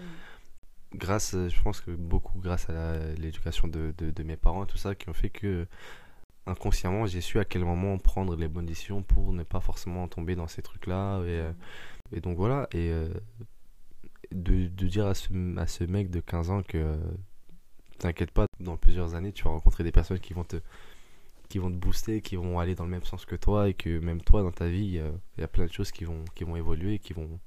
Grâce, 0.95 1.36
je 1.36 1.62
pense 1.62 1.82
que 1.82 1.91
beaucoup 1.91 2.39
grâce 2.39 2.70
à 2.70 2.97
l'éducation 3.18 3.68
de, 3.68 3.93
de, 3.97 4.10
de 4.10 4.24
mes 4.24 4.38
parents 4.38 4.64
et 4.64 4.68
tout 4.68 4.78
ça, 4.78 4.95
qui 4.95 5.07
ont 5.10 5.14
fait 5.14 5.30
que 5.30 5.68
inconsciemment, 6.49 7.05
j'ai 7.05 7.22
su 7.22 7.39
à 7.39 7.45
quel 7.45 7.64
moment 7.64 7.97
prendre 7.97 8.36
les 8.36 8.47
bonnes 8.47 8.66
décisions 8.66 9.03
pour 9.03 9.34
ne 9.34 9.43
pas 9.43 9.60
forcément 9.60 10.07
tomber 10.07 10.36
dans 10.36 10.47
ces 10.47 10.62
trucs-là. 10.62 11.20
Et, 11.22 11.28
euh, 11.28 11.51
et 12.12 12.22
donc 12.22 12.38
voilà, 12.38 12.68
et 12.72 12.89
euh, 12.91 13.10
de, 14.32 14.68
de 14.68 14.88
dire 14.88 15.07
à 15.07 15.14
ce, 15.14 15.30
à 15.57 15.68
ce 15.68 15.84
mec 15.84 16.10
de 16.10 16.20
15 16.20 16.49
ans 16.49 16.64
que 16.64 16.78
euh, 16.78 16.97
t'inquiète 17.99 18.32
pas, 18.32 18.47
dans 18.60 18.78
plusieurs 18.78 19.16
années, 19.16 19.32
tu 19.32 19.43
vas 19.43 19.51
rencontrer 19.51 19.84
des 19.84 19.91
personnes 19.91 20.20
qui 20.20 20.34
vont 20.34 20.43
te 20.43 20.57
qui 21.50 21.58
vont 21.58 21.72
te 21.72 21.76
booster, 21.76 22.22
qui 22.22 22.36
vont 22.36 22.60
aller 22.60 22.76
dans 22.76 22.86
le 22.86 22.91
même 22.91 23.04
sens 23.04 23.26
que 23.26 23.36
toi 23.36 23.70
et 23.70 23.74
que 23.74 24.00
même 24.00 24.22
toi 24.22 24.43
dans 24.43 24.52
ta 24.52 24.68
vie, 24.68 25.00
euh, 25.00 25.12
il 25.38 25.41
y 25.41 25.43
a 25.43 25.47
plein 25.47 25.66
de 25.66 25.74
choses 25.74 25.91
qui 25.91 26.06
vont 26.06 26.24
qui 26.36 26.43
vont 26.43 26.56
évoluer, 26.56 27.00
qui 27.00 27.14
vont 27.14 27.39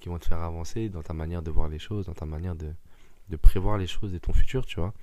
qui 0.00 0.08
vont 0.08 0.18
te 0.18 0.26
faire 0.26 0.40
avancer 0.40 0.88
dans 0.88 1.02
ta 1.02 1.12
manière 1.14 1.42
de 1.42 1.50
voir 1.50 1.68
les 1.68 1.78
choses, 1.78 2.06
dans 2.06 2.14
ta 2.14 2.26
manière 2.26 2.56
de 2.56 2.72
de 3.28 3.36
prévoir 3.36 3.78
les 3.78 3.86
choses 3.86 4.12
de 4.12 4.18
ton 4.18 4.32
futur, 4.32 4.66
tu 4.66 4.80
vois. 4.80 4.94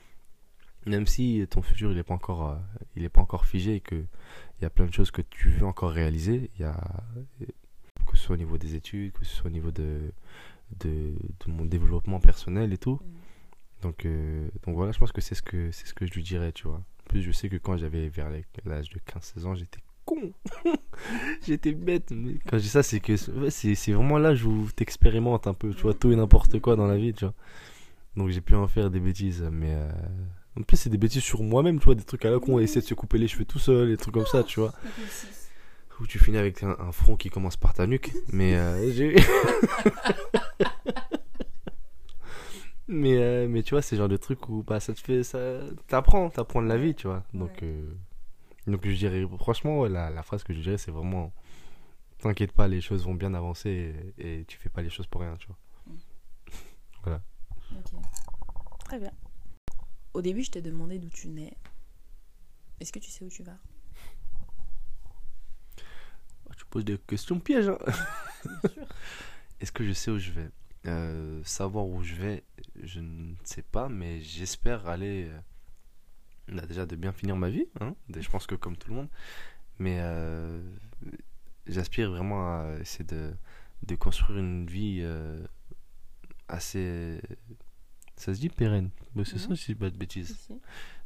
Même 0.86 1.08
si 1.08 1.46
ton 1.50 1.62
futur 1.62 1.92
il 1.92 1.98
est 1.98 2.04
pas 2.04 2.14
encore 2.16 2.50
euh, 2.50 2.56
il 2.96 3.04
est 3.04 3.10
pas 3.10 3.22
encore 3.22 3.46
figé 3.46 3.76
et 3.76 3.82
que 3.82 3.96
il 3.96 4.64
y 4.64 4.66
a 4.66 4.70
plein 4.70 4.86
de 4.88 4.94
choses 4.94 5.12
que 5.12 5.22
tu 5.22 5.50
veux 5.50 5.66
encore 5.66 5.92
réaliser, 5.92 6.50
il 6.56 6.62
y 6.62 6.66
a 6.66 6.76
que 8.08 8.18
ce 8.18 8.24
soit 8.24 8.36
au 8.36 8.38
niveau 8.38 8.58
des 8.58 8.76
études, 8.76 9.12
que 9.14 9.24
ce 9.26 9.36
soit 9.36 9.48
au 9.48 9.54
niveau 9.54 9.72
de, 9.72 10.12
de, 10.80 11.14
de 11.46 11.52
mon 11.52 11.66
développement 11.66 12.20
personnel 12.20 12.74
et 12.74 12.78
tout. 12.78 13.00
Donc, 13.82 14.06
euh, 14.06 14.50
donc 14.66 14.76
voilà, 14.76 14.92
je 14.92 15.00
pense 15.00 15.12
que 15.12 15.22
c'est 15.22 15.36
ce 15.36 15.42
que 15.42 15.72
c'est 15.72 15.86
ce 15.88 15.94
que 15.94 16.06
je 16.06 16.14
lui 16.14 16.24
dirais, 16.24 16.52
tu 16.52 16.68
vois. 16.68 16.82
Plus, 17.10 17.24
je 17.24 17.32
sais 17.32 17.50
que 17.50 17.58
quand 17.58 17.76
j'avais 17.76 18.08
vers 18.08 18.30
l'âge 18.66 18.90
de 18.92 19.00
15-16 19.00 19.46
ans, 19.46 19.56
j'étais 19.56 19.80
con. 20.06 20.32
j'étais 21.48 21.74
bête. 21.74 22.12
Mais 22.12 22.36
quand 22.48 22.58
je 22.58 22.64
dis 22.64 22.70
ça, 22.70 22.84
c'est 22.84 23.00
que 23.00 23.18
c'est 23.18 23.92
vraiment 23.92 24.20
l'âge 24.20 24.46
où 24.46 24.68
t'expérimentes 24.76 25.48
un 25.48 25.56
peu, 25.56 25.74
tu 25.74 25.82
vois, 25.82 25.96
tout 25.96 26.12
et 26.12 26.16
n'importe 26.16 26.60
quoi 26.60 26.76
dans 26.76 26.86
la 26.86 26.98
vie, 26.98 27.14
tu 27.14 27.26
vois. 27.26 27.34
Donc 28.16 28.30
j'ai 28.30 28.42
pu 28.42 28.54
en 28.54 28.68
faire 28.68 28.92
des 28.92 29.00
bêtises, 29.00 29.42
mais 29.52 29.74
euh, 29.74 29.92
en 30.60 30.62
plus 30.62 30.78
c'est 30.78 30.92
des 30.92 31.00
bêtises 31.00 31.24
sur 31.24 31.42
moi-même, 31.42 31.80
tu 31.80 31.86
vois, 31.86 31.96
des 31.96 32.04
trucs 32.04 32.26
à 32.26 32.30
la 32.30 32.38
con, 32.38 32.60
essayer 32.60 32.82
de 32.82 32.86
se 32.86 32.94
couper 32.94 33.18
les 33.18 33.28
cheveux 33.28 33.46
tout 33.46 33.60
seul, 33.60 33.88
des 33.88 33.98
trucs 33.98 34.14
comme 34.14 34.28
ça, 34.28 34.44
tu 34.44 34.60
vois. 34.60 34.74
Où 36.00 36.08
tu 36.08 36.20
finis 36.20 36.38
avec 36.38 36.64
un, 36.64 36.92
front 36.92 37.18
qui 37.18 37.30
commence 37.30 37.58
par 37.58 37.74
ta 37.74 37.88
nuque, 37.88 38.14
mais 38.32 38.56
euh. 38.56 39.20
mais, 42.90 43.18
euh, 43.18 43.48
mais 43.48 43.64
tu 43.64 43.72
vois, 43.76 43.82
c'est 43.82 43.96
le 43.96 44.00
genre 44.02 44.10
de 44.10 44.18
truc 44.18 44.50
où 44.50 44.64
bah, 44.64 44.80
ça 44.80 44.94
te 44.94 45.00
fait. 45.00 45.24
Ça... 45.24 45.60
T'apprends, 45.88 46.30
t'apprends 46.30 46.62
de 46.62 46.68
la 46.68 46.78
vie, 46.78 46.96
tu 46.96 47.08
vois. 47.08 47.24
Donc, 47.34 47.52
Ouais. 47.52 47.60
euh, 47.64 47.94
donc 48.68 48.86
je 48.88 48.96
dirais, 48.96 49.26
franchement, 49.38 49.80
ouais, 49.80 49.90
la, 49.90 50.10
la 50.10 50.24
phrase 50.24 50.44
que 50.44 50.54
je 50.54 50.60
dirais, 50.62 50.78
c'est 50.78 50.92
vraiment 50.92 51.34
T'inquiète 52.20 52.52
pas, 52.52 52.68
les 52.68 52.82
choses 52.82 53.06
vont 53.06 53.14
bien 53.14 53.34
avancer 53.34 53.96
et, 54.18 54.40
et 54.42 54.46
tu 54.46 54.58
fais 54.58 54.70
pas 54.70 54.82
les 54.82 54.90
choses 54.90 55.08
pour 55.08 55.22
rien, 55.22 55.36
tu 55.38 55.48
vois. 55.48 55.58
Ok. 57.06 57.20
Très 58.86 59.00
bien. 59.00 59.12
Au 60.14 60.22
début, 60.22 60.44
je 60.44 60.52
t'ai 60.52 60.62
demandé 60.62 61.00
d'où 61.00 61.08
tu 61.10 61.30
nais. 61.30 61.56
Est-ce 62.82 62.92
que 62.92 63.00
tu 63.00 63.10
sais 63.10 63.24
où 63.24 63.30
tu 63.30 63.44
vas? 63.44 63.58
Ah, 66.50 66.54
Tu 66.58 66.66
poses 66.66 66.86
des 66.86 66.98
questions 66.98 67.40
pièges, 67.40 67.70
hein. 67.70 67.78
Est-ce 69.62 69.72
que 69.72 69.84
je 69.84 69.92
sais 69.94 70.12
où 70.12 70.18
je 70.20 70.32
vais? 70.32 70.50
Euh, 70.88 71.42
Savoir 71.44 71.86
où 71.86 72.04
je 72.04 72.16
vais, 72.16 72.44
je 72.84 73.00
ne 73.00 73.34
sais 73.44 73.62
pas, 73.64 73.90
mais 73.90 74.22
j'espère 74.22 74.88
aller. 74.88 75.28
euh, 75.30 75.40
bah, 76.56 76.66
déjà 76.66 76.86
de 76.86 76.96
bien 76.96 77.12
finir 77.12 77.36
ma 77.36 77.50
vie, 77.50 77.66
hein. 77.80 77.96
je 78.16 78.28
pense 78.30 78.48
que 78.48 78.56
comme 78.56 78.76
tout 78.78 78.90
le 78.90 78.96
monde. 78.96 79.10
Mais 79.80 79.98
euh, 80.02 80.62
j'aspire 81.68 82.10
vraiment 82.12 82.42
à 82.60 82.78
essayer 82.82 83.06
de, 83.06 83.34
de 83.84 83.96
construire 83.96 84.40
une 84.40 84.66
vie 84.68 85.00
euh, 85.02 85.46
assez. 86.48 87.22
Ça 88.18 88.34
se 88.34 88.40
dit 88.40 88.50
pérenne 88.50 88.90
Mais 89.16 89.24
C'est 89.26 89.38
ça, 89.38 89.50
Mhm. 89.50 89.56
si 89.56 89.62
je 89.64 89.68
dis 89.74 89.80
pas 89.80 89.90
de 89.90 89.96
bêtises. 89.98 90.50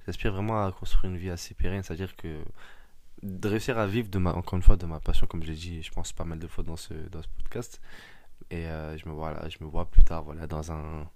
J'aspire 0.05 0.34
vraiment 0.34 0.65
à 0.65 0.71
construire 0.71 1.11
une 1.13 1.17
vie 1.19 1.30
assez 1.30 1.53
pérenne, 1.53 1.84
c'est-à-dire 1.84 2.15
que 2.15 2.43
de 3.21 3.47
réussir 3.47 3.78
à 3.78 3.88
vivre 3.88 4.09
de 4.09 4.17
ma, 4.17 4.34
encore 4.34 4.57
une 4.57 4.63
fois, 4.63 4.76
de 4.76 4.86
ma 4.86 4.99
passion, 4.99 5.28
comme 5.28 5.43
je 5.43 5.49
l'ai 5.49 5.55
dit, 5.55 5.82
je 5.84 5.91
pense 5.91 6.11
pas 6.11 6.26
mal 6.26 6.39
de 6.39 6.47
fois 6.47 6.63
dans 6.63 6.76
ce, 6.76 6.93
dans 7.09 7.21
ce 7.21 7.28
podcast. 7.38 7.80
Et 8.49 8.65
euh, 8.67 8.97
je 8.97 9.07
me 9.07 9.13
vois 9.13 9.32
là, 9.32 9.47
je 9.49 9.57
me 9.61 9.69
vois 9.69 9.89
plus 9.89 10.03
tard, 10.03 10.24
voilà, 10.24 10.47
dans 10.47 10.71
un, 10.71 11.09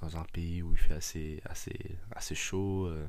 dans 0.00 0.16
un 0.16 0.24
pays 0.24 0.62
où 0.62 0.72
il 0.72 0.78
fait 0.78 0.94
assez, 0.94 1.40
assez, 1.44 1.76
assez 2.12 2.34
chaud, 2.34 2.86
euh, 2.86 3.06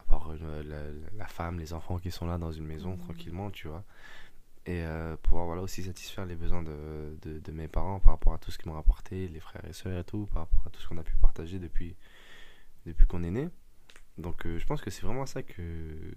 avoir 0.00 0.30
euh, 0.32 0.62
la, 0.64 0.82
la 1.18 1.26
femme, 1.26 1.58
les 1.58 1.72
enfants 1.72 1.98
qui 1.98 2.10
sont 2.10 2.26
là 2.26 2.38
dans 2.38 2.52
une 2.52 2.66
maison 2.66 2.96
Mhm. 2.96 2.98
tranquillement, 2.98 3.50
tu 3.50 3.68
vois. 3.68 3.84
Et 4.66 4.82
euh, 4.84 5.16
pouvoir 5.16 5.46
voilà, 5.46 5.62
aussi 5.62 5.82
satisfaire 5.84 6.26
les 6.26 6.36
besoins 6.36 6.62
de, 6.62 7.16
de, 7.22 7.38
de 7.40 7.52
mes 7.52 7.68
parents 7.68 8.00
par 8.00 8.14
rapport 8.14 8.34
à 8.34 8.38
tout 8.38 8.50
ce 8.50 8.58
qu'ils 8.58 8.70
m'ont 8.72 8.78
apporté, 8.78 9.28
les 9.28 9.40
frères 9.40 9.64
et 9.66 9.72
sœurs 9.72 9.98
et 10.00 10.04
tout, 10.04 10.26
par 10.32 10.42
rapport 10.44 10.62
à 10.66 10.70
tout 10.70 10.80
ce 10.80 10.88
qu'on 10.88 10.98
a 10.98 11.02
pu 11.02 11.16
partager 11.16 11.58
depuis, 11.58 11.96
depuis 12.86 13.06
qu'on 13.06 13.22
est 13.22 13.30
né. 13.30 13.48
Donc 14.18 14.46
euh, 14.46 14.58
je 14.58 14.66
pense 14.66 14.82
que 14.82 14.90
c'est 14.90 15.02
vraiment 15.06 15.26
ça 15.26 15.42
que 15.42 15.54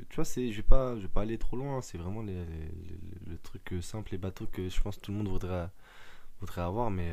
tu 0.10 0.16
vois 0.16 0.26
je 0.26 0.42
vais 0.52 0.62
pas 0.64 0.96
je 0.98 1.02
vais 1.04 1.08
pas 1.08 1.22
aller 1.22 1.38
trop 1.38 1.58
loin 1.58 1.82
c'est 1.82 1.98
vraiment 1.98 2.22
les, 2.22 2.34
les- 2.34 2.46
les- 2.46 3.32
le 3.32 3.38
truc 3.40 3.74
simple 3.82 4.14
et 4.16 4.18
bateau 4.18 4.48
que 4.48 4.70
je 4.70 4.82
pense 4.82 4.98
que 4.98 5.02
tout 5.02 5.12
le 5.12 5.18
monde 5.18 5.30
voudrait 5.30 5.70
voudrait 6.40 6.62
avoir 6.62 6.92
mais 6.92 7.12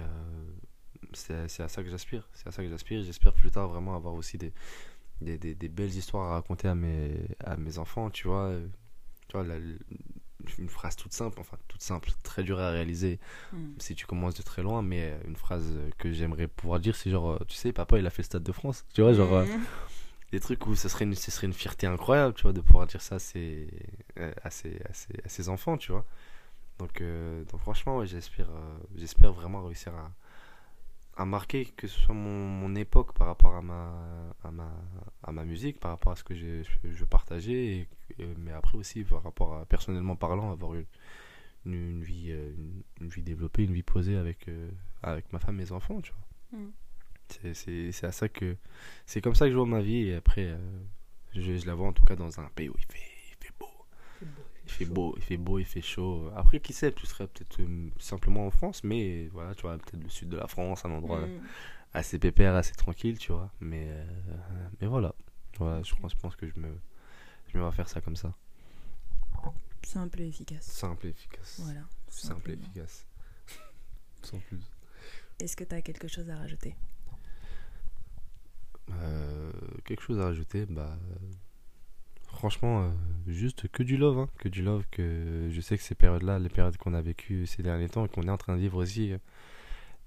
c'est 1.12 1.62
à 1.62 1.68
ça 1.68 1.82
que 1.82 1.90
j'aspire 1.90 2.28
c'est 2.34 2.46
à 2.48 2.50
ça 2.52 2.62
que 2.62 2.68
j'aspire 2.68 3.02
j'espère 3.02 3.32
plus 3.34 3.50
tard 3.50 3.68
vraiment 3.68 3.96
avoir 3.96 4.14
aussi 4.14 4.38
des 4.38 4.52
des, 5.20 5.38
des, 5.38 5.54
des 5.54 5.68
belles 5.68 5.94
histoires 5.94 6.30
à 6.32 6.34
raconter 6.34 6.68
à 6.68 6.74
mes 6.74 7.14
à 7.44 7.56
mes 7.56 7.78
enfants 7.78 8.10
tu 8.10 8.28
vois 8.28 8.44
euh, 8.48 8.66
tu 9.28 9.36
vois 9.36 9.46
la- 9.46 9.58
une 10.58 10.68
phrase 10.70 10.96
toute 10.96 11.12
simple 11.12 11.38
enfin 11.40 11.58
toute 11.68 11.82
simple 11.82 12.10
très 12.22 12.42
dure 12.42 12.58
à 12.60 12.70
réaliser 12.70 13.18
Hmm. 13.52 13.72
si 13.78 13.94
tu 13.94 14.06
commences 14.06 14.34
de 14.34 14.42
très 14.42 14.62
loin 14.62 14.82
mais 14.82 15.12
euh, 15.12 15.18
une 15.28 15.36
phrase 15.36 15.66
que 15.98 16.12
j'aimerais 16.12 16.48
pouvoir 16.48 16.80
dire 16.80 16.96
c'est 16.96 17.10
genre 17.10 17.32
euh, 17.32 17.38
tu 17.48 17.56
sais 17.56 17.72
papa 17.72 17.98
il 17.98 18.06
a 18.06 18.10
fait 18.10 18.22
le 18.22 18.26
stade 18.26 18.42
de 18.44 18.52
France 18.52 18.86
tu 18.94 19.02
vois 19.02 19.12
genre 19.14 19.34
euh, 19.34 19.46
Mhm. 19.46 19.66
des 20.32 20.40
trucs 20.40 20.66
où 20.66 20.74
ce 20.76 20.88
serait 20.88 21.04
une, 21.06 21.14
ce 21.14 21.30
serait 21.30 21.46
une 21.48 21.52
fierté 21.52 21.86
incroyable, 21.88 22.34
tu 22.34 22.42
vois, 22.42 22.52
de 22.52 22.60
pouvoir 22.60 22.86
dire 22.86 23.02
ça 23.02 23.16
à 23.16 23.18
ses, 23.18 23.68
euh, 24.18 24.32
à 24.44 24.50
ses, 24.50 24.80
à 24.88 24.92
ses, 24.92 25.14
à 25.24 25.28
ses 25.28 25.48
enfants, 25.48 25.76
tu 25.76 25.92
vois. 25.92 26.04
Donc, 26.78 27.00
euh, 27.00 27.44
donc 27.46 27.60
franchement, 27.60 27.98
ouais, 27.98 28.06
j'espère, 28.06 28.48
euh, 28.50 28.78
j'espère 28.96 29.32
vraiment 29.32 29.64
réussir 29.64 29.94
à, 29.94 30.12
à 31.20 31.24
marquer 31.26 31.66
que 31.66 31.86
ce 31.86 31.98
soit 32.00 32.14
mon, 32.14 32.46
mon 32.48 32.74
époque 32.74 33.12
par 33.14 33.26
rapport 33.28 33.54
à 33.54 33.62
ma, 33.62 33.92
à, 34.42 34.50
ma, 34.50 34.70
à 35.22 35.32
ma 35.32 35.44
musique, 35.44 35.78
par 35.80 35.90
rapport 35.92 36.12
à 36.12 36.16
ce 36.16 36.24
que 36.24 36.34
je, 36.34 36.62
je 36.84 37.04
partageais, 37.04 37.64
et, 37.76 37.88
et- 38.18 38.34
mais 38.38 38.52
après 38.52 38.78
aussi 38.78 39.04
par 39.04 39.22
rapport 39.22 39.54
à, 39.56 39.66
personnellement 39.66 40.16
parlant, 40.16 40.50
avoir 40.52 40.74
une, 40.74 40.86
une, 41.66 42.02
vie, 42.02 42.28
euh, 42.30 42.52
une, 42.56 42.82
une 43.02 43.08
vie 43.08 43.22
développée, 43.22 43.64
une 43.64 43.74
vie 43.74 43.82
posée 43.82 44.16
avec, 44.16 44.48
euh, 44.48 44.70
avec 45.02 45.32
ma 45.32 45.38
femme 45.38 45.56
et 45.60 45.64
mes 45.64 45.72
enfants, 45.72 46.00
tu 46.00 46.12
vois. 46.12 46.60
Mm. 46.60 46.72
C'est 47.54 48.04
à 48.04 48.12
ça 48.12 48.28
que 48.28 48.56
c'est 49.06 49.20
comme 49.20 49.34
ça 49.36 49.46
que 49.46 49.52
je 49.52 49.56
vois 49.56 49.66
ma 49.66 49.80
vie 49.80 50.08
et 50.08 50.14
après 50.16 50.46
euh, 50.48 50.58
je, 51.34 51.56
je 51.58 51.66
la 51.66 51.74
vois 51.74 51.86
en 51.88 51.92
tout 51.92 52.04
cas 52.04 52.16
dans 52.16 52.40
un 52.40 52.48
pays 52.56 52.68
où 52.68 52.74
il 52.78 52.84
fait, 52.86 52.98
il 53.30 53.36
fait 53.46 53.52
beau. 53.58 53.68
Il 54.70 54.86
fait 54.86 54.92
beau, 54.92 55.14
il 55.16 55.22
fait 55.22 55.36
beau, 55.36 55.58
il 55.58 55.64
fait 55.64 55.82
chaud. 55.82 56.30
Après 56.36 56.60
qui 56.60 56.72
sait, 56.72 56.92
tu 56.92 57.06
serais 57.06 57.26
peut-être 57.26 57.60
euh, 57.60 57.90
simplement 57.98 58.46
en 58.46 58.50
France, 58.50 58.82
mais 58.84 59.28
voilà, 59.28 59.54
tu 59.54 59.62
vois, 59.62 59.76
peut-être 59.78 60.02
le 60.02 60.08
sud 60.08 60.28
de 60.28 60.36
la 60.36 60.46
France, 60.46 60.84
un 60.84 60.90
endroit 60.90 61.26
Hmm. 61.26 61.40
assez 61.92 62.18
pépère, 62.18 62.54
assez 62.54 62.74
tranquille, 62.74 63.18
tu 63.18 63.32
vois. 63.32 63.50
Mais 63.60 63.86
euh, 63.88 64.68
mais 64.80 64.86
voilà. 64.86 65.14
Voilà, 65.58 65.82
je 65.82 65.94
pense, 65.94 66.12
je 66.12 66.16
pense 66.18 66.36
que 66.36 66.46
je 66.48 66.58
me 66.60 66.68
je 67.48 67.58
me 67.58 67.64
vais 67.64 67.72
faire 67.72 67.88
ça 67.88 68.00
comme 68.00 68.16
ça. 68.16 68.34
Simple 69.82 70.20
et 70.20 70.28
efficace. 70.28 70.66
Simple 70.66 71.06
et 71.06 71.10
efficace. 71.10 71.60
Voilà. 71.64 71.80
Simple 72.08 72.50
et 72.50 72.54
efficace. 72.54 73.06
Sans 74.22 74.38
plus. 74.38 74.60
Est-ce 75.40 75.56
que 75.56 75.64
tu 75.64 75.74
as 75.74 75.82
quelque 75.82 76.06
chose 76.06 76.28
à 76.30 76.36
rajouter? 76.36 76.76
Euh, 78.92 79.52
quelque 79.84 80.02
chose 80.02 80.18
à 80.20 80.24
rajouter 80.24 80.66
bah 80.66 80.96
franchement, 82.40 82.84
euh, 82.84 82.88
juste 83.26 83.68
que 83.68 83.82
du 83.82 83.98
love, 83.98 84.18
hein, 84.18 84.28
que 84.38 84.48
du 84.48 84.62
love, 84.62 84.86
que 84.90 85.50
je 85.50 85.60
sais 85.60 85.76
que 85.76 85.82
ces 85.82 85.94
périodes-là, 85.94 86.38
les 86.38 86.48
périodes 86.48 86.78
qu'on 86.78 86.94
a 86.94 87.02
vécues 87.02 87.44
ces 87.44 87.62
derniers 87.62 87.90
temps 87.90 88.06
et 88.06 88.08
qu'on 88.08 88.22
est 88.22 88.30
en 88.30 88.38
train 88.38 88.56
de 88.56 88.62
vivre 88.62 88.78
aussi, 88.78 89.12
euh, 89.12 89.18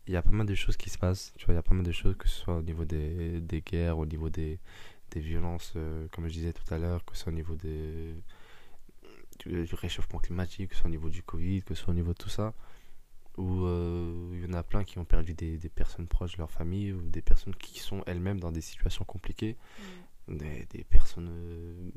il 0.07 0.13
y 0.13 0.17
a 0.17 0.23
pas 0.23 0.31
mal 0.31 0.47
de 0.47 0.55
choses 0.55 0.75
qui 0.75 0.89
se 0.89 0.97
passent, 0.97 1.31
tu 1.37 1.45
vois, 1.45 1.53
il 1.53 1.57
y 1.57 1.59
a 1.59 1.61
pas 1.61 1.75
mal 1.75 1.85
de 1.85 1.91
choses, 1.91 2.17
que 2.17 2.27
ce 2.27 2.35
soit 2.35 2.57
au 2.57 2.63
niveau 2.63 2.85
des, 2.85 3.63
guerres, 3.63 3.99
au 3.99 4.07
niveau 4.07 4.31
des, 4.31 4.59
violences, 5.15 5.73
euh, 5.75 6.07
comme 6.11 6.27
je 6.27 6.33
disais 6.33 6.53
tout 6.53 6.73
à 6.73 6.79
l'heure, 6.79 7.05
que 7.05 7.15
ce 7.15 7.21
soit 7.21 7.31
au 7.31 7.35
niveau 7.35 7.55
du, 7.55 8.15
réchauffement 9.75 10.17
climatique, 10.17 10.69
que 10.69 10.75
ce 10.75 10.81
soit 10.81 10.89
au 10.89 10.91
niveau 10.91 11.11
du 11.11 11.21
Covid, 11.21 11.61
que 11.61 11.75
ce 11.75 11.83
soit 11.83 11.91
au 11.91 11.95
niveau 11.95 12.13
de 12.13 12.17
tout 12.17 12.29
ça, 12.29 12.55
où 13.37 13.67
il 14.33 14.41
y 14.43 14.45
en 14.49 14.53
a 14.53 14.63
plein 14.63 14.83
qui 14.83 14.97
ont 14.97 15.05
perdu 15.05 15.35
des, 15.35 15.59
des 15.59 15.69
personnes 15.69 16.07
proches 16.07 16.33
de 16.33 16.39
leur 16.39 16.49
famille, 16.49 16.93
ou 16.93 17.01
des 17.11 17.21
personnes 17.21 17.53
qui 17.53 17.79
sont 17.79 18.01
elles-mêmes 18.07 18.39
dans 18.39 18.51
des 18.51 18.61
situations 18.61 19.05
compliquées 19.05 19.55
des, 20.27 20.65
des 20.69 20.83
personnes 20.83 21.29
euh, 21.29 21.91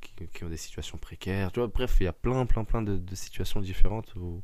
qui, 0.00 0.26
qui 0.28 0.44
ont 0.44 0.48
des 0.48 0.56
situations 0.56 0.98
précaires. 0.98 1.52
Tu 1.52 1.60
vois, 1.60 1.68
bref, 1.68 1.96
il 2.00 2.04
y 2.04 2.06
a 2.06 2.12
plein, 2.12 2.46
plein, 2.46 2.64
plein 2.64 2.82
de, 2.82 2.96
de 2.96 3.14
situations 3.14 3.60
différentes 3.60 4.14
où 4.16 4.42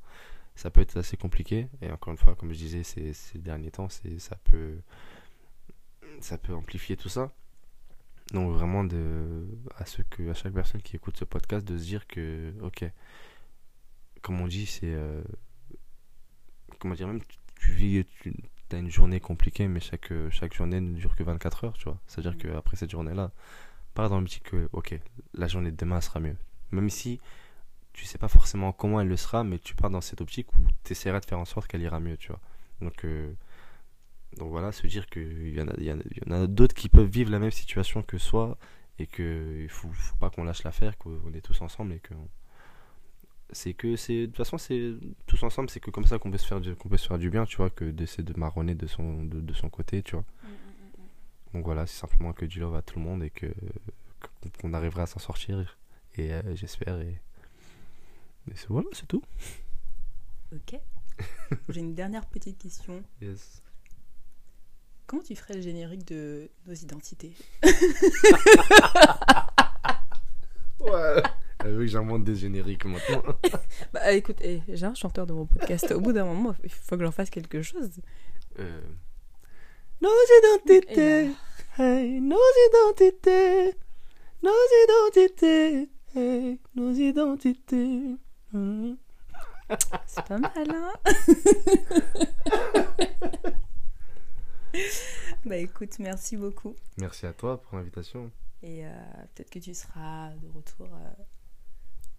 ça 0.55 0.71
peut 0.71 0.81
être 0.83 0.97
assez 0.97 1.17
compliqué. 1.17 1.69
Et 1.81 1.91
encore 1.91 2.13
une 2.13 2.19
fois, 2.19 2.35
comme 2.35 2.53
je 2.53 2.59
disais, 2.59 2.83
ces, 2.83 3.13
ces 3.13 3.39
derniers 3.39 3.71
temps, 3.71 3.89
ça, 3.89 4.37
peut, 4.45 4.79
ça 6.21 6.39
peut 6.39 6.55
amplifier 6.55 6.97
tout 6.97 7.09
ça. 7.09 7.33
Donc 8.33 8.53
vraiment, 8.53 8.85
de, 8.85 9.47
à, 9.77 9.85
ceux 9.85 10.05
que, 10.05 10.31
à 10.31 10.35
chaque 10.35 10.55
personne 10.55 10.81
qui 10.83 10.97
écoute 10.97 11.17
ce 11.17 11.25
podcast, 11.25 11.67
de 11.67 11.77
se 11.77 11.85
dire 11.85 12.07
que, 12.07 12.55
ok, 12.63 12.85
comme 14.23 14.41
on 14.41 14.47
dit, 14.47 14.67
c'est... 14.67 14.95
euh, 14.95 15.23
comment 16.79 16.95
dire, 16.95 17.09
même 17.09 17.21
tu, 17.59 17.73
vis... 17.73 18.07
T'as 18.75 18.81
une 18.81 18.91
journée 18.91 19.21
compliquée, 19.21 19.69
mais 19.69 19.79
chaque, 19.79 20.13
chaque 20.31 20.53
journée 20.53 20.81
ne 20.81 20.97
dure 20.97 21.15
que 21.15 21.23
24 21.23 21.63
heures, 21.65 21.73
tu 21.75 21.85
vois. 21.85 21.97
C'est-à-dire 22.09 22.33
Mm. 22.35 22.55
qu'après 22.55 22.77
cette 22.77 22.91
journée-là, 22.91 23.31
pars 23.95 24.11
dans 24.11 24.19
l'optique 24.19 24.43
que, 24.43 24.69
ok, 24.73 24.99
la 25.35 25.47
journée 25.47 25.71
de 25.71 25.77
demain 25.77 26.01
sera 26.01 26.19
mieux. 26.19 26.37
Même 26.73 26.91
si 26.91 27.21
tu 27.93 28.05
sais 28.05 28.19
pas 28.19 28.27
forcément 28.27 28.73
comment 28.73 29.01
elle 29.01 29.07
le 29.07 29.17
sera, 29.17 29.45
mais 29.45 29.61
tu 29.61 29.77
pars 29.77 29.91
dans 29.91 30.01
cette 30.01 30.21
optique 30.21 30.53
où 30.59 30.63
tu 30.83 30.91
essaieras 30.91 31.21
de 31.21 31.25
faire 31.25 31.39
en 31.39 31.45
sorte 31.45 31.69
qu'elle 31.69 31.83
ira 31.83 32.01
mieux, 32.01 32.17
tu 32.17 32.33
vois. 32.33 32.41
Donc, 32.81 33.05
euh, 33.05 33.33
donc 34.39 34.51
voilà, 34.51 34.73
se 34.73 34.85
dire 34.89 35.07
qu'il 35.07 35.55
y 35.55 35.61
en 35.61 35.69
a, 35.69 35.81
y 35.81 35.93
en 35.93 36.01
a, 36.33 36.43
a 36.43 36.47
d'autres 36.49 36.75
qui 36.75 36.89
peuvent 36.89 37.07
vivre 37.09 37.31
la 37.31 37.39
même 37.39 37.53
situation 37.53 38.03
que 38.03 38.19
soi 38.19 38.59
et 38.99 39.07
qu'il 39.07 39.69
faut, 39.69 39.89
faut 39.93 40.17
pas 40.17 40.31
qu'on 40.31 40.43
lâche 40.43 40.65
l'affaire, 40.65 40.99
qu'on 40.99 41.33
est 41.33 41.43
tous 41.43 41.61
ensemble 41.61 41.93
et 41.93 42.01
que 42.01 42.15
c'est 43.55 43.73
que 43.75 43.97
c'est 43.97 44.23
de 44.23 44.27
toute 44.27 44.37
façon 44.37 44.59
c'est 44.59 44.93
tous 45.27 45.43
ensemble 45.43 45.71
c'est 45.71 45.81
que 45.81 45.91
comme 45.91 46.05
ça 46.05 46.19
qu'on 46.19 46.31
peut 46.31 46.39
se 46.39 46.47
faire 46.47 46.61
du, 46.61 46.75
qu'on 46.77 46.89
peut 46.91 46.97
se 46.99 47.07
faire 47.09 47.19
du 47.19 47.31
bien 47.31 47.47
tu 47.47 47.57
vois 47.57 47.71
que 47.71 47.85
d'essayer 47.87 48.23
de 48.25 48.39
marronner 48.39 48.75
de 48.75 48.87
son 48.87 49.25
de, 49.25 49.41
de 49.41 49.53
son 49.55 49.71
côté 49.71 50.03
tu 50.03 50.17
vois 50.17 50.25
donc 51.55 51.65
voilà 51.65 51.87
c'est 51.87 51.99
simplement 52.01 52.33
que 52.33 52.45
du 52.45 52.61
love 52.61 52.75
à 52.75 52.83
tout 52.83 52.99
le 52.99 53.05
monde 53.05 53.23
et 53.25 53.31
que 53.31 53.47
que- 53.47 54.49
qu'on 54.61 54.75
arrivera 54.75 55.05
à 55.05 55.07
s'en 55.07 55.21
sortir 55.21 55.79
et 56.17 56.33
euh, 56.33 56.55
j'espère 56.55 57.01
et, 57.01 57.21
et 58.51 58.55
c'est- 58.57 58.69
voilà 58.69 58.89
c'est 58.93 59.07
tout 59.07 59.23
Ok. 60.53 60.79
J'ai 61.69 61.81
une 61.81 61.95
dernière 61.95 62.27
petite 62.27 62.59
question. 62.59 63.03
yes. 63.23 63.63
Comment 65.07 65.23
tu 65.23 65.37
ferais 65.37 65.55
le 65.55 65.61
générique 65.61 66.07
de 66.07 66.49
nos 66.67 66.75
identités? 66.75 67.33
Ouais 70.81 71.23
vu 71.71 71.79
que 71.81 71.87
j'invente 71.87 72.25
des 72.25 72.35
génériques 72.37 72.85
maintenant 72.85 73.23
Bah 73.93 74.13
écoute, 74.13 74.39
eh, 74.43 74.61
j'ai 74.69 74.87
un 74.87 74.95
chanteur 74.95 75.27
de 75.27 75.33
mon 75.33 75.47
podcast. 75.47 75.91
Au 75.93 76.01
bout 76.01 76.13
d'un 76.13 76.25
moment, 76.25 76.55
il 76.65 76.71
faut 76.71 76.97
que 76.97 77.05
j'en 77.05 77.11
fasse 77.13 77.31
quelque 77.31 77.63
chose. 77.63 77.91
euh... 78.59 78.81
nos 80.01 80.11
identités 80.41 81.31
hey, 81.79 82.21
nos 82.21 82.37
identités 82.69 83.75
nos 84.43 84.51
identités 84.85 85.89
hey, 86.15 86.61
nos 86.75 86.93
identités 86.93 88.17
Mhm. 88.53 88.97
C'est 90.07 90.25
pas 90.27 90.39
mal, 90.39 90.53
hein 90.71 90.93
Bah 95.45 95.57
écoute, 95.57 95.99
merci 95.99 96.37
beaucoup. 96.37 96.75
merci 96.99 97.27
à 97.27 97.33
toi 97.33 97.61
pour 97.61 97.77
l'invitation 97.77 98.31
Et 98.63 98.87
euh, 98.87 98.91
peut-être 99.35 99.51
que 99.51 99.59
tu 99.59 99.75
seras 99.75 100.31
de 100.37 100.47
retour 100.49 100.87
euh, 100.93 101.23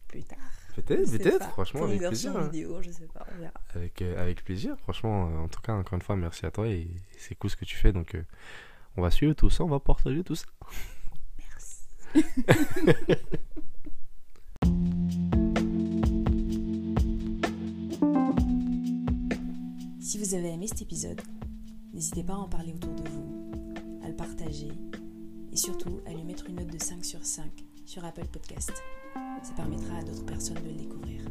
plus 0.08 0.24
tard. 0.24 0.38
peut-être 0.76 1.12
peut-être 1.12 1.49
franchement 1.49 1.82
Pour 1.82 1.89
avec 1.89 2.01
version 2.01 2.32
plaisir 2.34 2.47
hein. 2.47 2.51
vidéo, 2.51 2.82
je 2.82 2.91
sais 2.91 3.08
pas, 3.08 3.26
on 3.34 3.39
verra. 3.39 3.53
Avec, 3.74 4.01
euh, 4.01 4.22
avec 4.22 4.43
plaisir, 4.43 4.78
franchement. 4.80 5.30
euh, 5.30 5.38
en 5.38 5.47
tout 5.47 5.62
cas, 5.62 5.74
encore 5.74 5.93
une 5.95 6.01
fois, 6.01 6.16
merci 6.16 6.45
à 6.45 6.51
toi 6.51 6.68
et, 6.68 6.88
c'est 7.18 7.36
cool 7.36 7.49
ce 7.49 7.56
que 7.56 7.66
tu 7.66 7.76
fais. 7.76 7.91
Donc, 7.93 8.16
euh, 8.16 8.24
on 8.97 9.01
va 9.01 9.12
suivre 9.12 9.34
tout 9.34 9.49
ça, 9.49 9.64
on 9.64 9.70
va 9.70 9.80
partager 9.80 10.24
tout 10.24 10.36
ça. 10.36 10.45
Merci. 11.39 11.86
Si 19.99 20.20
vous 20.20 20.34
avez 20.34 20.53
aimé 20.53 20.68
cet 20.68 20.82
épisode, 20.82 21.20
n'hésitez 21.93 22.24
pas 22.24 22.34
à 22.34 22.38
en 22.38 22.47
parler 22.47 22.74
autour 22.74 22.93
de 22.93 23.10
vous, 23.10 23.53
à 24.03 24.08
le 24.08 24.16
partager 24.16 24.72
et 25.51 25.58
surtout 25.58 25.99
à 26.06 26.12
lui 26.14 26.24
mettre 26.24 26.47
une 26.47 26.56
note 26.56 26.72
de 26.72 26.82
5 26.82 27.03
sur 27.03 27.26
5 27.26 27.51
sur 27.86 28.03
Apple 28.06 28.28
Podcast. 28.28 28.72
Ça 29.45 29.53
permettra 29.53 29.97
à 29.97 30.03
d'autres 30.03 30.25
personnes 30.25 30.57
de 30.63 30.69
le 30.69 30.73
découvrir. 30.73 31.21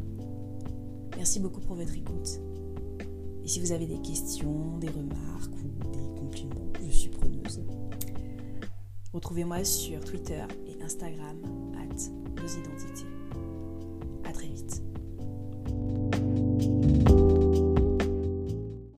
Merci 1.16 1.40
beaucoup 1.40 1.60
pour 1.60 1.74
votre 1.74 1.96
écoute. 1.96 2.38
Et 3.42 3.48
si 3.48 3.58
vous 3.58 3.72
avez 3.72 3.86
des 3.86 4.00
questions, 4.02 4.78
des 4.78 4.88
remarques 4.88 5.52
ou 5.56 5.90
des 5.90 6.20
compliments, 6.20 6.72
je 6.80 6.92
suis 6.92 7.08
preneuse. 7.08 7.60
Retrouvez-moi 9.12 9.64
sur 9.64 9.98
Twitter 10.04 10.44
et 10.64 10.80
Instagram, 10.80 11.38
at 11.76 12.40
nos 12.40 12.46
identités. 12.46 13.08
À 14.22 14.30
très 14.30 14.46
vite. 14.46 14.80